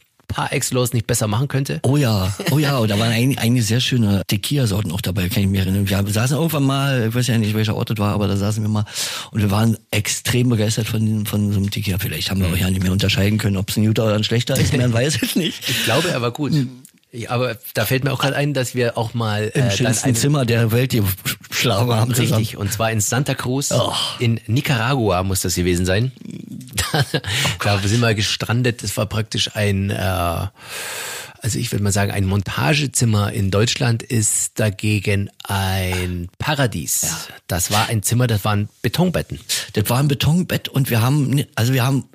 excellence 0.50 0.94
nicht 0.94 1.08
besser 1.08 1.28
machen 1.28 1.48
könnte? 1.48 1.80
Oh 1.84 1.98
ja, 1.98 2.34
oh 2.52 2.60
ja, 2.60 2.78
und 2.78 2.90
da 2.90 3.00
waren 3.00 3.12
eigentlich, 3.12 3.40
eigentlich 3.40 3.66
sehr 3.66 3.80
schöne 3.80 4.24
Tequila-Sorten 4.28 4.92
auch 4.92 5.02
dabei, 5.02 5.30
kann 5.30 5.44
ich 5.44 5.50
mich 5.50 5.62
erinnern. 5.62 5.90
Wir 5.90 6.04
saßen 6.06 6.38
irgendwann 6.38 6.64
mal, 6.64 7.08
ich 7.10 7.16
weiß 7.16 7.28
ja 7.28 7.38
nicht, 7.38 7.54
welcher 7.56 7.76
Ort 7.76 7.90
das 7.90 7.98
war, 7.98 8.14
aber 8.14 8.28
da 8.28 8.38
saßen 8.38 8.62
wir 8.62 8.70
mal 8.70 8.86
und 9.32 9.42
wir 9.42 9.52
waren 9.52 9.78
extrem 9.92 10.50
begeistert 10.50 10.88
von, 10.88 11.26
von 11.26 11.52
so 11.52 11.60
einem 11.60 11.72
Tequila. 11.72 11.98
Vielleicht 12.00 12.30
haben 12.30 12.42
wir 12.42 12.48
auch 12.48 12.58
ja 12.58 12.70
nicht 12.70 12.84
mehr 12.84 12.92
unterscheiden 12.92 13.38
können, 13.38 13.58
ob 13.58 13.70
es 13.70 13.78
ein 13.78 13.86
guter 13.86 14.06
oder 14.06 14.16
ein 14.16 14.24
schlechter 14.24 14.58
ist, 14.58 14.76
man 14.76 14.94
weiß 14.94 15.20
es 15.22 15.36
nicht. 15.36 15.70
Ich 15.70 15.84
glaube, 15.86 16.10
er 16.10 16.22
war 16.22 16.32
gut. 16.32 16.54
Ja, 17.12 17.30
aber 17.30 17.58
da 17.74 17.86
fällt 17.86 18.04
mir 18.04 18.12
auch 18.12 18.20
gerade 18.20 18.36
ein, 18.36 18.54
dass 18.54 18.76
wir 18.76 18.98
auch 18.98 19.14
mal 19.14 19.50
im 19.54 19.64
äh, 19.64 19.72
schönsten 19.72 20.14
Zimmer 20.14 20.46
der 20.46 20.72
Welt 20.72 20.96
geschlafen 21.50 21.94
haben. 21.94 22.12
Richtig, 22.12 22.28
zusammen. 22.28 22.58
und 22.58 22.74
zwar 22.74 22.92
in 22.92 23.00
Santa 23.00 23.34
Cruz 23.34 23.72
oh. 23.72 23.94
in 24.20 24.42
Nicaragua 24.48 25.24
muss 25.24 25.42
das 25.42 25.56
gewesen 25.56 25.86
sein. 25.86 26.12
da, 27.64 27.80
sind 27.80 28.02
wir 28.02 28.14
gestrandet. 28.14 28.84
Das 28.84 28.98
war 28.98 29.06
praktisch 29.06 29.56
ein, 29.56 29.90
äh, 29.90 29.96
also 29.96 31.60
ich 31.60 31.72
würde 31.72 31.84
mal 31.84 31.92
sagen, 31.92 32.12
ein 32.12 32.26
Montagezimmer 32.26 33.32
in 33.32 33.52
Deutschland 33.52 34.04
ist 34.04 34.60
dagegen 34.60 35.30
ein 35.44 36.30
Paradies. 36.40 37.04
Ja. 37.04 37.18
Das 37.48 37.72
war 37.72 37.88
ein 37.88 38.04
Zimmer, 38.04 38.28
das 38.28 38.44
waren 38.46 38.70
Betonbetten. 38.82 39.40
Das 39.74 39.90
war 39.90 40.00
ein 40.00 40.08
Betonbett 40.08 40.68
und 40.70 40.90
wir 40.90 41.02
haben, 41.02 41.46
also 41.56 41.74
wir 41.74 41.86
haben 41.86 42.06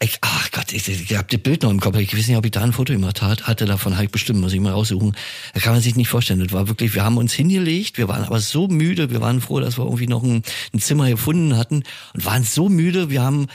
ich, 0.00 0.18
ach 0.20 0.52
Gott, 0.52 0.72
ich, 0.72 0.88
ich 0.88 1.16
habe 1.16 1.26
das 1.28 1.40
Bild 1.40 1.64
noch 1.64 1.70
im 1.70 1.80
Kopf. 1.80 1.96
Ich 1.96 2.16
weiß 2.16 2.28
nicht, 2.28 2.36
ob 2.36 2.44
ich 2.44 2.52
da 2.52 2.62
ein 2.62 2.72
Foto 2.72 2.92
gemacht 2.92 3.20
hat, 3.20 3.48
hatte 3.48 3.64
davon, 3.64 3.94
habe 3.94 4.04
ich 4.04 4.12
bestimmt, 4.12 4.40
muss 4.40 4.52
ich 4.52 4.60
mal 4.60 4.72
raussuchen. 4.72 5.16
Da 5.54 5.60
kann 5.60 5.72
man 5.72 5.82
sich 5.82 5.96
nicht 5.96 6.08
vorstellen. 6.08 6.38
Das 6.38 6.52
war 6.52 6.68
wirklich, 6.68 6.94
wir 6.94 7.04
haben 7.04 7.16
uns 7.16 7.32
hingelegt, 7.32 7.98
wir 7.98 8.06
waren 8.06 8.22
aber 8.22 8.38
so 8.38 8.68
müde, 8.68 9.10
wir 9.10 9.20
waren 9.20 9.40
froh, 9.40 9.58
dass 9.58 9.76
wir 9.76 9.84
irgendwie 9.84 10.06
noch 10.06 10.22
ein, 10.22 10.44
ein 10.72 10.78
Zimmer 10.78 11.08
gefunden 11.08 11.56
hatten 11.56 11.82
und 12.14 12.24
waren 12.24 12.44
so 12.44 12.68
müde, 12.68 13.10
wir 13.10 13.22
haben 13.22 13.48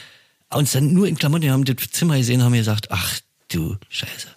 uns 0.55 0.71
dann 0.71 0.93
nur 0.93 1.07
in 1.07 1.17
Klamotten, 1.17 1.51
haben 1.51 1.65
das 1.65 1.75
Zimmer 1.91 2.17
gesehen, 2.17 2.43
haben 2.43 2.53
gesagt, 2.53 2.91
ach 2.91 3.19
du 3.49 3.77
Scheiße. 3.89 4.27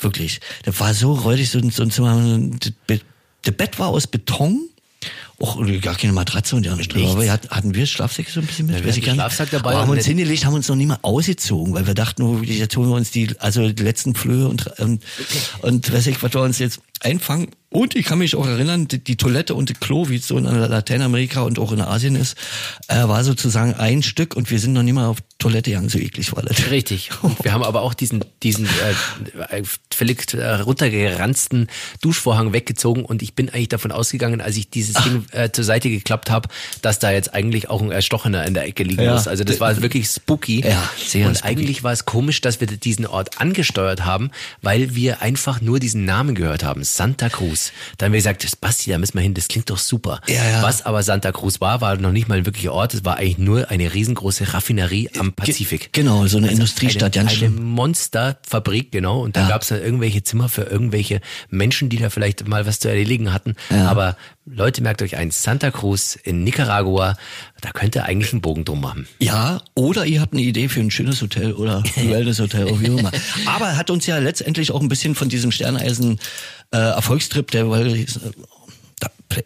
Wirklich. 0.00 0.40
Das 0.64 0.78
war 0.80 0.94
so 0.94 1.12
räudig, 1.12 1.50
so 1.50 1.58
ein 1.58 1.90
Zimmer. 1.90 2.38
Das 3.42 3.54
Bett 3.54 3.78
war 3.78 3.88
aus 3.88 4.06
Beton 4.06 4.68
Och, 5.42 5.58
gar 5.80 5.96
keine 5.96 6.12
Matratze 6.12 6.54
und 6.54 6.64
ja 6.64 6.76
nicht 6.76 6.94
drüber. 6.94 7.10
Aber 7.10 7.26
hatten 7.26 7.74
wir 7.74 7.84
Schlafsäcke 7.86 8.30
so 8.30 8.38
ein 8.38 8.46
bisschen 8.46 8.66
mit? 8.66 8.76
Ja, 8.76 8.84
wir 8.84 8.92
hatten 8.92 9.14
Schlafsack 9.14 9.50
dabei. 9.50 9.70
Aber 9.70 9.80
haben 9.80 9.90
uns 9.90 10.06
hingelegt, 10.06 10.44
haben 10.44 10.54
uns 10.54 10.68
noch 10.68 10.76
nie 10.76 10.86
mal 10.86 11.00
ausgezogen, 11.02 11.74
weil 11.74 11.84
wir 11.84 11.94
dachten, 11.94 12.22
oh, 12.22 12.42
jetzt 12.42 12.76
holen 12.76 12.88
wir 12.88 12.94
uns 12.94 13.10
die, 13.10 13.28
also 13.40 13.68
die 13.68 13.82
letzten 13.82 14.14
Flöhe 14.14 14.46
und, 14.46 14.68
und, 14.78 15.02
und 15.62 15.92
weiß 15.92 16.06
ich, 16.06 16.22
was 16.22 16.32
wir 16.32 16.42
uns 16.42 16.60
jetzt 16.60 16.80
einfangen. 17.00 17.48
Und 17.70 17.96
ich 17.96 18.04
kann 18.04 18.18
mich 18.18 18.36
auch 18.36 18.46
erinnern, 18.46 18.86
die, 18.86 19.02
die 19.02 19.16
Toilette 19.16 19.54
und 19.54 19.70
die 19.70 19.74
Klo, 19.74 20.10
wie 20.10 20.16
es 20.16 20.28
so 20.28 20.36
in 20.36 20.44
Lateinamerika 20.44 21.40
und 21.40 21.58
auch 21.58 21.72
in 21.72 21.80
Asien 21.80 22.16
ist, 22.16 22.36
äh, 22.88 23.08
war 23.08 23.24
sozusagen 23.24 23.72
ein 23.74 24.02
Stück 24.02 24.36
und 24.36 24.50
wir 24.50 24.58
sind 24.58 24.74
noch 24.74 24.82
nie 24.82 24.92
mal 24.92 25.06
auf 25.06 25.18
Toilette 25.38 25.70
gegangen, 25.70 25.88
so 25.88 25.98
eklig 25.98 26.36
war 26.36 26.42
das. 26.42 26.70
Richtig. 26.70 27.10
Und 27.22 27.42
wir 27.42 27.52
haben 27.52 27.62
aber 27.62 27.80
auch 27.80 27.94
diesen, 27.94 28.22
diesen 28.42 28.66
äh, 28.66 29.62
völlig 29.90 30.34
äh, 30.34 30.54
runtergeranzten 30.56 31.68
Duschvorhang 32.02 32.52
weggezogen 32.52 33.06
und 33.06 33.22
ich 33.22 33.34
bin 33.34 33.48
eigentlich 33.48 33.70
davon 33.70 33.90
ausgegangen, 33.90 34.42
als 34.42 34.58
ich 34.58 34.68
dieses 34.68 34.96
Ach. 34.96 35.04
Ding 35.04 35.24
äh, 35.32 35.50
zur 35.50 35.64
Seite 35.64 35.90
geklappt 35.90 36.30
habe, 36.30 36.48
dass 36.80 36.98
da 36.98 37.10
jetzt 37.10 37.34
eigentlich 37.34 37.70
auch 37.70 37.82
ein 37.82 37.90
Erstochener 37.90 38.46
in 38.46 38.54
der 38.54 38.64
Ecke 38.64 38.82
liegen 38.82 39.02
ja. 39.02 39.14
muss. 39.14 39.28
Also 39.28 39.44
das 39.44 39.60
war 39.60 39.80
wirklich 39.82 40.08
spooky. 40.08 40.66
Ja, 40.66 40.82
sehr 40.96 41.26
und 41.26 41.36
spooky. 41.36 41.50
eigentlich 41.50 41.82
war 41.82 41.92
es 41.92 42.04
komisch, 42.04 42.40
dass 42.40 42.60
wir 42.60 42.66
diesen 42.66 43.06
Ort 43.06 43.40
angesteuert 43.40 44.04
haben, 44.04 44.30
weil 44.60 44.94
wir 44.94 45.22
einfach 45.22 45.60
nur 45.60 45.80
diesen 45.80 46.04
Namen 46.04 46.34
gehört 46.34 46.64
haben, 46.64 46.84
Santa 46.84 47.28
Cruz. 47.28 47.72
Da 47.98 48.06
haben 48.06 48.12
wir 48.12 48.18
gesagt, 48.18 48.42
Basti, 48.60 48.90
da 48.90 48.98
müssen 48.98 49.14
wir 49.14 49.22
hin, 49.22 49.34
das 49.34 49.48
klingt 49.48 49.70
doch 49.70 49.78
super. 49.78 50.20
Ja, 50.26 50.44
ja. 50.44 50.62
Was 50.62 50.84
aber 50.84 51.02
Santa 51.02 51.32
Cruz 51.32 51.60
war, 51.60 51.80
war 51.80 51.96
noch 51.96 52.12
nicht 52.12 52.28
mal 52.28 52.38
ein 52.38 52.46
wirklicher 52.46 52.72
Ort, 52.72 52.94
es 52.94 53.04
war 53.04 53.16
eigentlich 53.16 53.38
nur 53.38 53.70
eine 53.70 53.92
riesengroße 53.92 54.54
Raffinerie 54.54 55.10
am 55.18 55.32
Pazifik. 55.32 55.92
Genau, 55.92 56.26
so 56.26 56.38
eine 56.38 56.48
also 56.48 56.60
Industriestadt, 56.60 57.16
eine, 57.16 57.30
eine 57.30 57.50
Monsterfabrik, 57.50 58.92
genau. 58.92 59.22
Und 59.22 59.36
da 59.36 59.42
ja. 59.42 59.48
gab 59.48 59.62
es 59.62 59.68
dann 59.68 59.82
irgendwelche 59.82 60.22
Zimmer 60.22 60.48
für 60.48 60.62
irgendwelche 60.62 61.20
Menschen, 61.50 61.88
die 61.88 61.98
da 61.98 62.10
vielleicht 62.10 62.46
mal 62.46 62.66
was 62.66 62.78
zu 62.78 62.88
erledigen 62.88 63.32
hatten. 63.32 63.56
Ja. 63.70 63.88
Aber 63.88 64.16
Leute, 64.44 64.82
merkt 64.82 65.02
euch 65.02 65.16
eins, 65.16 65.42
Santa 65.42 65.70
Cruz 65.70 66.16
in 66.16 66.42
Nicaragua, 66.42 67.16
da 67.60 67.70
könnt 67.70 67.94
ihr 67.94 68.04
eigentlich 68.04 68.32
einen 68.32 68.42
Bogen 68.42 68.64
drum 68.64 68.80
machen. 68.80 69.06
Ja, 69.20 69.62
oder 69.74 70.04
ihr 70.04 70.20
habt 70.20 70.32
eine 70.32 70.42
Idee 70.42 70.68
für 70.68 70.80
ein 70.80 70.90
schönes 70.90 71.22
Hotel 71.22 71.52
oder 71.52 71.84
ein 71.96 72.10
Wellness-Hotel, 72.10 72.80
wie 72.80 72.86
immer. 72.86 73.12
Aber 73.46 73.76
hat 73.76 73.90
uns 73.90 74.06
ja 74.06 74.18
letztendlich 74.18 74.72
auch 74.72 74.80
ein 74.80 74.88
bisschen 74.88 75.14
von 75.14 75.28
diesem 75.28 75.52
Sterneisen 75.52 76.18
äh, 76.72 76.76
Erfolgstrip, 76.76 77.52
der 77.52 77.70
weil 77.70 78.04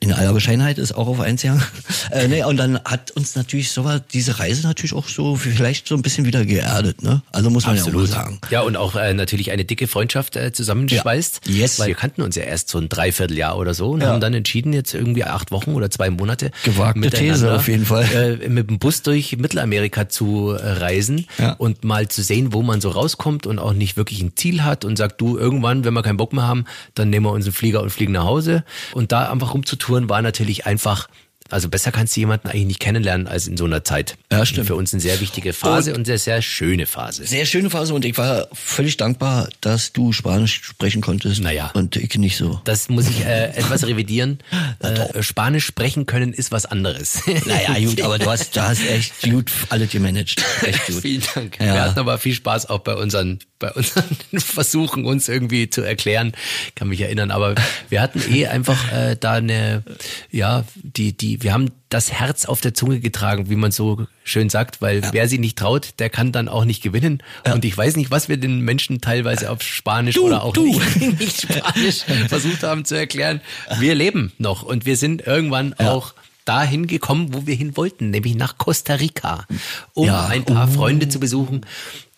in 0.01 0.12
aller 0.12 0.33
Bescheidenheit 0.33 0.79
ist 0.79 0.92
auch 0.92 1.07
auf 1.07 1.21
eins 1.21 1.42
ja. 1.42 1.59
Äh, 2.11 2.29
nee, 2.29 2.45
und 2.45 2.57
dann 2.57 2.79
hat 2.85 3.11
uns 3.12 3.35
natürlich 3.35 3.71
so 3.71 3.85
diese 4.12 4.38
Reise 4.38 4.66
natürlich 4.66 4.92
auch 4.92 5.09
so 5.09 5.35
vielleicht 5.35 5.88
so 5.88 5.97
ein 5.97 6.03
bisschen 6.03 6.25
wieder 6.25 6.45
geerdet, 6.45 7.03
ne? 7.03 7.21
Also 7.33 7.51
muss 7.51 7.66
man 7.66 7.77
Absolut. 7.77 8.09
ja 8.09 8.16
auch 8.16 8.25
sagen. 8.25 8.40
Ja, 8.51 8.61
und 8.61 8.77
auch 8.77 8.95
äh, 8.95 9.12
natürlich 9.12 9.51
eine 9.51 9.64
dicke 9.64 9.88
Freundschaft 9.88 10.37
äh, 10.37 10.53
zusammenschweißt. 10.53 11.40
Ja. 11.47 11.53
Yes. 11.53 11.81
Weil 11.81 11.88
wir 11.88 11.95
kannten 11.97 12.23
uns 12.23 12.37
ja 12.37 12.45
erst 12.45 12.69
so 12.69 12.79
ein 12.79 12.88
Dreivierteljahr 12.88 13.59
oder 13.59 13.75
so 13.75 13.90
und 13.90 14.03
ja. 14.03 14.09
haben 14.09 14.21
dann 14.21 14.35
entschieden, 14.35 14.73
jetzt 14.73 14.95
irgendwie 14.95 15.25
acht 15.25 15.51
Wochen 15.51 15.75
oder 15.75 15.90
zwei 15.90 16.11
Monate 16.11 16.53
gewagte 16.64 17.11
These 17.11 17.53
auf 17.53 17.66
jeden 17.66 17.87
Fall 17.87 18.38
äh, 18.42 18.49
mit 18.49 18.71
dem 18.71 18.79
Bus 18.79 19.03
durch 19.03 19.37
Mittelamerika 19.37 20.09
zu 20.09 20.53
äh, 20.53 20.64
reisen 20.64 21.27
ja. 21.38 21.53
und 21.53 21.85
mal 21.85 22.07
zu 22.07 22.23
sehen, 22.23 22.53
wo 22.53 22.62
man 22.62 22.81
so 22.81 22.90
rauskommt 22.90 23.47
und 23.47 23.59
auch 23.59 23.73
nicht 23.73 23.97
wirklich 23.97 24.21
ein 24.23 24.37
Ziel 24.37 24.62
hat 24.62 24.85
und 24.85 24.97
sagt, 24.97 25.21
du 25.21 25.38
irgendwann, 25.38 25.85
wenn 25.85 25.95
wir 25.95 26.03
keinen 26.03 26.19
Bock 26.19 26.33
mehr 26.33 26.47
haben, 26.47 26.66
dann 26.95 27.11
nehmen 27.11 27.27
wir 27.27 27.33
unseren 27.33 27.53
Flieger 27.53 27.83
und 27.83 27.90
fliegen 27.90 28.12
nach 28.12 28.25
Hause 28.25 28.64
und 28.92 29.12
da 29.12 29.31
einfach 29.31 29.46
rumzutouren 29.53 30.09
war 30.09 30.23
natürlich 30.23 30.67
einfach 30.67 31.09
also 31.51 31.69
besser 31.69 31.93
kannst 31.93 32.17
du 32.17 32.21
jemanden 32.21 32.49
eigentlich 32.49 32.67
nicht 32.67 32.81
kennenlernen 32.81 33.27
als 33.27 33.47
in 33.47 33.57
so 33.57 33.65
einer 33.65 33.85
Zeit. 33.85 34.17
Ja, 34.31 34.45
stimmt. 34.45 34.67
Für 34.67 34.75
uns 34.75 34.93
eine 34.93 35.01
sehr 35.01 35.21
wichtige 35.21 35.53
Phase 35.53 35.93
und, 35.93 35.99
und 35.99 36.05
sehr, 36.07 36.19
sehr 36.19 36.43
schöne 36.43 36.87
Phase. 36.87 37.27
Sehr 37.27 37.47
schöne 37.47 37.71
Phase 37.71 37.95
und 37.95 38.05
ich 38.05 38.17
war 38.19 38.49
völlig 38.53 38.97
dankbar, 38.97 39.49
dass 39.61 39.93
du 39.93 40.13
Spanisch 40.13 40.63
sprechen 40.63 41.01
konntest. 41.01 41.41
Naja. 41.41 41.71
Und 41.75 41.97
ich 41.97 42.17
nicht 42.17 42.37
so. 42.37 42.61
Das 42.65 42.89
muss 42.89 43.09
ich 43.09 43.25
äh, 43.25 43.49
etwas 43.49 43.87
revidieren. 43.87 44.39
äh, 44.81 45.23
Spanisch 45.23 45.67
sprechen 45.67 46.07
können 46.07 46.33
ist 46.33 46.53
was 46.53 46.67
anderes. 46.67 47.23
Naja, 47.47 47.79
gut, 47.87 48.01
aber 48.01 48.19
du 48.19 48.31
hast, 48.31 48.57
du 48.57 48.63
hast 48.63 48.85
echt 48.87 49.23
gut 49.23 49.51
alles 49.69 49.91
gemanagt. 49.91 50.43
Echt 50.63 50.87
gut. 50.87 51.03
Vielen 51.03 51.23
Dank. 51.35 51.59
Ja. 51.61 51.75
Wir 51.75 51.83
hatten 51.83 51.99
aber 51.99 52.19
viel 52.19 52.35
Spaß 52.35 52.69
auch 52.69 52.81
bei 52.81 52.95
unseren 52.95 53.39
bei 53.59 53.73
unseren 53.73 54.05
Versuchen, 54.39 55.05
uns 55.05 55.29
irgendwie 55.29 55.71
zu 55.71 55.83
erklären, 55.83 56.33
kann 56.75 56.89
mich 56.89 57.01
erinnern, 57.01 57.31
aber 57.31 57.55
wir 57.89 58.03
hatten 58.03 58.23
eh 58.33 58.47
einfach 58.47 58.93
äh, 58.93 59.17
da 59.19 59.35
eine, 59.35 59.83
ja, 60.31 60.65
die, 60.75 61.17
die, 61.17 61.36
wir 61.43 61.53
haben 61.53 61.71
das 61.89 62.13
Herz 62.13 62.45
auf 62.45 62.61
der 62.61 62.75
Zunge 62.75 63.01
getragen, 63.01 63.49
wie 63.51 63.57
man 63.57 63.73
so 63.73 64.07
schön 64.25 64.49
sagt, 64.49 64.83
weil 64.83 65.03
ja. 65.03 65.13
wer 65.13 65.29
sie 65.29 65.39
nicht 65.39 65.59
traut, 65.59 65.95
der 65.99 66.11
kann 66.11 66.33
dann 66.33 66.49
auch 66.49 66.65
nicht 66.65 66.83
gewinnen. 66.83 67.23
Ja. 67.47 67.55
Und 67.55 67.65
ich 67.65 67.77
weiß 67.77 67.97
nicht, 67.97 68.11
was 68.11 68.29
wir 68.29 68.37
den 68.37 68.61
Menschen 68.61 69.01
teilweise 69.01 69.51
auf 69.51 69.63
Spanisch 69.63 70.17
du, 70.17 70.27
oder 70.27 70.43
auch 70.43 70.53
du. 70.53 70.67
Nicht, 70.67 71.01
nicht, 71.21 71.43
Spanisch 71.43 72.05
versucht 72.29 72.63
haben 72.63 72.85
zu 72.85 72.97
erklären. 72.97 73.41
Wir 73.79 73.95
leben 73.95 74.33
noch 74.39 74.63
und 74.63 74.87
wir 74.87 74.97
sind 74.97 75.27
irgendwann 75.27 75.75
ja. 75.79 75.93
auch 75.93 76.15
dahin 76.47 76.87
gekommen, 76.87 77.35
wo 77.35 77.47
wir 77.47 77.55
hin 77.55 77.77
wollten, 77.77 78.11
nämlich 78.11 78.37
nach 78.37 78.57
Costa 78.57 78.95
Rica, 78.95 79.47
um 79.93 80.07
ja. 80.07 80.27
ein 80.27 80.45
paar 80.45 80.69
uh. 80.69 80.73
Freunde 80.73 81.09
zu 81.09 81.19
besuchen, 81.21 81.67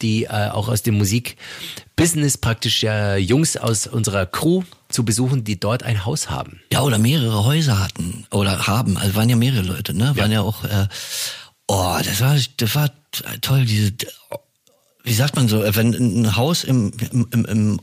die 0.02 0.24
äh, 0.24 0.50
auch 0.50 0.68
aus 0.68 0.82
dem 0.82 0.98
Musikbusiness 0.98 2.38
praktisch 2.38 2.82
ja 2.82 3.16
Jungs 3.16 3.56
aus 3.56 3.86
unserer 3.86 4.26
Crew 4.26 4.62
zu 4.98 5.04
besuchen, 5.04 5.44
die 5.44 5.60
dort 5.60 5.84
ein 5.84 6.04
Haus 6.04 6.28
haben. 6.28 6.60
Ja, 6.72 6.82
oder 6.82 6.98
mehrere 6.98 7.44
Häuser 7.44 7.78
hatten 7.78 8.26
oder 8.32 8.66
haben. 8.66 8.96
Also 8.96 9.14
waren 9.14 9.28
ja 9.28 9.36
mehrere 9.36 9.62
Leute, 9.62 9.94
ne? 9.94 10.16
Waren 10.16 10.32
ja, 10.32 10.40
ja 10.40 10.40
auch. 10.40 10.64
Äh, 10.64 10.88
oh, 11.68 11.96
das 12.04 12.20
war, 12.20 12.36
das 12.56 12.74
war 12.74 12.90
toll. 13.40 13.64
Diese, 13.64 13.92
wie 15.04 15.14
sagt 15.14 15.36
man 15.36 15.46
so, 15.46 15.62
wenn 15.76 15.94
ein 15.94 16.34
Haus 16.34 16.64
im, 16.64 16.90
im, 17.12 17.28
im, 17.30 17.44
im 17.44 17.80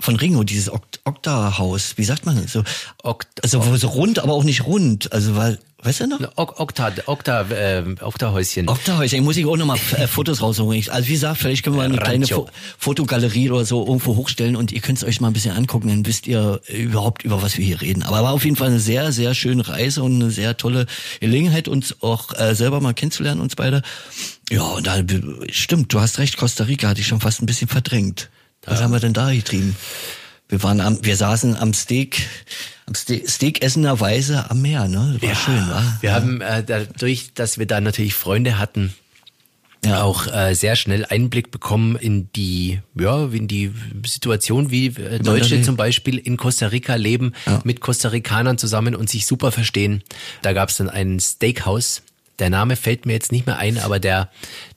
von 0.00 0.16
Ringo, 0.16 0.42
dieses 0.42 0.70
Okta-Haus, 1.04 1.94
wie 1.96 2.04
sagt 2.04 2.26
man 2.26 2.40
das? 2.40 2.52
So, 2.52 2.64
Okt 3.02 3.28
also 3.42 3.76
so 3.76 3.88
rund, 3.88 4.18
aber 4.18 4.32
auch 4.32 4.44
nicht 4.44 4.66
rund. 4.66 5.12
Also 5.12 5.36
weil, 5.36 5.58
weißt 5.82 6.00
du 6.00 6.06
noch? 6.06 6.20
Okta, 6.36 6.92
Okta, 7.06 7.42
äh, 7.50 7.84
Okta-Häuschen. 8.00 8.68
Okta-Häuschen, 8.68 9.22
muss 9.22 9.36
ich 9.36 9.46
auch 9.46 9.56
nochmal 9.56 9.78
äh, 9.96 10.06
Fotos 10.06 10.42
rausholen. 10.42 10.82
Also 10.90 11.08
wie 11.08 11.12
gesagt, 11.12 11.38
vielleicht 11.38 11.62
können 11.62 11.76
wir 11.76 11.82
eine 11.82 11.98
kleine 11.98 12.26
Fo 12.26 12.48
Fotogalerie 12.78 13.50
oder 13.50 13.64
so 13.64 13.86
irgendwo 13.86 14.16
hochstellen 14.16 14.56
und 14.56 14.72
ihr 14.72 14.80
könnt 14.80 14.98
es 14.98 15.04
euch 15.04 15.20
mal 15.20 15.28
ein 15.28 15.34
bisschen 15.34 15.56
angucken, 15.56 15.88
dann 15.88 16.06
wisst 16.06 16.26
ihr 16.26 16.60
überhaupt, 16.68 17.22
über 17.22 17.42
was 17.42 17.58
wir 17.58 17.64
hier 17.64 17.80
reden. 17.80 18.02
Aber 18.02 18.22
war 18.22 18.32
auf 18.32 18.44
jeden 18.44 18.56
Fall 18.56 18.68
eine 18.68 18.80
sehr, 18.80 19.12
sehr 19.12 19.34
schöne 19.34 19.68
Reise 19.68 20.02
und 20.02 20.16
eine 20.16 20.30
sehr 20.30 20.56
tolle 20.56 20.86
Gelegenheit, 21.20 21.68
uns 21.68 22.02
auch 22.02 22.38
äh, 22.38 22.54
selber 22.54 22.80
mal 22.80 22.94
kennenzulernen, 22.94 23.40
uns 23.40 23.56
beide. 23.56 23.82
Ja, 24.50 24.62
und 24.62 24.86
da, 24.86 24.96
stimmt, 25.50 25.92
du 25.92 26.00
hast 26.00 26.18
recht, 26.18 26.36
Costa 26.36 26.64
Rica 26.64 26.88
hatte 26.88 27.00
ich 27.00 27.06
schon 27.06 27.20
fast 27.20 27.42
ein 27.42 27.46
bisschen 27.46 27.68
verdrängt. 27.68 28.30
Was 28.64 28.78
ja. 28.78 28.84
haben 28.84 28.92
wir 28.92 29.00
denn 29.00 29.12
da 29.12 29.32
getrieben? 29.32 29.76
Wir 30.48 30.62
waren 30.62 30.80
am, 30.80 31.04
wir 31.04 31.16
saßen 31.16 31.56
am 31.56 31.72
Steak, 31.72 32.26
am 32.86 32.94
Ste 32.94 33.22
Steak 33.26 33.62
essender 33.62 34.00
Weise 34.00 34.50
am 34.50 34.60
Meer, 34.62 34.88
ne? 34.88 35.18
Das 35.20 35.22
war 35.22 35.28
ja, 35.28 35.34
schön, 35.36 35.68
wa? 35.70 35.98
Wir 36.00 36.10
ja. 36.10 36.16
haben 36.16 36.40
äh, 36.40 36.64
dadurch, 36.64 37.32
dass 37.34 37.58
wir 37.58 37.66
da 37.66 37.80
natürlich 37.80 38.14
Freunde 38.14 38.58
hatten, 38.58 38.92
ja. 39.84 40.02
auch 40.02 40.26
äh, 40.26 40.54
sehr 40.54 40.76
schnell 40.76 41.06
Einblick 41.06 41.50
bekommen 41.50 41.96
in 41.96 42.30
die, 42.32 42.80
ja, 42.98 43.26
in 43.26 43.48
die 43.48 43.72
Situation, 44.04 44.70
wie 44.70 44.86
äh, 44.88 45.20
Deutsche 45.20 45.62
zum 45.62 45.76
Beispiel 45.76 46.18
in 46.18 46.36
Costa 46.36 46.66
Rica 46.66 46.96
leben, 46.96 47.32
ja. 47.46 47.60
mit 47.64 47.80
Costa 47.80 48.08
Ricanern 48.08 48.58
zusammen 48.58 48.94
und 48.94 49.08
sich 49.08 49.26
super 49.26 49.52
verstehen. 49.52 50.02
Da 50.42 50.52
gab 50.52 50.70
es 50.70 50.76
dann 50.76 50.90
ein 50.90 51.20
Steakhouse. 51.20 52.02
Der 52.40 52.50
Name 52.50 52.76
fällt 52.76 53.06
mir 53.06 53.12
jetzt 53.12 53.32
nicht 53.32 53.46
mehr 53.46 53.58
ein, 53.58 53.78
aber 53.78 54.00
der, 54.00 54.30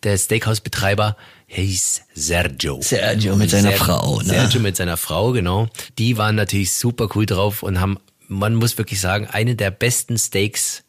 der 0.04 0.18
Steakhouse-Betreiber 0.18 1.16
hieß 1.62 2.02
Sergio. 2.14 2.82
Sergio 2.82 3.36
mit 3.36 3.50
seiner 3.50 3.70
Sergio, 3.70 3.86
Frau. 3.86 4.18
Ne? 4.20 4.26
Sergio 4.26 4.60
mit 4.62 4.76
seiner 4.76 4.98
Frau, 4.98 5.32
genau. 5.32 5.68
Die 5.98 6.18
waren 6.18 6.36
natürlich 6.36 6.74
super 6.74 7.10
cool 7.16 7.26
drauf 7.26 7.64
und 7.64 7.80
haben, 7.80 7.98
man 8.28 8.56
muss 8.56 8.78
wirklich 8.78 9.00
sagen, 9.00 9.28
eine 9.28 9.56
der 9.56 9.72
besten 9.72 10.18
Steaks 10.18 10.83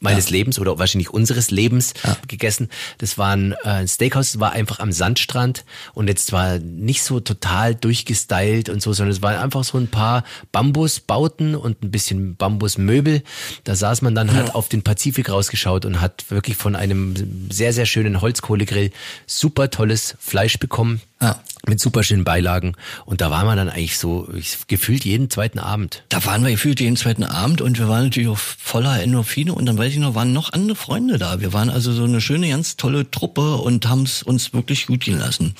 meines 0.00 0.26
ja. 0.26 0.32
Lebens 0.32 0.58
oder 0.58 0.78
wahrscheinlich 0.78 1.10
unseres 1.10 1.50
Lebens 1.50 1.94
ja. 2.04 2.16
gegessen. 2.28 2.68
Das 2.98 3.18
war 3.18 3.34
ein 3.34 3.52
äh, 3.64 3.86
Steakhouse, 3.86 4.32
das 4.32 4.40
war 4.40 4.52
einfach 4.52 4.78
am 4.78 4.92
Sandstrand 4.92 5.64
und 5.94 6.08
jetzt 6.08 6.32
war 6.32 6.58
nicht 6.58 7.02
so 7.02 7.20
total 7.20 7.74
durchgestylt 7.74 8.68
und 8.68 8.80
so, 8.80 8.92
sondern 8.92 9.12
es 9.12 9.22
waren 9.22 9.36
einfach 9.36 9.64
so 9.64 9.78
ein 9.78 9.88
paar 9.88 10.24
Bambusbauten 10.52 11.54
und 11.54 11.82
ein 11.82 11.90
bisschen 11.90 12.36
Bambusmöbel. 12.36 13.22
Da 13.64 13.74
saß 13.74 14.02
man 14.02 14.14
dann 14.14 14.32
halt 14.32 14.54
auf 14.54 14.68
den 14.68 14.82
Pazifik 14.82 15.30
rausgeschaut 15.30 15.84
und 15.84 16.00
hat 16.00 16.30
wirklich 16.30 16.56
von 16.56 16.76
einem 16.76 17.50
sehr, 17.50 17.72
sehr 17.72 17.86
schönen 17.86 18.20
Holzkohlegrill 18.20 18.92
super 19.26 19.70
tolles 19.70 20.16
Fleisch 20.20 20.58
bekommen. 20.58 21.00
Ja 21.20 21.40
mit 21.68 21.80
super 21.80 22.02
schönen 22.02 22.24
Beilagen. 22.24 22.74
Und 23.04 23.20
da 23.20 23.30
waren 23.30 23.46
wir 23.46 23.54
dann 23.54 23.68
eigentlich 23.68 23.98
so 23.98 24.28
gefühlt 24.66 25.04
jeden 25.04 25.30
zweiten 25.30 25.58
Abend. 25.58 26.02
Da 26.08 26.24
waren 26.24 26.42
wir 26.42 26.50
gefühlt 26.50 26.80
jeden 26.80 26.96
zweiten 26.96 27.24
Abend 27.24 27.60
und 27.60 27.78
wir 27.78 27.88
waren 27.88 28.04
natürlich 28.04 28.28
auch 28.28 28.38
voller 28.38 29.00
Endorphine 29.00 29.52
und 29.52 29.66
dann 29.66 29.78
weiß 29.78 29.92
ich 29.92 29.98
noch, 29.98 30.14
waren 30.14 30.32
noch 30.32 30.52
andere 30.52 30.76
Freunde 30.76 31.18
da. 31.18 31.40
Wir 31.40 31.52
waren 31.52 31.70
also 31.70 31.92
so 31.92 32.04
eine 32.04 32.20
schöne, 32.20 32.48
ganz 32.48 32.76
tolle 32.76 33.10
Truppe 33.10 33.56
und 33.56 33.88
haben 33.88 34.02
es 34.02 34.22
uns 34.22 34.52
wirklich 34.52 34.86
gut 34.86 35.00
gehen 35.00 35.18
lassen. 35.18 35.54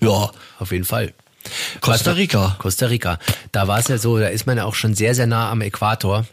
Ja. 0.00 0.30
Auf 0.58 0.72
jeden 0.72 0.84
Fall. 0.84 1.14
Costa 1.80 2.12
Rica. 2.12 2.56
Costa 2.58 2.86
Rica. 2.86 3.18
Da 3.52 3.68
war 3.68 3.78
es 3.78 3.88
ja 3.88 3.98
so, 3.98 4.18
da 4.18 4.28
ist 4.28 4.46
man 4.46 4.56
ja 4.56 4.64
auch 4.64 4.74
schon 4.74 4.94
sehr, 4.94 5.14
sehr 5.14 5.26
nah 5.26 5.50
am 5.50 5.60
Äquator. 5.60 6.26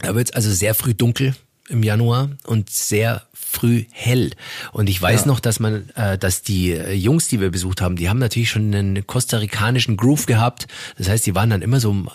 Da 0.00 0.14
wird 0.14 0.28
es 0.28 0.34
also 0.34 0.50
sehr 0.50 0.74
früh 0.74 0.94
dunkel 0.94 1.34
im 1.68 1.82
Januar 1.82 2.30
und 2.44 2.70
sehr 2.70 3.22
früh 3.32 3.84
hell. 3.92 4.32
Und 4.72 4.88
ich 4.88 5.00
weiß 5.00 5.22
ja. 5.22 5.26
noch, 5.26 5.40
dass 5.40 5.60
man, 5.60 5.88
äh, 5.94 6.18
dass 6.18 6.42
die 6.42 6.72
äh, 6.72 6.92
Jungs, 6.92 7.28
die 7.28 7.40
wir 7.40 7.50
besucht 7.50 7.80
haben, 7.80 7.96
die 7.96 8.08
haben 8.08 8.18
natürlich 8.18 8.50
schon 8.50 8.74
einen 8.74 9.06
kostarikanischen 9.06 9.96
Groove 9.96 10.26
gehabt. 10.26 10.66
Das 10.96 11.08
heißt, 11.08 11.26
die 11.26 11.34
waren 11.34 11.50
dann 11.50 11.62
immer 11.62 11.80
so 11.80 11.90
um 11.90 12.10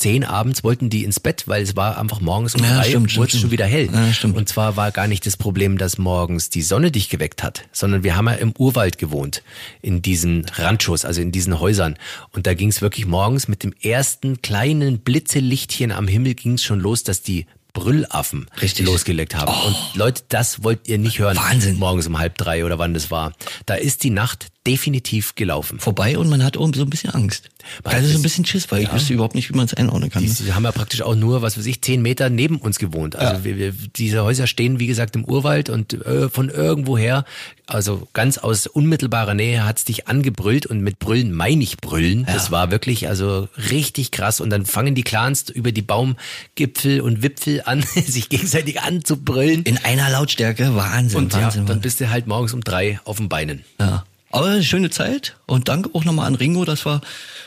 zehn 0.00 0.24
abends 0.24 0.64
wollten 0.64 0.88
die 0.88 1.04
ins 1.04 1.20
Bett, 1.20 1.44
weil 1.46 1.62
es 1.62 1.76
war 1.76 1.98
einfach 1.98 2.20
morgens 2.20 2.54
um 2.54 2.64
ja, 2.64 2.76
drei 2.76 2.88
stimmt, 2.88 3.16
wurde 3.16 3.32
es 3.34 3.40
schon 3.40 3.50
wieder 3.50 3.66
hell. 3.66 3.88
Ja, 3.92 4.12
stimmt. 4.12 4.36
Und 4.36 4.48
zwar 4.48 4.76
war 4.76 4.90
gar 4.92 5.06
nicht 5.06 5.26
das 5.26 5.36
Problem, 5.36 5.76
dass 5.76 5.98
morgens 5.98 6.48
die 6.48 6.62
Sonne 6.62 6.90
dich 6.90 7.10
geweckt 7.10 7.42
hat, 7.42 7.68
sondern 7.70 8.02
wir 8.02 8.16
haben 8.16 8.26
ja 8.26 8.34
im 8.34 8.54
Urwald 8.56 8.96
gewohnt, 8.96 9.42
in 9.82 10.00
diesen 10.00 10.46
Ranchos, 10.54 11.04
also 11.04 11.20
in 11.20 11.32
diesen 11.32 11.60
Häusern. 11.60 11.96
Und 12.32 12.46
da 12.46 12.54
ging 12.54 12.70
es 12.70 12.80
wirklich 12.80 13.06
morgens 13.06 13.46
mit 13.46 13.62
dem 13.62 13.74
ersten 13.82 14.40
kleinen 14.40 15.00
Blitzelichtchen 15.00 15.92
am 15.92 16.08
Himmel 16.08 16.34
ging 16.34 16.54
es 16.54 16.62
schon 16.62 16.80
los, 16.80 17.04
dass 17.04 17.20
die 17.20 17.46
Brüllaffen 17.72 18.48
Richtig. 18.60 18.86
losgelegt 18.86 19.34
haben. 19.34 19.52
Oh. 19.52 19.66
Und 19.68 19.76
Leute, 19.94 20.22
das 20.28 20.62
wollt 20.62 20.88
ihr 20.88 20.98
nicht 20.98 21.18
hören. 21.18 21.36
Wahnsinn. 21.36 21.78
Morgens 21.78 22.06
um 22.06 22.18
halb 22.18 22.36
drei 22.38 22.64
oder 22.64 22.78
wann 22.78 22.94
das 22.94 23.10
war. 23.10 23.32
Da 23.66 23.74
ist 23.74 24.02
die 24.02 24.10
Nacht 24.10 24.48
definitiv 24.66 25.34
gelaufen. 25.36 25.80
Vorbei 25.80 26.18
und 26.18 26.28
man 26.28 26.44
hat 26.44 26.58
oben 26.58 26.74
so 26.74 26.82
ein 26.82 26.90
bisschen 26.90 27.10
Angst. 27.10 27.48
Also 27.82 28.08
so 28.08 28.18
ein 28.18 28.22
bisschen 28.22 28.44
Schiss, 28.44 28.70
weil 28.70 28.82
ja. 28.82 28.88
ich 28.88 28.94
wüsste 28.94 29.14
überhaupt 29.14 29.34
nicht, 29.34 29.48
wie 29.48 29.56
man 29.56 29.64
es 29.64 29.72
einordnen 29.72 30.10
kann. 30.10 30.22
Die, 30.22 30.28
die, 30.28 30.52
haben 30.52 30.64
ja 30.64 30.72
praktisch 30.72 31.00
auch 31.00 31.14
nur, 31.14 31.40
was 31.40 31.56
weiß 31.56 31.64
ich, 31.64 31.80
zehn 31.80 32.02
Meter 32.02 32.28
neben 32.28 32.58
uns 32.58 32.78
gewohnt. 32.78 33.16
Also 33.16 33.36
ja. 33.36 33.44
wir, 33.44 33.56
wir, 33.56 33.72
diese 33.96 34.22
Häuser 34.22 34.46
stehen, 34.46 34.78
wie 34.78 34.86
gesagt, 34.86 35.16
im 35.16 35.24
Urwald 35.24 35.70
und 35.70 35.94
äh, 35.94 36.28
von 36.28 36.50
irgendwoher, 36.50 37.24
also 37.66 38.06
ganz 38.12 38.36
aus 38.36 38.66
unmittelbarer 38.66 39.32
Nähe 39.32 39.64
hat's 39.64 39.86
dich 39.86 40.08
angebrüllt 40.08 40.66
und 40.66 40.80
mit 40.80 40.98
Brüllen 40.98 41.32
meine 41.32 41.62
ich 41.62 41.78
Brüllen. 41.78 42.26
Ja. 42.26 42.34
Das 42.34 42.50
war 42.50 42.70
wirklich 42.70 43.08
also 43.08 43.48
richtig 43.70 44.10
krass 44.10 44.40
und 44.40 44.50
dann 44.50 44.66
fangen 44.66 44.94
die 44.94 45.04
Clans 45.04 45.48
über 45.48 45.72
die 45.72 45.82
Baumgipfel 45.82 47.00
und 47.00 47.22
Wipfel 47.22 47.62
an, 47.64 47.82
sich 48.06 48.28
gegenseitig 48.28 48.82
anzubrüllen. 48.82 49.62
In 49.62 49.78
einer 49.78 50.10
Lautstärke, 50.10 50.74
Wahnsinn. 50.74 51.16
Und 51.18 51.32
Wahnsinn, 51.32 51.62
ja, 51.62 51.68
dann 51.68 51.80
bist 51.80 52.00
du 52.00 52.10
halt 52.10 52.26
morgens 52.26 52.52
um 52.52 52.60
drei 52.60 53.00
auf 53.04 53.16
den 53.16 53.30
Beinen. 53.30 53.64
Ja. 53.78 54.04
Aber 54.30 54.62
schöne 54.62 54.90
Zeit 54.90 55.36
und 55.46 55.68
danke 55.68 55.90
auch 55.92 56.04
nochmal 56.04 56.26
an 56.26 56.36
Ringo, 56.36 56.64
dass 56.64 56.86
wir 56.86 57.00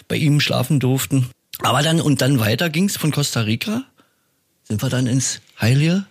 bei 0.07 0.17
ihm 0.17 0.39
schlafen 0.39 0.79
durften. 0.79 1.29
Aber 1.61 1.81
dann, 1.81 2.01
und 2.01 2.21
dann 2.21 2.39
weiter 2.39 2.69
ging's 2.69 2.97
von 2.97 3.11
Costa 3.11 3.41
Rica. 3.41 3.83
Sind 4.63 4.81
wir 4.81 4.89
dann 4.89 5.07
ins 5.07 5.39
Heilige? 5.59 6.05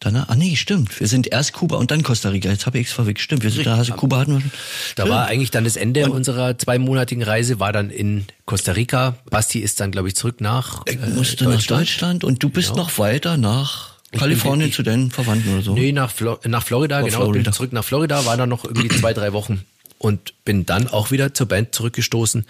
Dann, 0.00 0.16
ah 0.16 0.34
nee, 0.34 0.56
stimmt. 0.56 1.00
Wir 1.00 1.06
sind 1.06 1.28
erst 1.32 1.54
Kuba 1.54 1.76
und 1.76 1.90
dann 1.90 2.02
Costa 2.02 2.28
Rica. 2.28 2.50
Jetzt 2.50 2.66
habe 2.66 2.78
ich 2.78 2.88
es 2.88 2.92
verwechselt. 2.92 3.24
Stimmt, 3.24 3.42
wir 3.42 3.50
sind 3.50 3.66
da, 3.66 3.76
also 3.76 3.94
Kuba 3.94 4.18
hatten 4.18 4.34
wir 4.34 4.40
schon. 4.42 4.50
Da 4.96 5.08
war 5.08 5.26
eigentlich 5.26 5.50
dann 5.50 5.64
das 5.64 5.76
Ende 5.76 6.04
und 6.04 6.10
unserer 6.10 6.58
zweimonatigen 6.58 7.22
Reise, 7.22 7.58
war 7.58 7.72
dann 7.72 7.88
in 7.88 8.26
Costa 8.44 8.72
Rica. 8.72 9.16
Basti 9.30 9.60
ist 9.60 9.80
dann, 9.80 9.92
glaube 9.92 10.08
ich, 10.08 10.16
zurück 10.16 10.42
nach 10.42 10.82
äh, 10.86 10.96
musste 10.96 11.44
Deutschland. 11.44 11.70
nach 11.70 11.78
Deutschland 11.78 12.24
und 12.24 12.42
du 12.42 12.50
bist 12.50 12.70
genau. 12.70 12.82
noch 12.82 12.98
weiter 12.98 13.38
nach 13.38 13.93
Kalifornien 14.18 14.72
zu 14.72 14.82
den 14.82 15.10
Verwandten 15.10 15.52
oder 15.52 15.62
so? 15.62 15.74
Nee, 15.74 15.92
nach, 15.92 16.10
Flo 16.10 16.38
nach 16.46 16.62
Florida, 16.62 17.00
nach 17.00 17.06
genau. 17.06 17.18
Florida. 17.18 17.44
Bin 17.44 17.52
zurück 17.52 17.72
nach 17.72 17.84
Florida, 17.84 18.24
war 18.24 18.36
da 18.36 18.46
noch 18.46 18.64
irgendwie 18.64 18.88
zwei, 18.88 19.12
drei 19.12 19.32
Wochen 19.32 19.64
und 19.98 20.34
bin 20.44 20.66
dann 20.66 20.88
auch 20.88 21.10
wieder 21.10 21.34
zur 21.34 21.48
Band 21.48 21.74
zurückgestoßen 21.74 22.44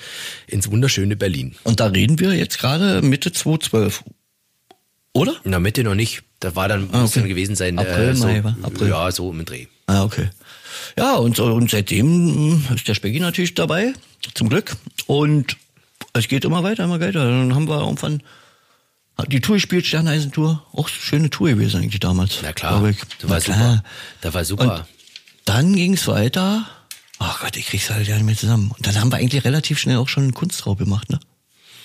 ins 0.47 0.71
wunderschöne 0.71 1.17
Berlin. 1.17 1.55
Und 1.63 1.81
da 1.81 1.87
reden 1.87 2.19
wir 2.19 2.35
jetzt 2.35 2.59
gerade 2.59 3.01
Mitte 3.03 3.33
2012. 3.33 4.05
Oder? 5.13 5.37
Na, 5.45 5.61
Mitte 5.61 5.85
noch 5.85 5.95
nicht. 5.95 6.23
Da 6.41 6.57
war 6.57 6.69
dann, 6.69 6.85
ah, 6.85 6.87
okay. 6.89 6.99
muss 6.99 7.13
dann 7.13 7.29
gewesen 7.29 7.55
sein, 7.55 7.79
April, 7.79 8.09
äh, 8.09 8.15
so, 8.15 8.27
Mai, 8.27 8.43
April. 8.63 8.89
Ja, 8.89 9.11
so 9.13 9.31
im 9.31 9.45
Dreh. 9.45 9.67
Ah, 9.87 10.03
okay. 10.03 10.31
Ja, 10.99 11.15
und, 11.15 11.39
und 11.39 11.71
seitdem 11.71 12.65
ist 12.75 12.89
der 12.89 12.95
Speggy 12.95 13.21
natürlich 13.21 13.55
dabei, 13.55 13.93
zum 14.35 14.49
Glück. 14.49 14.77
Und 15.07 15.57
es 16.13 16.27
geht 16.29 16.45
immer 16.45 16.63
weiter, 16.65 16.85
immer 16.85 17.01
weiter. 17.01 17.25
Dann 17.25 17.55
haben 17.55 17.69
wir 17.69 17.81
irgendwann 17.81 18.23
die 19.29 19.41
Tour 19.41 19.57
gespielt, 19.57 19.87
Sterneisentour, 19.87 20.65
auch 20.73 20.89
schöne 20.89 21.31
Tour 21.31 21.51
gewesen 21.51 21.81
eigentlich 21.81 22.01
damals. 22.01 22.39
Na 22.43 22.53
klar, 22.53 22.85
ich. 22.89 22.99
das 23.21 23.31
war 23.31 23.41
super. 23.41 23.85
Das 24.21 24.35
war 24.35 24.45
super. 24.45 24.75
Und 24.77 24.85
dann 25.45 25.77
ging's 25.77 26.07
weiter. 26.07 26.67
Ach 27.19 27.41
Gott, 27.41 27.57
ich 27.57 27.67
krieg's 27.67 27.91
halt 27.91 28.09
ja 28.09 28.17
nicht 28.17 28.25
mehr 28.25 28.37
zusammen. 28.37 28.73
Und 28.77 28.87
dann 28.87 29.01
haben 29.01 29.13
wir 29.13 29.19
eigentlich 29.19 29.45
relativ 29.45 29.79
schnell 29.79 29.99
auch 29.99 30.09
schon 30.09 30.25
einen 30.25 30.35
Kunstraub 30.35 30.79
gemacht, 30.79 31.11
ne? 31.11 31.21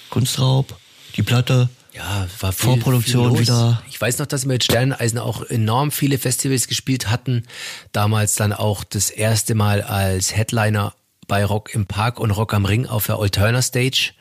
Kunstraub, 0.10 0.76
die 1.16 1.24
Platte. 1.24 1.70
Ja, 1.94 2.28
war 2.40 2.52
viel, 2.52 2.70
Vorproduktion 2.70 3.32
viel 3.32 3.42
wieder. 3.42 3.82
Ich 3.90 4.00
weiß 4.00 4.20
noch, 4.20 4.26
dass 4.26 4.44
wir 4.44 4.54
mit 4.54 4.64
Sterneisen 4.64 5.20
auch 5.20 5.44
enorm 5.44 5.92
viele 5.92 6.18
Festivals 6.18 6.68
gespielt 6.68 7.10
hatten. 7.10 7.46
Damals 7.92 8.36
dann 8.36 8.54
auch 8.54 8.84
das 8.84 9.10
erste 9.10 9.56
Mal 9.56 9.82
als 9.82 10.36
Headliner 10.36 10.94
bei 11.28 11.46
Rock 11.46 11.74
im 11.74 11.86
Park 11.86 12.20
und 12.20 12.32
Rock 12.32 12.54
am 12.54 12.66
Ring 12.66 12.86
auf 12.86 13.06
der 13.06 13.20
Alterna 13.20 13.62
Stage. 13.62 14.14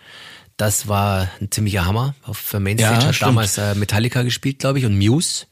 Das 0.59 0.89
war 0.89 1.29
ein 1.41 1.51
ziemlicher 1.51 1.87
Hammer. 1.87 2.15
Auf 2.25 2.51
der 2.51 2.61
Mainstage 2.61 3.01
ja, 3.01 3.07
hat 3.07 3.15
stimmt. 3.15 3.29
damals 3.29 3.59
äh, 3.59 3.75
Metallica 3.77 4.23
gespielt, 4.23 4.59
glaube 4.59 4.81
ich, 4.81 4.85
und 4.85 4.99
Muse 4.99 5.47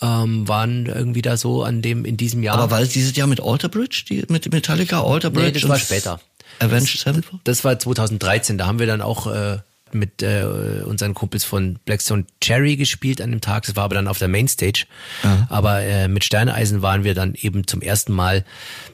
ähm, 0.00 0.46
waren 0.46 0.86
irgendwie 0.86 1.22
da 1.22 1.36
so 1.36 1.64
an 1.64 1.82
dem 1.82 2.04
in 2.04 2.16
diesem 2.16 2.44
Jahr. 2.44 2.56
Aber 2.56 2.70
war 2.70 2.80
es 2.80 2.90
dieses 2.90 3.16
Jahr 3.16 3.26
mit 3.26 3.42
Alter 3.42 3.68
Bridge, 3.68 4.04
die, 4.08 4.24
mit 4.28 4.50
Metallica, 4.50 5.02
Alter 5.02 5.30
Bridge? 5.30 5.46
Nee, 5.46 5.60
das 5.60 5.68
war 5.68 5.78
später. 5.78 6.20
Avenged 6.60 7.00
Sevenfold? 7.00 7.40
Das 7.44 7.64
war 7.64 7.78
2013. 7.78 8.58
Da 8.58 8.66
haben 8.66 8.78
wir 8.78 8.86
dann 8.86 9.02
auch 9.02 9.26
äh, 9.26 9.58
mit 9.94 10.22
äh, 10.22 10.44
unseren 10.84 11.14
Kumpels 11.14 11.44
von 11.44 11.78
Blackstone 11.84 12.24
Cherry 12.40 12.76
gespielt 12.76 13.20
an 13.20 13.30
dem 13.30 13.40
Tag. 13.40 13.66
Das 13.66 13.76
war 13.76 13.84
aber 13.84 13.94
dann 13.94 14.08
auf 14.08 14.18
der 14.18 14.28
Mainstage. 14.28 14.86
Ja. 15.22 15.46
Aber 15.50 15.80
äh, 15.82 16.08
mit 16.08 16.24
Sterneisen 16.24 16.82
waren 16.82 17.04
wir 17.04 17.14
dann 17.14 17.34
eben 17.34 17.66
zum 17.66 17.82
ersten 17.82 18.12
Mal 18.12 18.44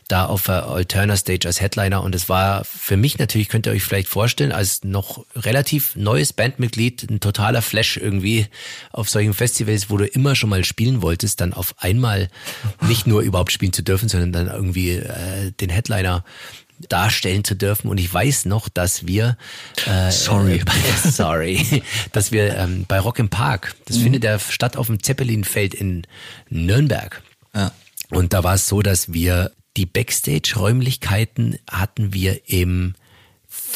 da 0.09 0.27
auf 0.27 0.45
der 0.45 0.67
Alterna 0.67 1.17
Stage 1.17 1.47
als 1.47 1.61
Headliner 1.61 2.03
und 2.03 2.15
es 2.15 2.29
war 2.29 2.65
für 2.65 2.97
mich 2.97 3.19
natürlich, 3.19 3.49
könnt 3.49 3.67
ihr 3.67 3.73
euch 3.73 3.83
vielleicht 3.83 4.09
vorstellen, 4.09 4.53
als 4.53 4.85
noch 4.85 5.25
relativ 5.35 5.97
neues 5.97 6.33
Bandmitglied 6.33 7.11
ein 7.11 7.21
totaler 7.21 7.63
Flash 7.63 7.97
irgendwie 7.97 8.47
auf 8.93 9.09
solchen 9.09 9.35
Festivals, 9.35 9.89
wo 9.91 9.97
du 9.97 10.07
immer 10.07 10.35
schon 10.35 10.51
mal 10.51 10.65
spielen 10.65 11.03
wolltest, 11.03 11.41
dann 11.41 11.55
auf 11.55 11.75
einmal 11.79 12.29
nicht 12.83 13.07
nur 13.07 13.23
überhaupt 13.23 13.53
spielen 13.53 13.73
zu 13.73 13.83
dürfen, 13.83 14.09
sondern 14.09 14.33
dann 14.33 14.47
irgendwie 14.49 14.91
äh, 14.91 15.53
den 15.53 15.71
Headliner 15.71 16.25
darstellen 16.89 17.45
zu 17.45 17.55
dürfen. 17.55 17.89
Und 17.89 17.99
ich 17.99 18.13
weiß 18.13 18.47
noch, 18.47 18.69
dass 18.69 19.07
wir 19.07 19.37
äh, 19.87 20.11
sorry, 20.11 20.59
äh, 20.59 21.09
sorry, 21.11 21.83
dass 22.13 22.33
wir 22.33 22.57
ähm, 22.57 22.85
bei 22.87 22.99
Rock 22.99 23.19
im 23.19 23.29
Park, 23.29 23.75
das 23.87 23.99
mhm. 23.99 24.03
findet 24.05 24.25
ja 24.25 24.39
statt 24.39 24.77
auf 24.77 24.87
dem 24.87 25.03
Zeppelinfeld 25.03 25.75
in 25.75 26.07
Nürnberg. 26.49 27.23
Ja. 27.55 27.73
Und 28.11 28.33
da 28.33 28.45
war 28.45 28.55
es 28.55 28.69
so, 28.69 28.83
dass 28.83 29.13
wir 29.13 29.53
die 29.77 29.87
Backstage-Räumlichkeiten 29.87 31.59
hatten 31.71 32.13
wir 32.13 32.49
im 32.49 32.95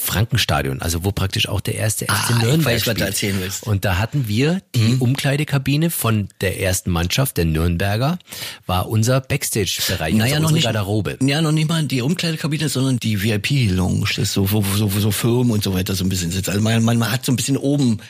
Frankenstadion, 0.09 0.81
also 0.81 1.05
wo 1.05 1.13
praktisch 1.13 1.49
auch 1.49 1.61
der 1.61 1.75
erste 1.75 2.07
FC 2.07 2.31
ah, 2.31 2.39
Nürnberg 2.41 2.59
ich 2.59 2.67
weiß, 2.67 2.81
spielt. 2.81 2.97
Was 2.97 3.03
du 3.03 3.07
erzählen 3.07 3.41
willst. 3.41 3.63
Und 3.65 3.85
da 3.85 3.99
hatten 3.99 4.27
wir 4.27 4.63
die 4.75 4.81
mhm. 4.81 5.03
Umkleidekabine 5.03 5.91
von 5.91 6.29
der 6.41 6.61
ersten 6.61 6.91
Mannschaft, 6.91 7.37
der 7.37 7.45
Nürnberger, 7.45 8.19
war 8.67 8.89
unser 8.89 9.21
Backstage-Bereich, 9.21 10.15
naja, 10.15 10.37
also 10.37 10.47
noch 10.47 10.53
nicht, 10.53 10.65
Garderobe. 10.65 11.19
Ja, 11.23 11.43
noch 11.43 11.53
nicht 11.53 11.69
mal 11.69 11.85
die 11.85 12.01
Umkleidekabine, 12.01 12.69
sondern 12.69 12.99
die 12.99 13.23
VIP-Lounge, 13.23 14.07
das 14.09 14.19
ist 14.19 14.33
so, 14.33 14.51
wo, 14.51 14.65
wo, 14.65 14.93
wo 14.95 15.01
so 15.01 15.11
Firmen 15.11 15.53
und 15.53 15.63
so 15.63 15.75
weiter 15.75 15.95
so 15.95 16.05
ein 16.05 16.09
bisschen 16.09 16.31
sitzen. 16.31 16.51
Also 16.51 16.63
man, 16.63 16.83
man, 16.83 16.99
man 16.99 17.13
hat 17.13 17.25
so 17.25 17.33
ein 17.33 17.37
bisschen 17.37 17.57
oben 17.57 18.01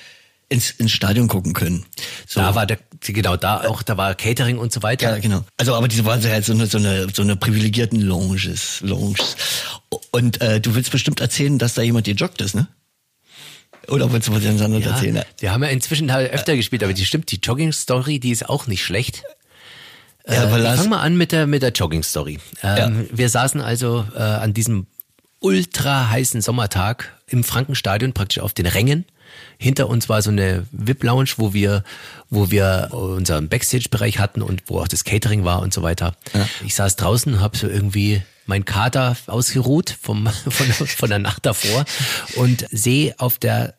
ins, 0.49 0.71
ins 0.71 0.93
Stadion 0.93 1.29
gucken 1.29 1.53
können. 1.53 1.85
So. 2.27 2.41
Da 2.41 2.55
war 2.55 2.67
der, 2.67 2.79
genau, 3.01 3.37
da 3.37 3.69
auch, 3.69 3.83
da 3.83 3.97
war 3.97 4.15
Catering 4.15 4.59
und 4.59 4.73
so 4.73 4.83
weiter. 4.83 5.11
Ja, 5.11 5.19
genau. 5.19 5.45
Also, 5.57 5.75
aber 5.75 5.89
diese 5.89 6.05
waren 6.05 6.23
halt 6.23 6.45
so 6.45 6.53
eine, 6.53 6.67
so 6.67 6.79
eine, 6.79 7.09
so 7.13 7.23
eine 7.23 7.37
privilegierten 7.37 8.01
Lounges, 8.01 8.81
Lounges. 8.81 9.37
Und 10.11 10.41
äh, 10.41 10.61
du 10.61 10.75
willst 10.75 10.91
bestimmt 10.91 11.21
erzählen, 11.21 11.59
dass 11.59 11.75
da 11.75 11.83
jemand 11.83 12.07
gejoggt 12.07 12.41
ist, 12.41 12.55
ne? 12.55 12.69
Oder 13.89 14.13
willst 14.13 14.29
du 14.29 14.35
was 14.35 14.43
ganz 14.43 14.61
anderes 14.61 14.85
ja, 14.85 14.93
erzählen? 14.93 15.23
Wir 15.39 15.53
haben 15.53 15.63
ja 15.63 15.71
inzwischen 15.71 16.13
halt 16.13 16.31
öfter 16.33 16.57
gespielt, 16.57 16.83
aber 16.83 16.93
die 16.93 17.07
stimmt, 17.07 17.31
die 17.31 17.41
Jogging-Story, 17.43 18.21
die 18.21 18.31
ist 18.31 18.49
auch 18.49 18.67
nicht 18.67 18.85
schlecht. 18.85 19.23
Ja, 20.27 20.45
äh, 20.45 20.77
fang 20.77 20.91
mal 20.91 21.01
an 21.01 21.17
mit 21.17 21.33
der, 21.33 21.47
mit 21.47 21.63
der 21.63 21.73
Jogging-Story. 21.73 22.39
Ähm, 22.63 23.07
ja. 23.09 23.17
Wir 23.17 23.29
saßen 23.31 23.63
also 23.63 24.07
äh, 24.15 24.19
an 24.19 24.53
diesem 24.53 24.87
ultra 25.41 26.11
heißen 26.11 26.43
Sommertag 26.43 27.17
im 27.27 27.45
Frankenstadion, 27.45 28.13
praktisch 28.13 28.41
auf 28.41 28.53
den 28.53 28.67
Rängen 28.67 29.07
hinter 29.59 29.89
uns 29.89 30.09
war 30.09 30.23
so 30.23 30.31
eine 30.31 30.67
VIP-Lounge, 30.71 31.31
wo 31.37 31.53
wir, 31.53 31.83
wo 32.31 32.51
wir 32.51 32.89
unseren 32.93 33.49
Backstage-Bereich 33.49 34.19
hatten 34.19 34.41
und 34.41 34.63
wo 34.67 34.81
auch 34.81 34.89
das 34.89 35.05
Catering 35.05 35.45
war 35.45 35.61
und 35.61 35.75
so 35.75 35.83
weiter. 35.83 36.15
Ja. 36.33 36.49
Ich 36.65 36.75
saß 36.75 36.97
draußen, 36.97 37.41
habe 37.41 37.57
so 37.59 37.69
irgendwie 37.69 38.23
mein 38.47 38.65
Kater 38.65 39.17
ausgeruht 39.27 39.95
vom, 40.01 40.27
von, 40.49 40.67
von 40.87 41.09
der 41.11 41.19
Nacht 41.19 41.45
davor 41.45 41.85
und 42.37 42.67
sehe 42.71 43.15
auf 43.19 43.39
der 43.39 43.75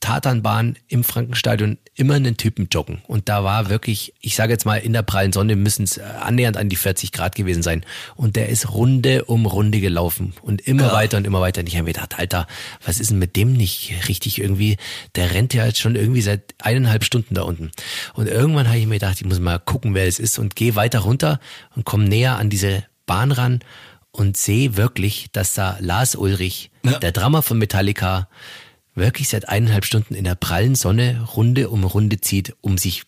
Tatanbahn 0.00 0.76
im 0.88 1.04
Frankenstadion 1.04 1.78
immer 1.94 2.14
einen 2.14 2.36
Typen 2.36 2.68
joggen. 2.70 3.02
Und 3.06 3.28
da 3.28 3.44
war 3.44 3.70
wirklich, 3.70 4.14
ich 4.20 4.36
sage 4.36 4.52
jetzt 4.52 4.66
mal, 4.66 4.76
in 4.76 4.92
der 4.92 5.02
prallen 5.02 5.32
Sonne 5.32 5.56
müssen 5.56 5.84
es 5.84 5.96
äh, 5.96 6.02
annähernd 6.02 6.56
an 6.56 6.68
die 6.68 6.76
40 6.76 7.12
Grad 7.12 7.34
gewesen 7.34 7.62
sein. 7.62 7.84
Und 8.14 8.36
der 8.36 8.48
ist 8.48 8.72
Runde 8.72 9.24
um 9.24 9.46
Runde 9.46 9.80
gelaufen 9.80 10.34
und 10.42 10.60
immer 10.60 10.88
ja. 10.88 10.92
weiter 10.92 11.16
und 11.16 11.26
immer 11.26 11.40
weiter. 11.40 11.60
Und 11.60 11.68
ich 11.68 11.76
habe 11.76 11.84
mir 11.84 11.92
gedacht, 11.92 12.18
Alter, 12.18 12.46
was 12.84 13.00
ist 13.00 13.10
denn 13.10 13.18
mit 13.18 13.36
dem 13.36 13.54
nicht 13.54 13.94
richtig 14.08 14.40
irgendwie? 14.40 14.76
Der 15.14 15.32
rennt 15.32 15.54
ja 15.54 15.64
jetzt 15.64 15.78
schon 15.78 15.96
irgendwie 15.96 16.22
seit 16.22 16.54
eineinhalb 16.58 17.04
Stunden 17.04 17.34
da 17.34 17.42
unten. 17.42 17.70
Und 18.14 18.28
irgendwann 18.28 18.68
habe 18.68 18.78
ich 18.78 18.86
mir 18.86 18.94
gedacht, 18.94 19.20
ich 19.20 19.26
muss 19.26 19.40
mal 19.40 19.58
gucken, 19.58 19.94
wer 19.94 20.06
es 20.06 20.18
ist 20.18 20.38
und 20.38 20.56
gehe 20.56 20.74
weiter 20.74 21.00
runter 21.00 21.40
und 21.74 21.84
komme 21.84 22.04
näher 22.04 22.36
an 22.36 22.50
diese 22.50 22.84
Bahn 23.06 23.32
ran 23.32 23.60
und 24.10 24.36
sehe 24.36 24.76
wirklich, 24.76 25.28
dass 25.32 25.54
da 25.54 25.76
Lars 25.80 26.14
Ulrich, 26.14 26.70
ja. 26.84 26.98
der 26.98 27.12
Drummer 27.12 27.42
von 27.42 27.58
Metallica, 27.58 28.28
wirklich 28.96 29.28
seit 29.28 29.48
eineinhalb 29.48 29.84
Stunden 29.84 30.14
in 30.14 30.24
der 30.24 30.34
prallen 30.34 30.74
Sonne 30.74 31.26
Runde 31.36 31.70
um 31.70 31.84
Runde 31.84 32.20
zieht, 32.20 32.54
um 32.60 32.78
sich 32.78 33.04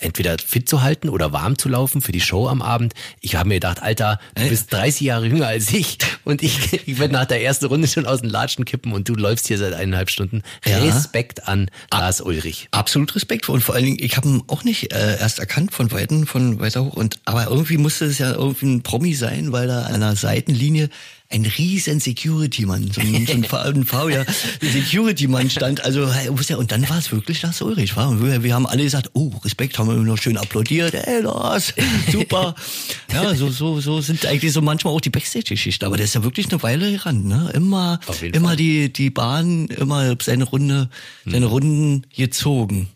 entweder 0.00 0.36
fit 0.38 0.68
zu 0.68 0.82
halten 0.82 1.08
oder 1.08 1.32
warm 1.32 1.58
zu 1.58 1.68
laufen 1.68 2.00
für 2.00 2.12
die 2.12 2.20
Show 2.20 2.48
am 2.48 2.62
Abend. 2.62 2.94
Ich 3.20 3.36
habe 3.36 3.48
mir 3.48 3.54
gedacht, 3.54 3.82
Alter, 3.82 4.18
du 4.34 4.48
bist 4.48 4.72
30 4.72 5.02
Jahre 5.02 5.26
jünger 5.26 5.46
als 5.46 5.72
ich 5.72 5.98
und 6.24 6.42
ich, 6.42 6.72
ich 6.86 6.98
werde 6.98 7.12
nach 7.12 7.26
der 7.26 7.42
ersten 7.42 7.66
Runde 7.66 7.88
schon 7.88 8.06
aus 8.06 8.20
den 8.20 8.30
Latschen 8.30 8.64
kippen 8.64 8.92
und 8.92 9.08
du 9.08 9.14
läufst 9.14 9.48
hier 9.48 9.58
seit 9.58 9.74
eineinhalb 9.74 10.10
Stunden. 10.10 10.42
Ja. 10.66 10.78
Respekt 10.78 11.48
an 11.48 11.70
Lars 11.92 12.20
Ulrich. 12.20 12.68
Absolut 12.70 13.14
Respekt 13.14 13.48
und 13.48 13.60
vor 13.62 13.74
allen 13.74 13.84
Dingen, 13.84 13.98
ich 14.00 14.16
habe 14.16 14.28
ihn 14.28 14.42
auch 14.46 14.64
nicht 14.64 14.92
äh, 14.92 15.18
erst 15.18 15.38
erkannt 15.38 15.72
von 15.72 15.90
Weiten, 15.92 16.26
von 16.26 16.60
weiter 16.60 16.84
hoch 16.84 16.94
und 16.94 17.18
aber 17.24 17.48
irgendwie 17.48 17.76
musste 17.76 18.04
es 18.06 18.18
ja 18.18 18.32
irgendwie 18.32 18.66
ein 18.66 18.82
Promi 18.82 19.14
sein, 19.14 19.52
weil 19.52 19.68
er 19.68 19.86
an 19.86 20.00
der 20.00 20.16
Seitenlinie 20.16 20.88
ein 21.32 21.46
riesen 21.46 21.98
Security-Mann, 21.98 22.90
so 22.92 23.00
ein, 23.00 23.26
so 23.26 23.56
ein 23.56 23.84
V, 23.84 24.08
ja, 24.08 24.24
Security-Mann 24.60 25.50
stand. 25.50 25.84
Also, 25.84 26.08
und 26.56 26.72
dann 26.72 26.88
war 26.88 26.98
es 26.98 27.10
wirklich 27.10 27.42
Lars 27.42 27.62
Ulrich. 27.62 27.96
War. 27.96 28.22
Wir, 28.22 28.42
wir 28.42 28.54
haben 28.54 28.66
alle 28.66 28.82
gesagt, 28.82 29.10
oh, 29.14 29.32
Respekt, 29.44 29.78
haben 29.78 29.88
wir 29.88 29.96
noch 29.96 30.18
schön 30.18 30.36
applaudiert. 30.36 30.94
Ey, 30.94 31.22
Lars, 31.22 31.74
super. 32.10 32.54
ja, 33.12 33.34
so, 33.34 33.50
so, 33.50 33.80
so 33.80 34.00
sind 34.00 34.26
eigentlich 34.26 34.52
so 34.52 34.60
manchmal 34.60 34.94
auch 34.94 35.00
die 35.00 35.10
Backstage-Geschichten. 35.10 35.84
Aber 35.84 35.96
der 35.96 36.04
ist 36.04 36.14
ja 36.14 36.22
wirklich 36.22 36.50
eine 36.50 36.62
Weile 36.62 37.04
ran, 37.04 37.24
ne? 37.24 37.50
Immer, 37.54 38.00
immer 38.32 38.54
die, 38.54 38.92
die 38.92 39.10
Bahn, 39.10 39.66
immer 39.68 40.16
seine 40.20 40.44
Runde, 40.44 40.90
seine 41.24 41.46
hm. 41.46 41.52
Runden 41.52 42.06
gezogen. 42.14 42.88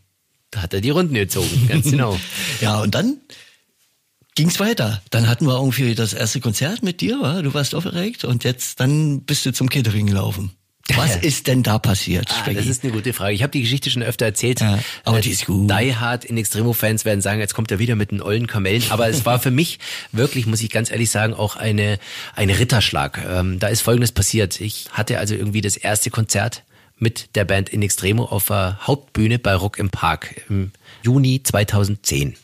Da 0.50 0.62
hat 0.62 0.74
er 0.74 0.80
die 0.80 0.90
Runden 0.90 1.14
gezogen, 1.14 1.68
ganz 1.68 1.90
genau. 1.90 2.18
ja, 2.60 2.80
und 2.80 2.94
dann 2.94 3.18
ging's 4.36 4.60
weiter. 4.60 5.02
Dann 5.10 5.28
hatten 5.28 5.46
wir 5.46 5.56
irgendwie 5.56 5.96
das 5.96 6.12
erste 6.12 6.40
Konzert 6.40 6.84
mit 6.84 7.00
dir, 7.00 7.18
wa? 7.20 7.42
du 7.42 7.52
warst 7.54 7.74
aufgeregt 7.74 8.24
und 8.24 8.44
jetzt 8.44 8.78
dann 8.78 9.22
bist 9.22 9.44
du 9.44 9.52
zum 9.52 9.68
Catering 9.68 10.06
gelaufen. 10.06 10.52
Was 10.94 11.16
ist 11.16 11.48
denn 11.48 11.64
da 11.64 11.80
passiert? 11.80 12.28
Ah, 12.30 12.52
das 12.52 12.66
ist 12.66 12.84
eine 12.84 12.92
gute 12.92 13.12
Frage. 13.12 13.34
Ich 13.34 13.42
habe 13.42 13.50
die 13.50 13.62
Geschichte 13.62 13.90
schon 13.90 14.04
öfter 14.04 14.24
erzählt. 14.24 14.60
Ja, 14.60 14.78
aber 15.02 15.20
die 15.20 15.30
ist 15.30 15.46
gut. 15.46 15.68
Die 15.68 15.96
Hard 15.96 16.24
in 16.24 16.36
Extremo-Fans 16.36 17.04
werden 17.04 17.20
sagen, 17.20 17.40
jetzt 17.40 17.54
kommt 17.54 17.72
er 17.72 17.80
wieder 17.80 17.96
mit 17.96 18.12
den 18.12 18.22
ollen 18.22 18.46
Kamellen. 18.46 18.84
Aber 18.90 19.08
es 19.08 19.26
war 19.26 19.40
für 19.40 19.50
mich 19.50 19.80
wirklich, 20.12 20.46
muss 20.46 20.62
ich 20.62 20.70
ganz 20.70 20.92
ehrlich 20.92 21.10
sagen, 21.10 21.34
auch 21.34 21.56
eine, 21.56 21.98
ein 22.36 22.50
Ritterschlag. 22.50 23.20
Ähm, 23.28 23.58
da 23.58 23.66
ist 23.66 23.80
Folgendes 23.80 24.12
passiert. 24.12 24.60
Ich 24.60 24.86
hatte 24.92 25.18
also 25.18 25.34
irgendwie 25.34 25.60
das 25.60 25.76
erste 25.76 26.10
Konzert 26.10 26.62
mit 26.98 27.34
der 27.34 27.44
Band 27.44 27.68
In 27.68 27.82
Extremo 27.82 28.24
auf 28.24 28.46
der 28.46 28.78
Hauptbühne 28.86 29.40
bei 29.40 29.54
Rock 29.54 29.78
im 29.78 29.90
Park 29.90 30.42
im 30.48 30.70
Juni 31.02 31.42
2010. 31.42 32.36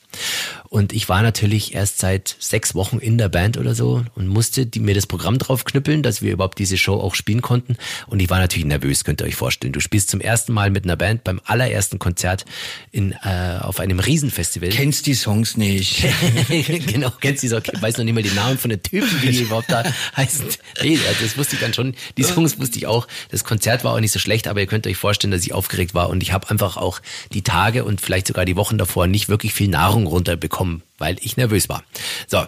Und 0.72 0.94
ich 0.94 1.10
war 1.10 1.20
natürlich 1.20 1.74
erst 1.74 1.98
seit 1.98 2.34
sechs 2.38 2.74
Wochen 2.74 2.96
in 2.96 3.18
der 3.18 3.28
Band 3.28 3.58
oder 3.58 3.74
so 3.74 4.06
und 4.14 4.26
musste 4.26 4.64
die, 4.64 4.80
mir 4.80 4.94
das 4.94 5.06
Programm 5.06 5.36
drauf 5.36 5.66
knüppeln, 5.66 6.02
dass 6.02 6.22
wir 6.22 6.32
überhaupt 6.32 6.58
diese 6.58 6.78
Show 6.78 6.94
auch 6.94 7.14
spielen 7.14 7.42
konnten. 7.42 7.76
Und 8.06 8.20
ich 8.20 8.30
war 8.30 8.38
natürlich 8.38 8.64
nervös, 8.64 9.04
könnt 9.04 9.20
ihr 9.20 9.26
euch 9.26 9.34
vorstellen. 9.34 9.74
Du 9.74 9.80
spielst 9.80 10.08
zum 10.08 10.22
ersten 10.22 10.54
Mal 10.54 10.70
mit 10.70 10.84
einer 10.84 10.96
Band 10.96 11.24
beim 11.24 11.42
allerersten 11.44 11.98
Konzert 11.98 12.46
in, 12.90 13.12
äh, 13.22 13.58
auf 13.60 13.80
einem 13.80 14.00
Riesenfestival. 14.00 14.70
Kennst 14.70 15.04
die 15.04 15.12
Songs 15.12 15.58
nicht. 15.58 16.06
genau, 16.86 17.12
kennst 17.20 17.42
die 17.42 17.48
Songs. 17.48 17.64
Ich 17.70 17.82
weiß 17.82 17.98
noch 17.98 18.04
nicht 18.04 18.14
mal 18.14 18.22
die 18.22 18.30
Namen 18.30 18.56
von 18.56 18.70
den 18.70 18.82
Typen, 18.82 19.10
wie 19.20 19.30
die 19.30 19.42
überhaupt 19.42 19.70
da 19.70 19.84
heißen. 20.16 20.46
Nee, 20.82 20.98
das 21.20 21.36
wusste 21.36 21.56
ich 21.56 21.60
dann 21.60 21.74
schon. 21.74 21.94
Die 22.16 22.22
Songs 22.22 22.58
wusste 22.58 22.78
ich 22.78 22.86
auch. 22.86 23.08
Das 23.30 23.44
Konzert 23.44 23.84
war 23.84 23.92
auch 23.92 24.00
nicht 24.00 24.12
so 24.12 24.18
schlecht, 24.18 24.48
aber 24.48 24.60
ihr 24.60 24.66
könnt 24.66 24.86
euch 24.86 24.96
vorstellen, 24.96 25.32
dass 25.32 25.42
ich 25.42 25.52
aufgeregt 25.52 25.92
war. 25.92 26.08
Und 26.08 26.22
ich 26.22 26.32
habe 26.32 26.48
einfach 26.48 26.78
auch 26.78 27.02
die 27.34 27.42
Tage 27.42 27.84
und 27.84 28.00
vielleicht 28.00 28.26
sogar 28.26 28.46
die 28.46 28.56
Wochen 28.56 28.78
davor 28.78 29.06
nicht 29.06 29.28
wirklich 29.28 29.52
viel 29.52 29.68
Nahrung 29.68 30.06
runterbekommen, 30.06 30.61
weil 30.98 31.16
ich 31.20 31.36
nervös 31.36 31.68
war. 31.68 31.82
So. 32.26 32.46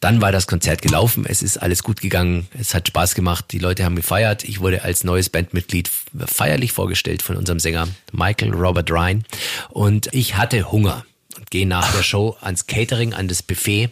Dann 0.00 0.20
war 0.20 0.32
das 0.32 0.48
Konzert 0.48 0.82
gelaufen, 0.82 1.24
es 1.28 1.44
ist 1.44 1.58
alles 1.58 1.84
gut 1.84 2.00
gegangen, 2.00 2.48
es 2.58 2.74
hat 2.74 2.88
Spaß 2.88 3.14
gemacht, 3.14 3.44
die 3.52 3.60
Leute 3.60 3.84
haben 3.84 3.94
gefeiert. 3.94 4.42
Ich 4.42 4.58
wurde 4.58 4.82
als 4.82 5.04
neues 5.04 5.28
Bandmitglied 5.28 5.88
feierlich 6.26 6.72
vorgestellt 6.72 7.22
von 7.22 7.36
unserem 7.36 7.60
Sänger 7.60 7.86
Michael 8.10 8.52
Robert 8.52 8.90
Ryan 8.90 9.24
und 9.68 10.08
ich 10.12 10.34
hatte 10.34 10.72
Hunger 10.72 11.06
und 11.36 11.52
gehe 11.52 11.68
nach 11.68 11.94
der 11.94 12.02
Show 12.02 12.36
ans 12.40 12.66
Catering, 12.66 13.14
an 13.14 13.28
das 13.28 13.44
Buffet 13.44 13.90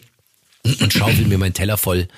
und 0.81 0.93
schaufel 0.93 1.27
mir 1.27 1.39
meinen 1.39 1.55
Teller 1.55 1.77
voll. 1.77 2.09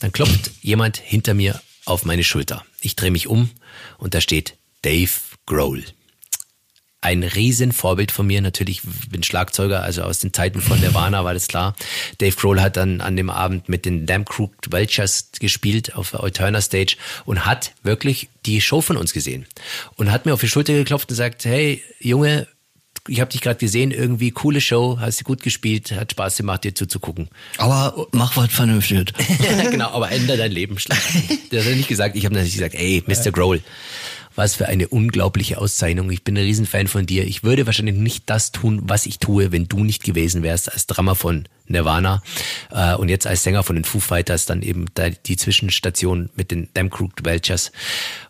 Dann 0.00 0.10
klopft 0.10 0.50
jemand 0.60 0.96
hinter 0.96 1.34
mir 1.34 1.60
auf 1.84 2.04
meine 2.04 2.24
Schulter. 2.24 2.64
Ich 2.80 2.96
drehe 2.96 3.12
mich 3.12 3.28
um 3.28 3.50
und 3.98 4.14
da 4.14 4.20
steht 4.20 4.56
Dave 4.82 5.12
Grohl 5.46 5.84
ein 7.00 7.22
Riesenvorbild 7.22 8.10
von 8.10 8.26
mir. 8.26 8.40
Natürlich 8.40 8.82
bin 9.10 9.22
Schlagzeuger, 9.22 9.82
also 9.82 10.02
aus 10.02 10.18
den 10.18 10.32
Zeiten 10.32 10.60
von 10.60 10.80
Nirvana 10.80 11.24
war 11.24 11.34
das 11.34 11.48
klar. 11.48 11.76
Dave 12.18 12.34
Grohl 12.34 12.60
hat 12.60 12.76
dann 12.76 13.00
an 13.00 13.16
dem 13.16 13.30
Abend 13.30 13.68
mit 13.68 13.84
den 13.84 14.06
Damn 14.06 14.24
Crooked 14.24 14.72
Vultures 14.72 15.30
gespielt 15.38 15.94
auf 15.94 16.10
der 16.10 16.22
Alterna 16.22 16.60
Stage 16.60 16.96
und 17.24 17.46
hat 17.46 17.72
wirklich 17.82 18.28
die 18.46 18.60
Show 18.60 18.80
von 18.80 18.96
uns 18.96 19.12
gesehen 19.12 19.46
und 19.96 20.10
hat 20.10 20.26
mir 20.26 20.34
auf 20.34 20.40
die 20.40 20.48
Schulter 20.48 20.72
geklopft 20.72 21.10
und 21.10 21.16
sagt, 21.16 21.44
hey 21.44 21.82
Junge, 22.00 22.48
ich 23.06 23.20
habe 23.20 23.30
dich 23.30 23.40
gerade 23.40 23.58
gesehen, 23.58 23.90
irgendwie 23.90 24.30
coole 24.30 24.60
Show, 24.60 24.98
hast 25.00 25.20
du 25.20 25.24
gut 25.24 25.42
gespielt, 25.42 25.92
hat 25.92 26.12
Spaß 26.12 26.36
gemacht, 26.36 26.64
dir 26.64 26.74
zuzugucken. 26.74 27.28
Aber 27.56 28.06
mach 28.12 28.36
was 28.36 28.52
vernünftig. 28.52 29.12
genau, 29.70 29.90
aber 29.92 30.10
ändere 30.10 30.36
dein 30.36 30.52
Leben. 30.52 30.76
Das 30.76 31.64
hat 31.64 31.66
er 31.66 31.76
nicht 31.76 31.88
gesagt, 31.88 32.16
ich 32.16 32.24
habe 32.24 32.34
natürlich 32.34 32.54
gesagt, 32.54 32.74
ey, 32.74 33.02
Mr. 33.06 33.32
Grohl 33.32 33.62
Was 34.38 34.54
für 34.54 34.68
eine 34.68 34.86
unglaubliche 34.86 35.58
Auszeichnung. 35.58 36.12
Ich 36.12 36.22
bin 36.22 36.38
ein 36.38 36.44
Riesenfan 36.44 36.86
von 36.86 37.06
dir. 37.06 37.26
Ich 37.26 37.42
würde 37.42 37.66
wahrscheinlich 37.66 37.96
nicht 37.96 38.30
das 38.30 38.52
tun, 38.52 38.82
was 38.84 39.04
ich 39.04 39.18
tue, 39.18 39.50
wenn 39.50 39.66
du 39.66 39.82
nicht 39.82 40.04
gewesen 40.04 40.44
wärst 40.44 40.72
als 40.72 40.86
Drummer 40.86 41.16
von 41.16 41.48
Nirvana 41.66 42.22
äh, 42.70 42.94
und 42.94 43.08
jetzt 43.08 43.26
als 43.26 43.42
Sänger 43.42 43.64
von 43.64 43.74
den 43.74 43.84
Foo 43.84 43.98
Fighters 43.98 44.46
dann 44.46 44.62
eben 44.62 44.84
die 45.26 45.36
Zwischenstation 45.36 46.30
mit 46.36 46.52
den 46.52 46.68
Damn 46.72 46.88
Crooked 46.88 47.24
Welchers. 47.24 47.72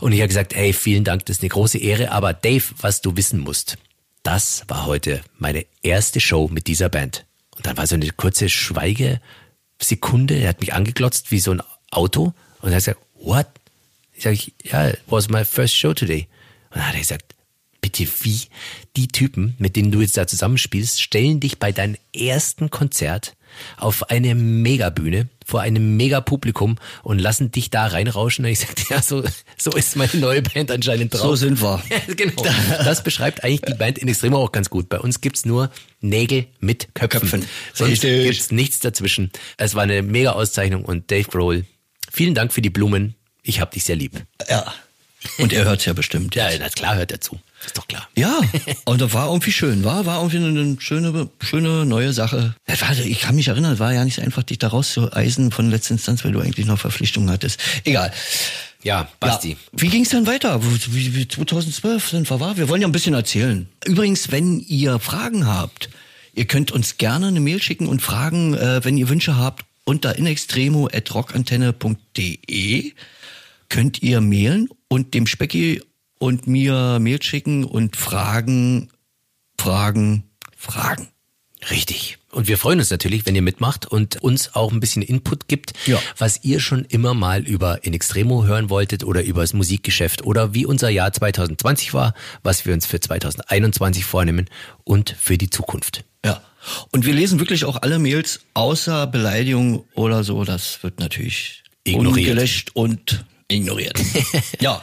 Und 0.01 0.13
ich 0.13 0.21
habe 0.21 0.29
gesagt, 0.29 0.55
hey, 0.55 0.73
vielen 0.73 1.05
Dank, 1.05 1.27
das 1.27 1.37
ist 1.37 1.43
eine 1.43 1.51
große 1.51 1.77
Ehre. 1.77 2.11
Aber 2.11 2.33
Dave, 2.33 2.65
was 2.81 3.03
du 3.03 3.15
wissen 3.19 3.41
musst, 3.41 3.77
das 4.23 4.65
war 4.67 4.87
heute 4.87 5.21
meine 5.37 5.67
erste 5.83 6.21
Show 6.21 6.49
mit 6.51 6.69
dieser 6.69 6.89
Band. 6.89 7.27
Und 7.55 7.67
dann 7.67 7.77
war 7.77 7.87
so 7.87 7.97
eine 7.97 8.09
kurze 8.13 8.49
Schweigesekunde. 8.49 10.37
Er 10.37 10.49
hat 10.49 10.63
mich 10.63 10.73
angeglotzt 10.73 11.33
wie 11.33 11.41
so 11.41 11.51
ein 11.51 11.61
Auto 11.91 12.33
und 12.63 12.71
er 12.71 12.77
hat 12.77 12.85
gesagt, 12.85 13.01
what? 13.21 13.47
Ich 14.19 14.25
sage, 14.25 14.39
ja, 14.64 14.89
it 14.89 14.99
was 15.07 15.29
my 15.29 15.45
first 15.45 15.77
show 15.77 15.95
today. 15.95 16.27
Und 16.71 16.79
dann 16.79 16.89
hat 16.89 16.95
er 16.95 17.01
gesagt, 17.01 17.37
bitte 17.81 18.05
wie 18.23 18.41
die 18.97 19.07
Typen, 19.07 19.55
mit 19.59 19.77
denen 19.77 19.93
du 19.93 20.01
jetzt 20.01 20.16
da 20.16 20.27
zusammenspielst, 20.27 21.01
stellen 21.01 21.39
dich 21.39 21.61
bei 21.61 21.71
deinem 21.71 21.97
ersten 22.12 22.69
Konzert 22.69 23.37
auf 23.77 24.11
eine 24.11 24.35
Megabühne 24.35 25.29
vor 25.47 25.61
einem 25.61 25.97
Megapublikum 25.97 26.79
und 27.05 27.21
lassen 27.21 27.53
dich 27.53 27.71
da 27.71 27.87
reinrauschen. 27.87 28.45
Und 28.45 28.51
ich 28.51 28.59
sagte, 28.59 28.83
ja, 28.91 29.01
so, 29.01 29.23
so 29.57 29.71
ist 29.71 29.95
meine 29.95 30.16
neue 30.16 30.43
Band 30.43 30.73
anscheinend 30.73 31.14
drauf. 31.14 31.23
So 31.23 31.37
sind 31.37 31.62
wir. 31.62 31.81
genau. 32.16 32.43
Das 32.43 33.05
beschreibt 33.05 33.45
eigentlich 33.45 33.62
die 33.62 33.75
Band 33.75 33.99
in 33.99 34.09
Extremo 34.09 34.39
auch 34.39 34.51
ganz 34.51 34.69
gut. 34.69 34.89
Bei 34.89 34.99
uns 34.99 35.21
gibt's 35.21 35.47
nur 35.47 35.71
Nägel 36.01 36.47
mit 36.59 36.93
Köpfen. 36.95 37.21
Köpfen. 37.21 37.47
Sonst 37.73 38.03
Richtig. 38.03 38.25
gibt's 38.25 38.51
nichts 38.51 38.81
dazwischen. 38.81 39.31
Es 39.59 39.77
war 39.77 39.85
eine 39.85 40.03
mega 40.03 40.33
Auszeichnung 40.33 40.85
und 40.85 41.09
Dave 41.12 41.29
Grohl, 41.29 41.66
vielen 42.11 42.35
Dank 42.35 42.53
für 42.53 42.62
die 42.62 42.71
Blumen. 42.71 43.14
Ich 43.43 43.61
hab 43.61 43.70
dich 43.70 43.84
sehr 43.84 43.97
lieb. 43.97 44.24
Ja. 44.49 44.74
Und 45.39 45.53
er 45.53 45.64
hört's 45.64 45.84
ja 45.84 45.93
bestimmt. 45.93 46.34
Ja, 46.34 46.49
na 46.59 46.68
klar 46.68 46.97
hört 46.97 47.11
er 47.11 47.20
zu. 47.20 47.41
Ist 47.66 47.76
doch 47.76 47.89
klar. 47.89 48.09
Ja, 48.16 48.41
und 48.84 49.01
das 49.01 49.12
war 49.14 49.26
irgendwie 49.28 49.51
schön, 49.51 49.82
war, 49.82 50.07
war 50.07 50.18
irgendwie 50.18 50.36
eine 50.36 50.76
schöne, 50.80 51.28
schöne 51.41 51.84
neue 51.84 52.12
Sache. 52.12 52.55
Ich 53.05 53.20
kann 53.20 53.34
mich 53.34 53.49
erinnern, 53.49 53.72
es 53.72 53.80
war 53.80 53.93
ja 53.93 54.05
nicht 54.05 54.14
so 54.14 54.22
einfach, 54.22 54.45
dich 54.45 54.59
da 54.59 54.68
rauszueisen 54.68 55.51
von 55.51 55.70
letzter 55.70 55.91
Instanz, 55.93 56.24
weil 56.24 56.32
du 56.32 56.41
eigentlich 56.41 56.66
noch 56.66 56.78
Verpflichtungen 56.78 57.30
hattest. 57.30 57.59
Egal. 57.84 58.12
Ja, 58.84 59.09
Basti. 59.18 59.51
Ja. 59.51 59.57
Wie 59.72 59.89
ging's 59.89 60.11
dann 60.11 60.28
weiter? 60.28 60.62
Wie, 60.62 61.16
wie 61.16 61.26
2012 61.26 62.11
sind 62.11 62.30
wir 62.30 62.39
war? 62.39 62.57
Wir 62.57 62.68
wollen 62.68 62.80
ja 62.80 62.86
ein 62.86 62.93
bisschen 62.93 63.14
erzählen. 63.14 63.68
Übrigens, 63.84 64.30
wenn 64.30 64.61
ihr 64.61 65.01
Fragen 65.01 65.49
habt, 65.49 65.89
ihr 66.34 66.45
könnt 66.45 66.70
uns 66.70 66.97
gerne 66.97 67.26
eine 67.26 67.41
Mail 67.41 67.61
schicken 67.61 67.89
und 67.89 68.03
fragen, 68.03 68.55
äh, 68.55 68.84
wenn 68.84 68.97
ihr 68.97 69.09
Wünsche 69.09 69.36
habt, 69.36 69.64
unter 69.84 70.16
inextremo.rockantenne.de 70.16 72.93
könnt 73.69 74.03
ihr 74.03 74.21
mailen 74.21 74.69
und 74.89 75.14
dem 75.14 75.27
Specki 75.27 75.83
und 76.19 76.47
mir 76.47 76.99
Mail 77.01 77.23
schicken 77.23 77.64
und 77.64 77.97
fragen, 77.97 78.91
fragen, 79.57 80.25
fragen. 80.57 81.09
Richtig. 81.71 82.19
Und 82.31 82.47
wir 82.47 82.59
freuen 82.59 82.79
uns 82.79 82.91
natürlich, 82.91 83.27
wenn 83.27 83.35
ihr 83.35 83.43
mitmacht 83.43 83.87
und 83.87 84.23
uns 84.23 84.55
auch 84.55 84.71
ein 84.71 84.81
bisschen 84.81 85.03
Input 85.03 85.49
gibt, 85.49 85.73
ja. 85.87 85.99
was 86.16 86.45
ihr 86.45 86.61
schon 86.61 86.85
immer 86.85 87.14
mal 87.14 87.47
über 87.47 87.85
In 87.85 87.95
Extremo 87.95 88.45
hören 88.45 88.71
wolltet 88.71 89.03
oder 89.03 89.25
über 89.25 89.41
das 89.41 89.55
Musikgeschäft 89.55 90.25
oder 90.25 90.55
wie 90.55 90.66
unser 90.66 90.89
Jahr 90.89 91.12
2020 91.12 91.95
war, 91.95 92.14
was 92.43 92.66
wir 92.66 92.75
uns 92.75 92.87
für 92.87 93.01
2021 93.01 94.05
vornehmen 94.05 94.47
und 94.85 95.16
für 95.19 95.39
die 95.39 95.51
Zukunft. 95.51 96.05
Ja. 96.25 96.43
Und 96.91 97.07
wir 97.07 97.14
lesen 97.14 97.41
wirklich 97.41 97.64
auch 97.64 97.81
alle 97.81 97.99
Mails 97.99 98.41
außer 98.55 99.07
Beleidigung 99.07 99.85
oder 99.95 100.23
so. 100.23 100.45
Das 100.45 100.83
wird 100.83 101.01
natürlich 101.01 101.64
ignoriert. 101.85 102.29
ungelöscht 102.29 102.71
und 102.75 103.25
ignoriert. 103.51 103.99
ja. 104.61 104.81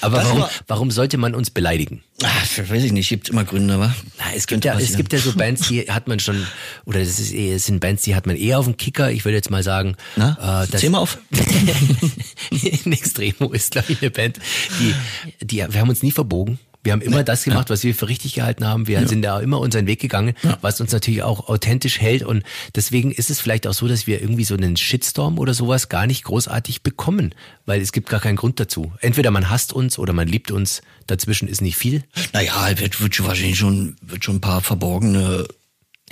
Aber 0.00 0.24
warum, 0.24 0.44
warum 0.66 0.90
sollte 0.90 1.18
man 1.18 1.34
uns 1.34 1.50
beleidigen? 1.50 2.02
Ach, 2.22 2.58
weiß 2.58 2.84
ich 2.84 2.92
nicht, 2.92 3.08
gibt 3.10 3.28
immer 3.28 3.44
Gründe, 3.44 3.74
aber. 3.74 3.94
Na, 4.18 4.24
es 4.34 4.46
gibt 4.46 4.64
ja, 4.64 4.78
es 4.78 4.96
gibt 4.96 5.12
ja 5.12 5.18
so 5.18 5.34
Bands, 5.34 5.68
die 5.68 5.82
hat 5.90 6.08
man 6.08 6.18
schon, 6.18 6.46
oder 6.86 7.00
das 7.00 7.20
ist, 7.20 7.32
es 7.32 7.66
sind 7.66 7.80
Bands, 7.80 8.02
die 8.02 8.14
hat 8.14 8.26
man 8.26 8.36
eher 8.36 8.58
auf 8.58 8.64
dem 8.64 8.76
Kicker. 8.76 9.10
Ich 9.10 9.24
würde 9.24 9.36
jetzt 9.36 9.50
mal 9.50 9.62
sagen, 9.62 9.96
Na, 10.16 10.64
äh, 10.64 10.66
das, 10.68 10.82
mal 10.88 10.98
auf. 10.98 11.18
In 12.50 12.92
Extremo 12.92 13.52
ist, 13.52 13.72
glaube 13.72 13.92
ich, 13.92 14.00
eine 14.00 14.10
Band, 14.10 14.38
die, 14.80 14.94
die, 15.44 15.56
wir 15.58 15.80
haben 15.80 15.90
uns 15.90 16.02
nie 16.02 16.12
verbogen. 16.12 16.58
Wir 16.82 16.92
haben 16.92 17.02
immer 17.02 17.18
nee, 17.18 17.24
das 17.24 17.44
gemacht, 17.44 17.68
ja. 17.68 17.74
was 17.74 17.84
wir 17.84 17.94
für 17.94 18.08
richtig 18.08 18.34
gehalten 18.34 18.66
haben. 18.66 18.86
Wir 18.86 19.00
ja. 19.00 19.06
sind 19.08 19.22
da 19.22 19.38
immer 19.40 19.60
unseren 19.60 19.86
Weg 19.86 20.00
gegangen, 20.00 20.34
ja. 20.42 20.56
was 20.62 20.80
uns 20.80 20.92
natürlich 20.92 21.22
auch 21.22 21.48
authentisch 21.48 22.00
hält. 22.00 22.22
Und 22.22 22.42
deswegen 22.74 23.10
ist 23.10 23.28
es 23.28 23.40
vielleicht 23.40 23.66
auch 23.66 23.74
so, 23.74 23.86
dass 23.86 24.06
wir 24.06 24.22
irgendwie 24.22 24.44
so 24.44 24.54
einen 24.54 24.76
Shitstorm 24.76 25.38
oder 25.38 25.52
sowas 25.52 25.88
gar 25.88 26.06
nicht 26.06 26.24
großartig 26.24 26.82
bekommen, 26.82 27.34
weil 27.66 27.80
es 27.82 27.92
gibt 27.92 28.08
gar 28.08 28.20
keinen 28.20 28.36
Grund 28.36 28.60
dazu. 28.60 28.92
Entweder 29.00 29.30
man 29.30 29.50
hasst 29.50 29.72
uns 29.72 29.98
oder 29.98 30.12
man 30.12 30.26
liebt 30.26 30.50
uns. 30.50 30.80
Dazwischen 31.06 31.48
ist 31.48 31.60
nicht 31.60 31.76
viel. 31.76 32.04
Naja, 32.32 32.78
wird, 32.78 33.00
wird 33.00 33.14
schon 33.14 33.26
wahrscheinlich 33.26 33.58
schon, 33.58 33.96
wird 34.00 34.24
schon 34.24 34.36
ein 34.36 34.40
paar 34.40 34.60
verborgene 34.60 35.48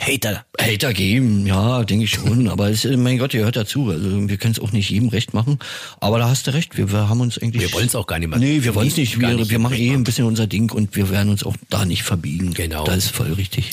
Hater. 0.00 0.44
Hater 0.60 0.92
geben, 0.92 1.46
ja, 1.46 1.82
denke 1.84 2.04
ich 2.04 2.10
schon. 2.10 2.48
aber 2.48 2.70
es, 2.70 2.84
mein 2.84 3.18
Gott, 3.18 3.34
ihr 3.34 3.44
hört 3.44 3.56
dazu. 3.56 3.90
Also 3.90 4.28
wir 4.28 4.36
können 4.36 4.52
es 4.52 4.60
auch 4.60 4.72
nicht 4.72 4.90
jedem 4.90 5.08
recht 5.08 5.34
machen. 5.34 5.58
Aber 6.00 6.18
da 6.18 6.28
hast 6.28 6.46
du 6.46 6.54
recht. 6.54 6.76
Wir, 6.76 6.92
wir 6.92 7.08
haben 7.08 7.20
uns 7.20 7.36
eigentlich. 7.38 7.62
Wir 7.62 7.72
wollen 7.72 7.86
es 7.86 7.96
auch 7.96 8.06
gar 8.06 8.18
nicht 8.18 8.28
machen. 8.28 8.40
Nee, 8.40 8.62
wir 8.62 8.74
wollen 8.74 8.88
es 8.88 8.96
nicht. 8.96 9.18
Wir, 9.18 9.28
nicht 9.28 9.50
wir 9.50 9.58
machen 9.58 9.76
eh 9.76 9.92
ein 9.92 10.04
bisschen 10.04 10.24
unser 10.24 10.46
Ding 10.46 10.70
und 10.70 10.94
wir 10.94 11.10
werden 11.10 11.30
uns 11.30 11.44
auch 11.44 11.56
da 11.68 11.84
nicht 11.84 12.04
verbiegen. 12.04 12.54
Genau. 12.54 12.84
Das 12.84 12.96
ist 12.96 13.10
voll 13.10 13.32
richtig. 13.32 13.70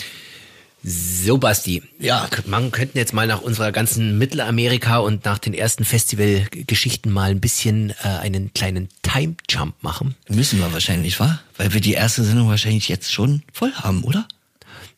So, 0.88 1.40
Basti. 1.40 1.82
Ja, 2.00 2.30
man 2.46 2.72
könnten 2.72 3.00
jetzt 3.00 3.12
mal 3.12 3.26
nach 3.26 3.42
unserer 3.42 3.72
ganzen 3.72 4.20
Mittelamerika 4.20 5.00
und 5.00 5.26
nach 5.26 5.40
den 5.40 5.56
ersten 5.56 5.84
Festivalgeschichten 5.84 7.12
mal 7.12 7.32
ein 7.32 7.40
bisschen 7.40 7.90
äh, 8.04 8.08
einen 8.08 8.54
kleinen 8.54 8.90
Time 9.02 9.34
Jump 9.50 9.82
machen. 9.82 10.14
Müssen 10.30 10.60
wir 10.60 10.72
wahrscheinlich, 10.74 11.20
wa? 11.20 11.40
Weil 11.58 11.74
wir 11.74 11.82
die 11.82 11.94
erste 11.94 12.24
Sendung 12.24 12.50
wahrscheinlich 12.50 12.88
jetzt 12.88 13.12
schon 13.12 13.42
voll 13.52 13.74
haben, 13.74 14.04
oder? 14.04 14.28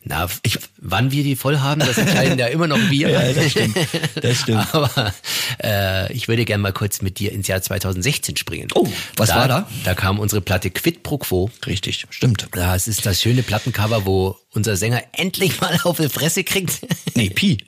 Na, 0.08 0.26
ich, 0.42 0.58
wann 0.78 1.10
wir 1.10 1.22
die 1.22 1.36
voll 1.36 1.58
haben, 1.58 1.80
das 1.80 1.98
entscheiden 1.98 2.38
ja 2.38 2.46
immer 2.46 2.66
noch 2.66 2.78
wir. 2.88 3.10
ja, 3.10 3.30
das 3.30 3.50
stimmt. 3.50 3.76
Das 4.14 4.38
stimmt. 4.38 4.66
Aber 4.74 5.12
äh, 5.62 6.10
ich 6.14 6.28
würde 6.28 6.46
gerne 6.46 6.62
mal 6.62 6.72
kurz 6.72 7.02
mit 7.02 7.18
dir 7.18 7.30
ins 7.30 7.46
Jahr 7.46 7.60
2016 7.60 8.38
springen. 8.38 8.68
Oh, 8.74 8.88
was 9.16 9.28
da, 9.28 9.36
war 9.36 9.48
da? 9.48 9.68
Da 9.84 9.94
kam 9.94 10.18
unsere 10.18 10.40
Platte 10.40 10.70
Quid 10.70 11.02
pro 11.02 11.18
Quo. 11.18 11.50
Richtig, 11.66 12.06
stimmt. 12.08 12.48
Das 12.52 12.88
ist 12.88 13.04
das 13.04 13.20
schöne 13.20 13.42
Plattencover, 13.42 14.06
wo 14.06 14.38
unser 14.52 14.76
Sänger 14.76 15.02
endlich 15.12 15.60
mal 15.60 15.78
auf 15.84 15.98
die 15.98 16.08
Fresse 16.08 16.42
kriegt. 16.42 16.80
nee, 17.14 17.28
Pi. 17.28 17.58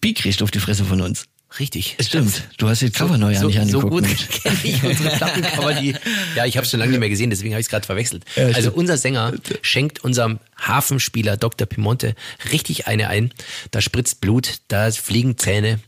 Pi 0.00 0.12
kriegt 0.12 0.42
auf 0.42 0.50
die 0.50 0.58
Fresse 0.58 0.84
von 0.84 1.00
uns. 1.00 1.26
Richtig. 1.58 1.96
Stimmt. 2.00 2.42
Du 2.56 2.68
hast 2.68 2.82
die 2.82 2.90
Cover 2.90 3.16
neu 3.16 3.34
so, 3.34 3.46
nicht 3.46 3.60
angeguckt. 3.60 4.06
So 4.06 4.14
gut 4.14 4.28
kenne 4.42 4.58
ich 4.64 4.82
unsere 4.82 5.10
Plattencover, 5.16 5.74
die, 5.74 5.94
ja, 6.34 6.46
ich 6.46 6.56
habe 6.56 6.66
schon 6.66 6.80
lange 6.80 6.90
nicht 6.90 7.00
mehr 7.00 7.08
gesehen, 7.08 7.30
deswegen 7.30 7.54
habe 7.54 7.60
ich 7.60 7.66
es 7.66 7.70
gerade 7.70 7.86
verwechselt. 7.86 8.24
Ja, 8.34 8.46
also 8.48 8.72
unser 8.72 8.96
Sänger 8.96 9.34
schenkt 9.62 10.02
unserem 10.02 10.40
Hafenspieler 10.60 11.36
Dr. 11.36 11.66
Pimonte 11.66 12.14
richtig 12.50 12.86
eine 12.86 13.08
ein. 13.08 13.32
Da 13.70 13.80
spritzt 13.80 14.20
Blut, 14.20 14.58
da 14.68 14.90
fliegen 14.90 15.38
Zähne 15.38 15.78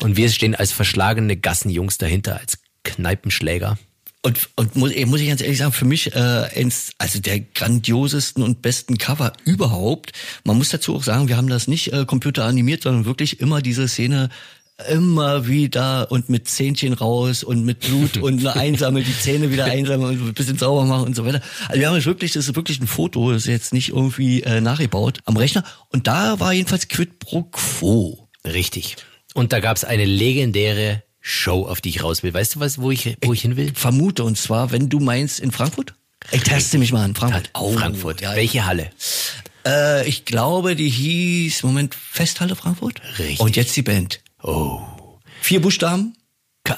und 0.00 0.16
wir 0.16 0.28
stehen 0.30 0.54
als 0.54 0.72
verschlagene 0.72 1.36
Gassenjungs 1.36 1.98
dahinter, 1.98 2.40
als 2.40 2.58
Kneipenschläger. 2.82 3.78
Und, 4.22 4.48
und 4.56 4.74
muss, 4.74 4.92
muss 5.04 5.20
ich 5.20 5.28
ganz 5.28 5.42
ehrlich 5.42 5.58
sagen, 5.58 5.72
für 5.72 5.84
mich 5.84 6.14
äh, 6.14 6.18
eins, 6.18 6.92
also 6.96 7.20
der 7.20 7.40
grandiosesten 7.40 8.42
und 8.42 8.62
besten 8.62 8.96
Cover 8.96 9.34
überhaupt. 9.44 10.12
Man 10.44 10.56
muss 10.56 10.70
dazu 10.70 10.96
auch 10.96 11.02
sagen, 11.02 11.28
wir 11.28 11.36
haben 11.36 11.48
das 11.48 11.68
nicht 11.68 11.92
äh, 11.92 12.06
computeranimiert, 12.06 12.82
sondern 12.82 13.04
wirklich 13.04 13.40
immer 13.40 13.60
diese 13.60 13.86
Szene 13.86 14.30
immer 14.88 15.46
wieder 15.46 16.10
und 16.10 16.28
mit 16.28 16.48
Zähnchen 16.48 16.92
raus 16.92 17.44
und 17.44 17.64
mit 17.64 17.80
Blut 17.80 18.16
und 18.16 18.46
einsammeln, 18.56 19.04
die 19.04 19.16
Zähne 19.16 19.50
wieder 19.50 19.66
einsammeln 19.66 20.20
und 20.20 20.28
ein 20.28 20.34
bisschen 20.34 20.58
sauber 20.58 20.84
machen 20.84 21.06
und 21.06 21.16
so 21.16 21.24
weiter. 21.24 21.40
Also 21.68 21.80
wir 21.80 21.88
haben 21.88 21.96
es 21.96 22.06
wirklich, 22.06 22.32
das 22.32 22.48
ist 22.48 22.56
wirklich 22.56 22.80
ein 22.80 22.86
Foto, 22.86 23.32
das 23.32 23.42
ist 23.42 23.48
jetzt 23.48 23.72
nicht 23.72 23.90
irgendwie 23.90 24.42
äh, 24.42 24.60
nachgebaut 24.60 25.20
am 25.26 25.36
Rechner. 25.36 25.64
Und 25.90 26.06
da 26.06 26.40
war 26.40 26.52
jedenfalls 26.52 26.88
Quid 26.88 27.20
pro 27.20 27.44
Quo. 27.44 28.28
Richtig. 28.44 28.96
Und 29.34 29.52
da 29.52 29.60
gab 29.60 29.76
es 29.76 29.84
eine 29.84 30.04
legendäre 30.04 31.02
Show, 31.20 31.66
auf 31.66 31.80
die 31.80 31.88
ich 31.88 32.02
raus 32.02 32.22
will. 32.22 32.34
Weißt 32.34 32.56
du 32.56 32.60
was, 32.60 32.80
wo 32.80 32.90
ich, 32.90 33.16
wo 33.22 33.32
ich 33.32 33.42
hin 33.42 33.56
will? 33.56 33.72
Vermute, 33.74 34.24
und 34.24 34.36
zwar, 34.36 34.72
wenn 34.72 34.88
du 34.88 35.00
meinst, 35.00 35.40
in 35.40 35.52
Frankfurt? 35.52 35.94
Ich 36.32 36.42
teste 36.42 36.78
mich 36.78 36.92
mal 36.92 37.04
an 37.04 37.14
Frankfurt. 37.14 37.50
Oh, 37.54 37.72
Frankfurt. 37.72 38.20
Ja. 38.20 38.34
Welche 38.34 38.66
Halle? 38.66 38.90
Äh, 39.66 40.06
ich 40.08 40.24
glaube, 40.24 40.76
die 40.76 40.88
hieß, 40.88 41.62
Moment, 41.62 41.94
Festhalle 41.94 42.56
Frankfurt? 42.56 43.00
Richtig. 43.18 43.40
Und 43.40 43.56
jetzt 43.56 43.76
die 43.76 43.82
Band. 43.82 44.20
Oh. 44.46 44.78
Vier 45.40 45.62
Buchstaben. 45.62 46.14
K. 46.64 46.76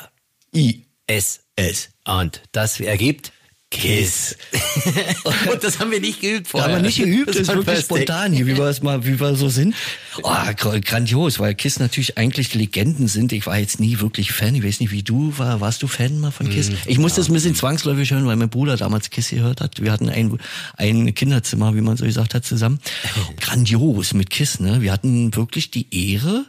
I. 0.54 0.86
S. 1.08 1.40
S. 1.56 1.88
Und 2.04 2.40
das 2.52 2.78
ergibt 2.78 3.32
Kiss. 3.72 4.36
und 5.50 5.64
das 5.64 5.80
haben 5.80 5.90
wir 5.90 6.00
nicht 6.00 6.20
geübt 6.20 6.46
vorher. 6.46 6.68
haben 6.68 6.76
wir 6.76 6.86
nicht 6.86 6.98
geübt, 6.98 7.30
das, 7.30 7.36
ist 7.36 7.48
wirklich 7.48 7.80
spontan 7.80 8.32
hier, 8.32 8.46
wie 8.46 8.56
wir 8.56 8.66
es 8.66 8.82
mal, 8.82 9.04
wie 9.04 9.18
wir 9.18 9.34
so 9.34 9.48
sind. 9.48 9.74
Oh, 10.22 10.32
grandios, 10.54 11.40
weil 11.40 11.56
Kiss 11.56 11.80
natürlich 11.80 12.16
eigentlich 12.16 12.54
Legenden 12.54 13.08
sind. 13.08 13.32
Ich 13.32 13.46
war 13.46 13.58
jetzt 13.58 13.80
nie 13.80 13.98
wirklich 13.98 14.30
Fan. 14.30 14.54
Ich 14.54 14.62
weiß 14.62 14.78
nicht, 14.78 14.92
wie 14.92 15.02
du 15.02 15.36
war. 15.36 15.60
Warst 15.60 15.82
du 15.82 15.88
Fan 15.88 16.20
mal 16.20 16.30
von 16.30 16.48
Kiss? 16.48 16.70
Mm, 16.70 16.74
ich 16.86 16.98
musste 16.98 17.20
es 17.20 17.26
ja. 17.26 17.32
ein 17.32 17.34
bisschen 17.34 17.56
zwangsläufig 17.56 18.12
hören, 18.12 18.26
weil 18.26 18.36
mein 18.36 18.48
Bruder 18.50 18.76
damals 18.76 19.10
Kiss 19.10 19.30
gehört 19.30 19.60
hat. 19.60 19.82
Wir 19.82 19.90
hatten 19.90 20.08
ein, 20.08 20.38
ein 20.76 21.12
Kinderzimmer, 21.14 21.74
wie 21.74 21.80
man 21.80 21.96
so 21.96 22.04
gesagt 22.04 22.34
hat, 22.34 22.44
zusammen. 22.44 22.78
Oh. 23.18 23.32
Grandios 23.40 24.14
mit 24.14 24.30
Kiss, 24.30 24.60
ne? 24.60 24.80
Wir 24.80 24.92
hatten 24.92 25.34
wirklich 25.34 25.72
die 25.72 26.14
Ehre, 26.14 26.46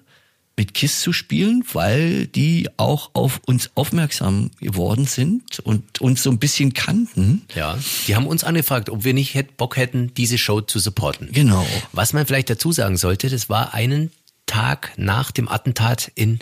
mit 0.58 0.74
KISS 0.74 1.02
zu 1.02 1.14
spielen, 1.14 1.64
weil 1.72 2.28
die 2.28 2.68
auch 2.78 3.12
auf 3.14 3.40
uns 3.46 3.70
aufmerksam 3.76 4.50
geworden 4.60 5.06
sind 5.06 5.60
und 5.60 6.02
uns 6.02 6.24
so 6.24 6.32
ein 6.32 6.40
bisschen 6.40 6.74
kannten. 6.74 7.44
Ja, 7.56 7.78
die 8.08 8.16
haben 8.16 8.26
uns 8.26 8.44
angefragt, 8.44 8.90
ob 8.90 9.04
wir 9.04 9.14
nicht 9.14 9.56
Bock 9.56 9.78
hätten, 9.78 10.14
diese 10.16 10.38
Show 10.38 10.62
zu 10.62 10.80
supporten. 10.80 11.30
Genau. 11.32 11.66
Was 11.92 12.12
man 12.12 12.26
vielleicht 12.26 12.50
dazu 12.50 12.72
sagen 12.72 12.98
sollte, 12.98 13.30
das 13.30 13.50
war 13.50 13.76
einen 13.76 14.12
Tag 14.48 14.94
nach 14.98 15.30
dem 15.32 15.48
Attentat 15.48 16.12
in 16.16 16.40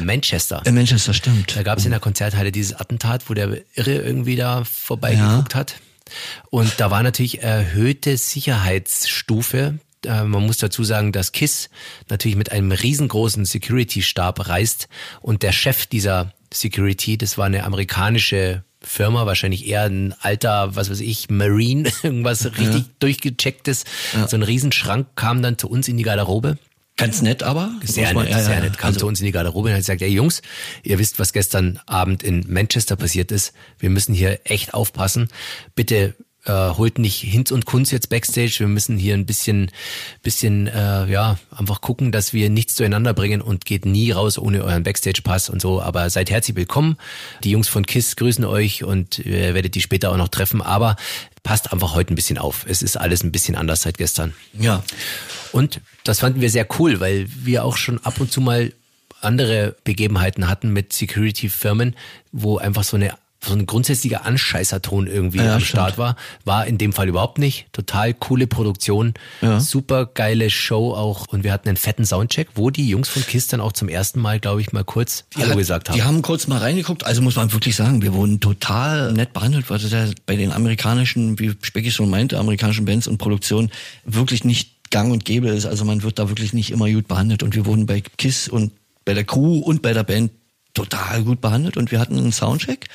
Manchester. 0.00 0.62
In 0.64 0.74
Manchester, 0.74 1.14
stimmt. 1.14 1.56
Da 1.56 1.62
gab 1.62 1.78
es 1.78 1.84
in 1.84 1.90
der 1.90 2.00
Konzerthalle 2.00 2.52
dieses 2.52 2.74
Attentat, 2.74 3.28
wo 3.28 3.34
der 3.34 3.62
Irre 3.74 3.94
irgendwie 3.94 4.36
da 4.36 4.64
vorbeigeguckt 4.64 5.54
ja. 5.54 5.60
hat. 5.60 5.74
Und 6.50 6.74
da 6.78 6.90
war 6.90 7.02
natürlich 7.02 7.42
erhöhte 7.42 8.16
Sicherheitsstufe 8.16 9.78
äh, 10.04 10.24
man 10.24 10.44
muss 10.44 10.58
dazu 10.58 10.84
sagen, 10.84 11.12
dass 11.12 11.32
KISS 11.32 11.70
natürlich 12.08 12.36
mit 12.36 12.52
einem 12.52 12.72
riesengroßen 12.72 13.44
Security-Stab 13.44 14.48
reist 14.48 14.88
und 15.20 15.42
der 15.42 15.52
Chef 15.52 15.86
dieser 15.86 16.32
Security, 16.52 17.18
das 17.18 17.38
war 17.38 17.46
eine 17.46 17.64
amerikanische 17.64 18.64
Firma, 18.80 19.26
wahrscheinlich 19.26 19.66
eher 19.66 19.84
ein 19.84 20.14
alter, 20.20 20.76
was 20.76 20.90
weiß 20.90 21.00
ich, 21.00 21.28
Marine, 21.30 21.90
irgendwas 22.02 22.44
richtig 22.44 22.86
ja. 22.86 22.92
durchgechecktes. 23.00 23.84
Ja. 24.14 24.28
So 24.28 24.36
ein 24.36 24.42
Riesenschrank 24.42 25.08
kam 25.16 25.42
dann 25.42 25.58
zu 25.58 25.68
uns 25.68 25.88
in 25.88 25.96
die 25.96 26.04
Garderobe. 26.04 26.58
Ganz 26.96 27.22
nett 27.22 27.44
aber. 27.44 27.72
Sehr 27.84 28.12
nett, 28.12 28.28
ja, 28.28 28.40
sehr 28.40 28.60
nett. 28.60 28.76
Kam 28.76 28.88
also. 28.88 29.00
zu 29.00 29.06
uns 29.06 29.20
in 29.20 29.26
die 29.26 29.32
Garderobe 29.32 29.68
und 29.68 29.74
hat 29.74 29.80
gesagt, 29.80 30.02
ey 30.02 30.08
Jungs, 30.08 30.42
ihr 30.82 30.98
wisst, 30.98 31.20
was 31.20 31.32
gestern 31.32 31.78
Abend 31.86 32.24
in 32.24 32.44
Manchester 32.48 32.96
passiert 32.96 33.30
ist. 33.30 33.52
Wir 33.78 33.88
müssen 33.88 34.14
hier 34.14 34.40
echt 34.44 34.74
aufpassen. 34.74 35.28
Bitte 35.76 36.16
äh, 36.48 36.70
holt 36.76 36.98
nicht 36.98 37.20
Hinz 37.20 37.50
und 37.50 37.66
Kunz 37.66 37.90
jetzt 37.90 38.08
Backstage. 38.08 38.56
Wir 38.60 38.68
müssen 38.68 38.96
hier 38.96 39.14
ein 39.14 39.26
bisschen, 39.26 39.70
bisschen, 40.22 40.66
äh, 40.66 41.06
ja, 41.06 41.38
einfach 41.56 41.80
gucken, 41.80 42.12
dass 42.12 42.32
wir 42.32 42.50
nichts 42.50 42.74
zueinander 42.74 43.14
bringen 43.14 43.40
und 43.40 43.64
geht 43.64 43.86
nie 43.86 44.10
raus 44.10 44.38
ohne 44.38 44.64
euren 44.64 44.82
Backstage-Pass 44.82 45.50
und 45.50 45.60
so. 45.60 45.82
Aber 45.82 46.08
seid 46.10 46.30
herzlich 46.30 46.56
willkommen. 46.56 46.96
Die 47.44 47.50
Jungs 47.50 47.68
von 47.68 47.84
KISS 47.84 48.16
grüßen 48.16 48.44
euch 48.44 48.84
und 48.84 49.18
ihr 49.18 49.54
werdet 49.54 49.74
die 49.74 49.80
später 49.80 50.10
auch 50.10 50.16
noch 50.16 50.28
treffen. 50.28 50.62
Aber 50.62 50.96
passt 51.42 51.72
einfach 51.72 51.94
heute 51.94 52.12
ein 52.12 52.16
bisschen 52.16 52.38
auf. 52.38 52.66
Es 52.68 52.82
ist 52.82 52.96
alles 52.96 53.22
ein 53.22 53.32
bisschen 53.32 53.54
anders 53.54 53.82
seit 53.82 53.98
gestern. 53.98 54.34
Ja. 54.52 54.82
Und 55.52 55.80
das 56.04 56.20
fanden 56.20 56.40
wir 56.40 56.50
sehr 56.50 56.66
cool, 56.78 57.00
weil 57.00 57.26
wir 57.28 57.64
auch 57.64 57.76
schon 57.76 57.98
ab 58.04 58.20
und 58.20 58.32
zu 58.32 58.40
mal 58.40 58.72
andere 59.20 59.76
Begebenheiten 59.84 60.48
hatten 60.48 60.72
mit 60.72 60.92
Security-Firmen, 60.92 61.96
wo 62.32 62.58
einfach 62.58 62.84
so 62.84 62.96
eine 62.96 63.14
so 63.44 63.52
ein 63.52 63.66
grundsätzlicher 63.66 64.24
Anscheißerton 64.24 65.06
irgendwie 65.06 65.38
ja, 65.38 65.54
am 65.54 65.60
Start 65.60 65.96
war. 65.96 66.16
War 66.44 66.66
in 66.66 66.76
dem 66.76 66.92
Fall 66.92 67.08
überhaupt 67.08 67.38
nicht. 67.38 67.66
Total 67.72 68.12
coole 68.12 68.46
Produktion, 68.46 69.14
ja. 69.42 69.60
super 69.60 70.06
geile 70.06 70.50
Show 70.50 70.92
auch 70.92 71.26
und 71.28 71.44
wir 71.44 71.52
hatten 71.52 71.68
einen 71.68 71.76
fetten 71.76 72.04
Soundcheck, 72.04 72.48
wo 72.54 72.70
die 72.70 72.88
Jungs 72.88 73.08
von 73.08 73.24
KISS 73.24 73.46
dann 73.46 73.60
auch 73.60 73.72
zum 73.72 73.88
ersten 73.88 74.20
Mal, 74.20 74.40
glaube 74.40 74.60
ich, 74.60 74.72
mal 74.72 74.84
kurz 74.84 75.24
Hallo 75.36 75.56
gesagt 75.56 75.88
haben. 75.88 75.96
Die 75.96 76.02
haben 76.02 76.22
kurz 76.22 76.48
mal 76.48 76.58
reingeguckt, 76.58 77.06
also 77.06 77.22
muss 77.22 77.36
man 77.36 77.52
wirklich 77.52 77.76
sagen, 77.76 78.02
wir 78.02 78.12
wurden 78.12 78.40
total 78.40 79.12
nett 79.12 79.32
behandelt, 79.32 79.70
weil 79.70 79.78
das 79.78 80.12
bei 80.26 80.36
den 80.36 80.52
amerikanischen, 80.52 81.38
wie 81.38 81.54
Specky 81.62 81.92
schon 81.92 82.10
meinte, 82.10 82.38
amerikanischen 82.38 82.84
Bands 82.84 83.06
und 83.06 83.18
Produktionen 83.18 83.70
wirklich 84.04 84.44
nicht 84.44 84.90
gang 84.90 85.12
und 85.12 85.24
gäbe 85.24 85.48
ist. 85.48 85.66
Also 85.66 85.84
man 85.84 86.02
wird 86.02 86.18
da 86.18 86.28
wirklich 86.28 86.52
nicht 86.52 86.70
immer 86.70 86.90
gut 86.90 87.06
behandelt 87.06 87.42
und 87.42 87.54
wir 87.54 87.66
wurden 87.66 87.86
bei 87.86 88.00
KISS 88.00 88.48
und 88.48 88.72
bei 89.04 89.14
der 89.14 89.24
Crew 89.24 89.58
und 89.58 89.80
bei 89.82 89.92
der 89.92 90.02
Band 90.02 90.32
total 90.74 91.22
gut 91.22 91.40
behandelt 91.40 91.76
und 91.76 91.90
wir 91.90 92.00
hatten 92.00 92.16
einen 92.18 92.32
Soundcheck 92.32 92.88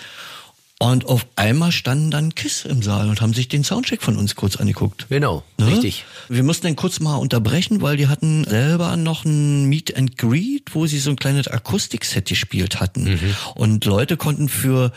und 0.80 1.06
auf 1.06 1.26
einmal 1.38 1.72
standen 1.72 2.12
dann 2.12 2.36
KISS 2.36 2.66
im 2.66 2.82
Saal 2.82 3.08
und 3.08 3.22
haben 3.22 3.34
sich 3.34 3.48
den 3.48 3.64
Soundcheck 3.64 4.02
von 4.02 4.18
uns 4.18 4.36
kurz 4.36 4.58
angeguckt. 4.58 5.06
Genau, 5.08 5.44
ne? 5.58 5.68
richtig. 5.68 6.04
Wir 6.28 6.44
mussten 6.44 6.68
dann 6.68 6.76
kurz 6.76 7.00
mal 7.00 7.16
unterbrechen, 7.16 7.82
weil 7.82 7.96
die 7.96 8.08
hatten 8.08 8.44
selber 8.44 8.98
noch 8.98 9.24
ein 9.24 9.66
Meet 9.66 9.96
and 9.96 10.18
Greet, 10.18 10.74
wo 10.74 10.86
sie 10.86 11.00
so 11.00 11.12
ein 11.12 11.16
kleines 11.16 11.48
Akustikset 11.48 12.28
gespielt 12.28 12.82
hatten. 12.82 13.04
Mhm. 13.04 13.36
Und 13.56 13.86
Leute 13.86 14.18
konnten 14.18 14.50
für 14.50 14.92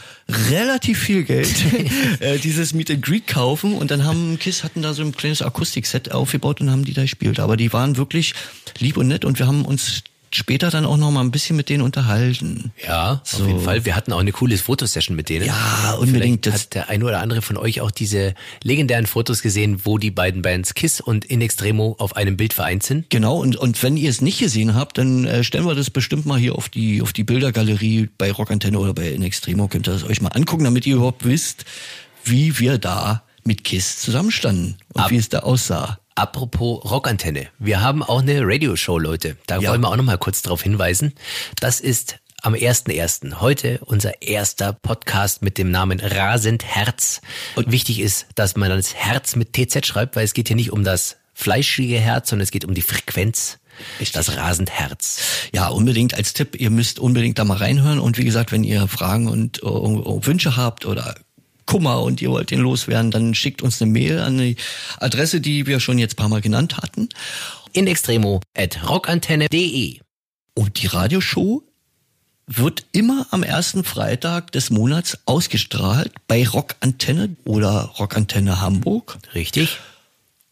relativ 0.50 0.98
viel 0.98 1.22
Geld 1.22 1.54
äh, 2.20 2.38
dieses 2.38 2.72
Meet 2.72 2.90
and 2.90 3.02
Greet 3.02 3.28
kaufen 3.28 3.74
und 3.76 3.90
dann 3.90 4.04
haben 4.04 4.38
KISS 4.40 4.64
hatten 4.64 4.82
da 4.82 4.92
so 4.92 5.02
ein 5.02 5.12
kleines 5.12 5.40
Akustikset 5.40 6.10
aufgebaut 6.10 6.60
und 6.60 6.70
haben 6.70 6.84
die 6.84 6.94
da 6.94 7.02
gespielt. 7.02 7.38
Aber 7.38 7.56
die 7.56 7.72
waren 7.72 7.96
wirklich 7.96 8.34
lieb 8.80 8.96
und 8.96 9.06
nett 9.06 9.24
und 9.24 9.38
wir 9.38 9.46
haben 9.46 9.64
uns 9.64 10.02
später 10.36 10.70
dann 10.70 10.84
auch 10.84 10.96
noch 10.96 11.10
mal 11.10 11.20
ein 11.20 11.30
bisschen 11.30 11.56
mit 11.56 11.68
denen 11.68 11.82
unterhalten. 11.82 12.72
Ja, 12.86 13.20
so. 13.24 13.42
auf 13.42 13.48
jeden 13.48 13.60
Fall. 13.60 13.84
Wir 13.84 13.96
hatten 13.96 14.12
auch 14.12 14.20
eine 14.20 14.32
coole 14.32 14.56
Fotosession 14.58 15.16
mit 15.16 15.28
denen. 15.28 15.46
Ja, 15.46 15.96
unbedingt. 15.98 16.44
Vielleicht 16.44 16.66
hat 16.66 16.74
der 16.74 16.88
eine 16.88 17.04
oder 17.04 17.20
andere 17.20 17.42
von 17.42 17.56
euch 17.56 17.80
auch 17.80 17.90
diese 17.90 18.34
legendären 18.62 19.06
Fotos 19.06 19.42
gesehen, 19.42 19.80
wo 19.84 19.98
die 19.98 20.10
beiden 20.10 20.42
Bands 20.42 20.74
Kiss 20.74 21.00
und 21.00 21.24
In 21.24 21.40
Extremo 21.40 21.96
auf 21.98 22.16
einem 22.16 22.36
Bild 22.36 22.52
vereint 22.52 22.82
sind. 22.82 23.10
Genau, 23.10 23.38
und, 23.38 23.56
und 23.56 23.82
wenn 23.82 23.96
ihr 23.96 24.10
es 24.10 24.20
nicht 24.20 24.38
gesehen 24.38 24.74
habt, 24.74 24.98
dann 24.98 25.24
äh, 25.24 25.42
stellen 25.42 25.66
wir 25.66 25.74
das 25.74 25.90
bestimmt 25.90 26.26
mal 26.26 26.38
hier 26.38 26.54
auf 26.54 26.68
die, 26.68 27.02
auf 27.02 27.12
die 27.12 27.24
Bildergalerie 27.24 28.08
bei 28.18 28.30
Rockantenne 28.30 28.78
oder 28.78 28.94
bei 28.94 29.08
In 29.08 29.22
Extremo. 29.22 29.68
Könnt 29.68 29.88
ihr 29.88 29.92
das 29.92 30.04
euch 30.04 30.20
mal 30.20 30.28
angucken, 30.28 30.64
damit 30.64 30.86
ihr 30.86 30.96
überhaupt 30.96 31.24
wisst, 31.24 31.64
wie 32.24 32.58
wir 32.58 32.78
da 32.78 33.22
mit 33.44 33.64
Kiss 33.64 34.00
zusammenstanden 34.00 34.76
und 34.92 35.02
Ab 35.02 35.10
wie 35.10 35.16
es 35.16 35.28
da 35.28 35.40
aussah. 35.40 35.98
Apropos 36.16 36.82
Rockantenne. 36.90 37.48
Wir 37.58 37.82
haben 37.82 38.02
auch 38.02 38.22
eine 38.22 38.40
Radioshow, 38.40 38.98
Leute. 38.98 39.36
Da 39.46 39.58
ja. 39.58 39.68
wollen 39.68 39.82
wir 39.82 39.88
auch 39.90 39.96
noch 39.96 40.04
mal 40.04 40.16
kurz 40.16 40.40
darauf 40.40 40.62
hinweisen. 40.62 41.12
Das 41.60 41.78
ist 41.78 42.16
am 42.40 42.54
1.1. 42.54 43.40
Heute 43.40 43.80
unser 43.84 44.22
erster 44.22 44.72
Podcast 44.72 45.42
mit 45.42 45.58
dem 45.58 45.70
Namen 45.70 46.00
Rasend 46.00 46.64
Herz. 46.64 47.20
Und 47.54 47.70
wichtig 47.70 48.00
ist, 48.00 48.28
dass 48.34 48.56
man 48.56 48.70
das 48.70 48.94
Herz 48.94 49.36
mit 49.36 49.52
TZ 49.52 49.84
schreibt, 49.84 50.16
weil 50.16 50.24
es 50.24 50.32
geht 50.32 50.48
hier 50.48 50.56
nicht 50.56 50.72
um 50.72 50.84
das 50.84 51.16
fleischige 51.34 51.98
Herz, 51.98 52.30
sondern 52.30 52.44
es 52.44 52.50
geht 52.50 52.64
um 52.64 52.72
die 52.72 52.80
Frequenz. 52.80 53.58
Richtig. 54.00 54.12
Das 54.12 54.38
rasend 54.38 54.70
Herz. 54.70 55.20
Ja, 55.52 55.68
unbedingt 55.68 56.14
als 56.14 56.32
Tipp. 56.32 56.58
Ihr 56.58 56.70
müsst 56.70 56.98
unbedingt 56.98 57.38
da 57.38 57.44
mal 57.44 57.58
reinhören. 57.58 57.98
Und 57.98 58.16
wie 58.16 58.24
gesagt, 58.24 58.52
wenn 58.52 58.64
ihr 58.64 58.88
Fragen 58.88 59.28
und 59.28 59.62
uh, 59.62 60.24
Wünsche 60.24 60.56
habt 60.56 60.86
oder 60.86 61.14
Kummer 61.66 62.02
und 62.02 62.22
ihr 62.22 62.30
wollt 62.30 62.50
den 62.50 62.60
loswerden, 62.60 63.10
dann 63.10 63.34
schickt 63.34 63.62
uns 63.62 63.82
eine 63.82 63.90
Mail 63.90 64.20
an 64.20 64.38
die 64.38 64.56
Adresse, 64.98 65.40
die 65.40 65.66
wir 65.66 65.80
schon 65.80 65.98
jetzt 65.98 66.14
ein 66.14 66.16
paar 66.16 66.28
Mal 66.28 66.40
genannt 66.40 66.76
hatten. 66.76 67.08
In 67.72 67.86
extremo 67.86 68.40
at 68.56 68.88
rockantenne.de. 68.88 69.98
Und 70.54 70.82
die 70.82 70.86
Radioshow 70.86 71.62
wird 72.46 72.86
immer 72.92 73.26
am 73.30 73.42
ersten 73.42 73.84
Freitag 73.84 74.52
des 74.52 74.70
Monats 74.70 75.18
ausgestrahlt 75.26 76.12
bei 76.28 76.46
Rockantenne 76.46 77.36
oder 77.44 77.90
Rockantenne 77.98 78.60
Hamburg. 78.60 79.18
Richtig. 79.34 79.78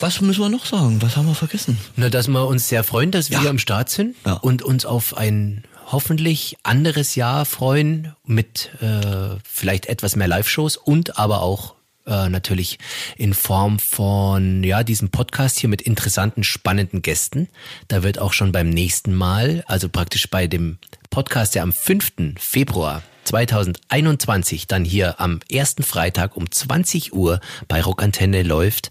Was 0.00 0.20
müssen 0.20 0.40
wir 0.40 0.48
noch 0.48 0.66
sagen? 0.66 1.00
Was 1.00 1.16
haben 1.16 1.26
wir 1.26 1.36
vergessen? 1.36 1.78
Na, 1.96 2.10
dass 2.10 2.26
wir 2.26 2.46
uns 2.46 2.68
sehr 2.68 2.82
freuen, 2.82 3.12
dass 3.12 3.30
wir 3.30 3.40
ja. 3.40 3.48
am 3.48 3.58
Start 3.58 3.90
sind 3.90 4.16
ja. 4.26 4.34
und 4.34 4.62
uns 4.62 4.84
auf 4.84 5.16
ein 5.16 5.64
hoffentlich 5.86 6.56
anderes 6.62 7.14
Jahr 7.14 7.44
freuen 7.44 8.14
mit 8.24 8.70
äh, 8.80 9.36
vielleicht 9.44 9.86
etwas 9.86 10.16
mehr 10.16 10.28
Live-Shows 10.28 10.76
und 10.76 11.18
aber 11.18 11.42
auch 11.42 11.74
äh, 12.06 12.28
natürlich 12.28 12.78
in 13.16 13.34
Form 13.34 13.78
von 13.78 14.62
ja 14.62 14.82
diesem 14.84 15.10
Podcast 15.10 15.58
hier 15.58 15.68
mit 15.68 15.82
interessanten, 15.82 16.44
spannenden 16.44 17.02
Gästen. 17.02 17.48
Da 17.88 18.02
wird 18.02 18.18
auch 18.18 18.32
schon 18.32 18.52
beim 18.52 18.68
nächsten 18.68 19.14
Mal, 19.14 19.64
also 19.66 19.88
praktisch 19.88 20.28
bei 20.28 20.46
dem 20.46 20.78
Podcast, 21.10 21.54
der 21.54 21.62
am 21.62 21.72
5. 21.72 22.36
Februar 22.38 23.02
2021 23.24 24.66
dann 24.66 24.84
hier 24.84 25.20
am 25.20 25.40
ersten 25.50 25.82
Freitag 25.82 26.36
um 26.36 26.50
20 26.50 27.12
Uhr 27.12 27.40
bei 27.68 27.82
Rockantenne 27.82 28.42
läuft, 28.42 28.90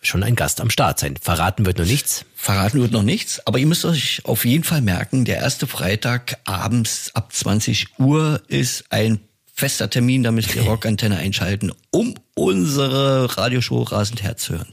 schon 0.00 0.22
ein 0.22 0.34
Gast 0.34 0.60
am 0.60 0.70
Start 0.70 0.98
sein. 0.98 1.16
Verraten 1.20 1.64
wird 1.64 1.78
noch 1.78 1.86
nichts. 1.86 2.24
Verraten 2.34 2.80
wird 2.80 2.92
noch 2.92 3.02
nichts, 3.02 3.46
aber 3.46 3.58
ihr 3.58 3.66
müsst 3.66 3.84
euch 3.84 4.22
auf 4.24 4.44
jeden 4.44 4.64
Fall 4.64 4.80
merken, 4.80 5.24
der 5.24 5.38
erste 5.38 5.66
Freitag 5.66 6.38
abends 6.44 7.10
ab 7.14 7.32
20 7.32 7.98
Uhr 7.98 8.42
ist 8.48 8.84
ein 8.90 9.20
fester 9.54 9.88
Termin, 9.90 10.22
da 10.22 10.32
müsst 10.32 10.54
ihr 10.54 10.62
Rockantenne 10.66 11.16
einschalten, 11.16 11.72
um 11.90 12.14
unsere 12.34 13.36
Radioshow 13.36 13.82
Rasend 13.82 14.22
Herz 14.22 14.42
zu 14.44 14.54
hören. 14.54 14.72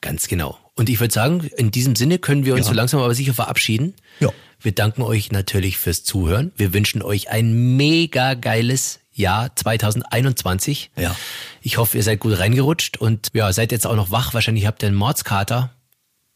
Ganz 0.00 0.28
genau. 0.28 0.58
Und 0.76 0.88
ich 0.88 0.98
würde 0.98 1.12
sagen, 1.12 1.50
in 1.58 1.70
diesem 1.70 1.94
Sinne 1.94 2.18
können 2.18 2.46
wir 2.46 2.54
uns 2.54 2.64
ja. 2.66 2.70
so 2.70 2.74
langsam 2.74 3.00
aber 3.00 3.14
sicher 3.14 3.34
verabschieden. 3.34 3.94
Ja. 4.18 4.30
Wir 4.62 4.72
danken 4.72 5.02
euch 5.02 5.32
natürlich 5.32 5.78
fürs 5.78 6.04
Zuhören. 6.04 6.52
Wir 6.56 6.74
wünschen 6.74 7.02
euch 7.02 7.30
ein 7.30 7.76
mega 7.76 8.34
geiles 8.34 9.00
Jahr 9.12 9.54
2021. 9.56 10.90
Ja. 10.96 11.16
Ich 11.62 11.78
hoffe, 11.78 11.96
ihr 11.96 12.02
seid 12.02 12.20
gut 12.20 12.38
reingerutscht 12.38 12.98
und 12.98 13.28
ja, 13.32 13.52
seid 13.52 13.72
jetzt 13.72 13.86
auch 13.86 13.96
noch 13.96 14.10
wach. 14.10 14.34
Wahrscheinlich 14.34 14.66
habt 14.66 14.82
ihr 14.82 14.88
einen 14.88 14.96
Mordskater. 14.96 15.70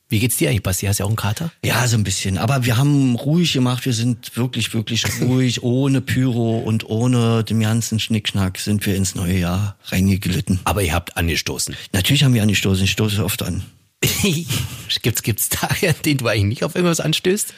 Wie 0.08 0.20
geht's 0.20 0.36
dir 0.36 0.48
eigentlich, 0.48 0.62
Basti? 0.62 0.86
Hast 0.86 1.00
du 1.00 1.04
auch 1.04 1.08
einen 1.08 1.16
Kater? 1.16 1.50
Ja, 1.64 1.86
so 1.86 1.96
ein 1.96 2.04
bisschen. 2.04 2.38
Aber 2.38 2.64
wir 2.64 2.76
haben 2.76 3.14
ruhig 3.14 3.52
gemacht. 3.52 3.84
Wir 3.84 3.92
sind 3.92 4.36
wirklich, 4.36 4.72
wirklich 4.72 5.04
ruhig. 5.20 5.62
ohne 5.62 6.00
Pyro 6.00 6.58
und 6.58 6.88
ohne 6.88 7.44
dem 7.44 7.60
ganzen 7.60 7.98
Schnickschnack 8.00 8.58
sind 8.58 8.86
wir 8.86 8.96
ins 8.96 9.14
neue 9.14 9.38
Jahr 9.38 9.76
reingeglitten. 9.86 10.60
Aber 10.64 10.82
ihr 10.82 10.94
habt 10.94 11.16
angestoßen. 11.16 11.74
Natürlich 11.92 12.24
haben 12.24 12.32
wir 12.32 12.42
angestoßen. 12.42 12.84
Ich 12.84 12.92
stoße 12.92 13.24
oft 13.24 13.42
an. 13.42 13.64
gibt's, 15.02 15.22
gibt's 15.22 15.48
Tage, 15.48 15.88
an 15.90 15.94
denen 16.04 16.18
du 16.18 16.28
eigentlich 16.28 16.44
nicht 16.44 16.64
auf 16.64 16.74
irgendwas 16.74 17.00
anstößt? 17.00 17.52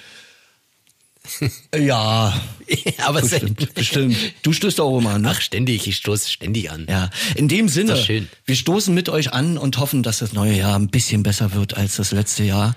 Ja, 1.77 2.41
aber 3.05 3.21
bestimmt, 3.21 3.75
bestimmt. 3.75 4.17
Du 4.43 4.53
stößt 4.53 4.81
auch 4.81 4.99
immer 4.99 5.11
an. 5.11 5.23
Ne? 5.23 5.33
Ach, 5.33 5.41
ständig, 5.41 5.87
ich 5.87 5.97
stoße 5.97 6.31
ständig 6.31 6.71
an. 6.71 6.87
Ja, 6.89 7.11
in 7.35 7.49
dem 7.49 7.69
Sinne, 7.69 7.97
wir 8.45 8.57
stoßen 8.57 8.95
mit 8.95 9.09
euch 9.09 9.33
an 9.33 9.59
und 9.59 9.79
hoffen, 9.79 10.03
dass 10.03 10.19
das 10.19 10.33
neue 10.33 10.55
Jahr 10.55 10.79
ein 10.79 10.89
bisschen 10.89 11.23
besser 11.23 11.55
wird 11.55 11.77
als 11.77 11.97
das 11.97 12.13
letzte 12.13 12.45
Jahr. 12.45 12.75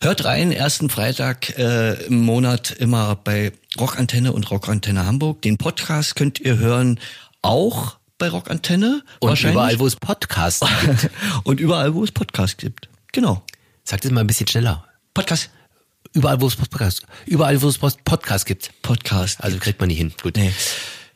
Hört 0.00 0.24
rein, 0.24 0.50
ersten 0.50 0.90
Freitag 0.90 1.56
äh, 1.58 1.92
im 2.06 2.22
Monat 2.22 2.72
immer 2.72 3.14
bei 3.14 3.52
Rockantenne 3.78 4.32
und 4.32 4.50
Rockantenne 4.50 5.06
Hamburg. 5.06 5.42
Den 5.42 5.58
Podcast 5.58 6.16
könnt 6.16 6.40
ihr 6.40 6.58
hören 6.58 6.98
auch 7.40 7.98
bei 8.18 8.28
Rockantenne. 8.28 9.02
Und 9.20 9.42
überall, 9.42 9.78
wo 9.78 9.86
es 9.86 9.96
Podcasts 9.96 10.66
gibt. 10.84 11.10
und 11.44 11.60
überall, 11.60 11.94
wo 11.94 12.02
es 12.02 12.10
Podcasts 12.10 12.56
gibt. 12.56 12.88
Genau. 13.12 13.42
Sag 13.84 14.00
das 14.00 14.10
mal 14.10 14.20
ein 14.22 14.26
bisschen 14.26 14.48
schneller. 14.48 14.84
Podcast. 15.14 15.50
Überall, 16.14 16.40
wo 16.40 16.46
es 16.46 16.56
Podcast, 16.56 17.06
überall, 17.24 17.60
wo 17.62 17.68
es 17.68 17.78
Podcast 17.78 18.44
gibt. 18.44 18.70
Podcast. 18.82 19.42
Also 19.42 19.58
kriegt 19.58 19.80
man 19.80 19.88
nicht 19.88 19.98
hin. 19.98 20.12
Gut. 20.22 20.36
Nee. 20.36 20.52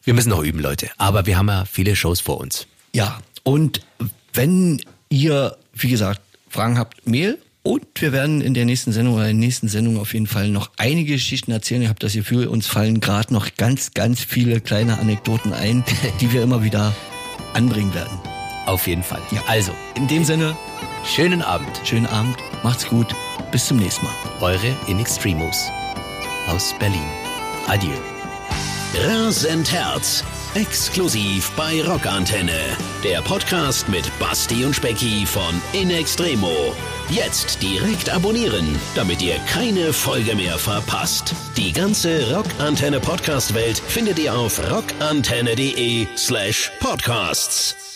Wir 0.05 0.15
müssen 0.15 0.31
noch 0.31 0.43
üben, 0.43 0.61
Leute. 0.61 0.89
Aber 0.97 1.27
wir 1.27 1.37
haben 1.37 1.49
ja 1.49 1.65
viele 1.67 1.97
Shows 1.97 2.21
vor 2.21 2.39
uns. 2.39 2.67
Ja. 2.95 3.21
Und 3.43 3.81
wenn 4.33 4.81
ihr, 5.11 5.57
wie 5.75 5.91
gesagt, 5.91 6.21
Fragen 6.49 6.79
habt, 6.79 7.07
Mail 7.07 7.39
und 7.63 7.85
wir 7.97 8.13
werden 8.13 8.41
in 8.41 8.55
der 8.55 8.65
nächsten 8.65 8.93
Sendung 8.93 9.17
oder 9.17 9.29
in 9.29 9.39
der 9.39 9.47
nächsten 9.47 9.69
Sendung 9.69 9.99
auf 9.99 10.15
jeden 10.15 10.27
Fall 10.27 10.49
noch 10.49 10.71
einige 10.79 11.13
Geschichten 11.13 11.51
erzählen. 11.53 11.83
Ich 11.83 11.89
habe 11.89 11.99
das 11.99 12.15
Gefühl, 12.15 12.47
uns 12.47 12.67
fallen 12.67 13.01
gerade 13.01 13.35
noch 13.35 13.55
ganz, 13.57 13.93
ganz 13.93 14.21
viele 14.21 14.61
kleine 14.61 14.99
Anekdoten 14.99 15.53
ein, 15.53 15.85
die 16.21 16.33
wir 16.33 16.43
immer 16.43 16.63
wieder 16.63 16.95
anbringen 17.53 17.93
werden. 17.93 18.19
Auf 18.65 18.87
jeden 18.87 19.03
Fall. 19.03 19.21
Ja. 19.31 19.43
Also, 19.47 19.73
in 19.97 20.09
dem 20.09 20.25
Sinne, 20.25 20.57
schönen 21.07 21.43
Abend. 21.43 21.81
Schönen 21.85 22.07
Abend. 22.07 22.37
Macht's 22.63 22.87
gut. 22.87 23.15
Bis 23.53 23.67
zum 23.67 23.79
nächsten 23.79 24.05
Mal. 24.05 24.15
Eure 24.41 24.75
In 24.87 24.99
Extremos 24.99 25.71
aus 26.49 26.75
Berlin. 26.79 27.09
Adieu. 27.67 27.95
Rasend 29.05 29.71
Herz. 29.73 30.25
Exklusiv 30.55 31.51
bei 31.53 31.83
Rockantenne. 31.83 32.59
Der 33.05 33.21
Podcast 33.21 33.89
mit 33.89 34.11
Basti 34.19 34.65
und 34.65 34.75
Specki 34.75 35.27
von 35.27 35.61
In 35.73 35.91
Extremo. 35.91 36.75
Jetzt 37.11 37.63
direkt 37.63 38.09
abonnieren, 38.09 38.79
damit 38.95 39.21
ihr 39.21 39.37
keine 39.53 39.93
Folge 39.93 40.35
mehr 40.35 40.59
verpasst. 40.59 41.35
Die 41.57 41.73
ganze 41.73 42.35
Rockantenne 42.35 43.01
Podcast 43.01 43.55
Welt 43.55 43.79
findet 43.79 44.19
ihr 44.19 44.35
auf 44.35 44.59
rockantenne.de 44.71 46.07
slash 46.17 46.73
podcasts. 46.81 47.96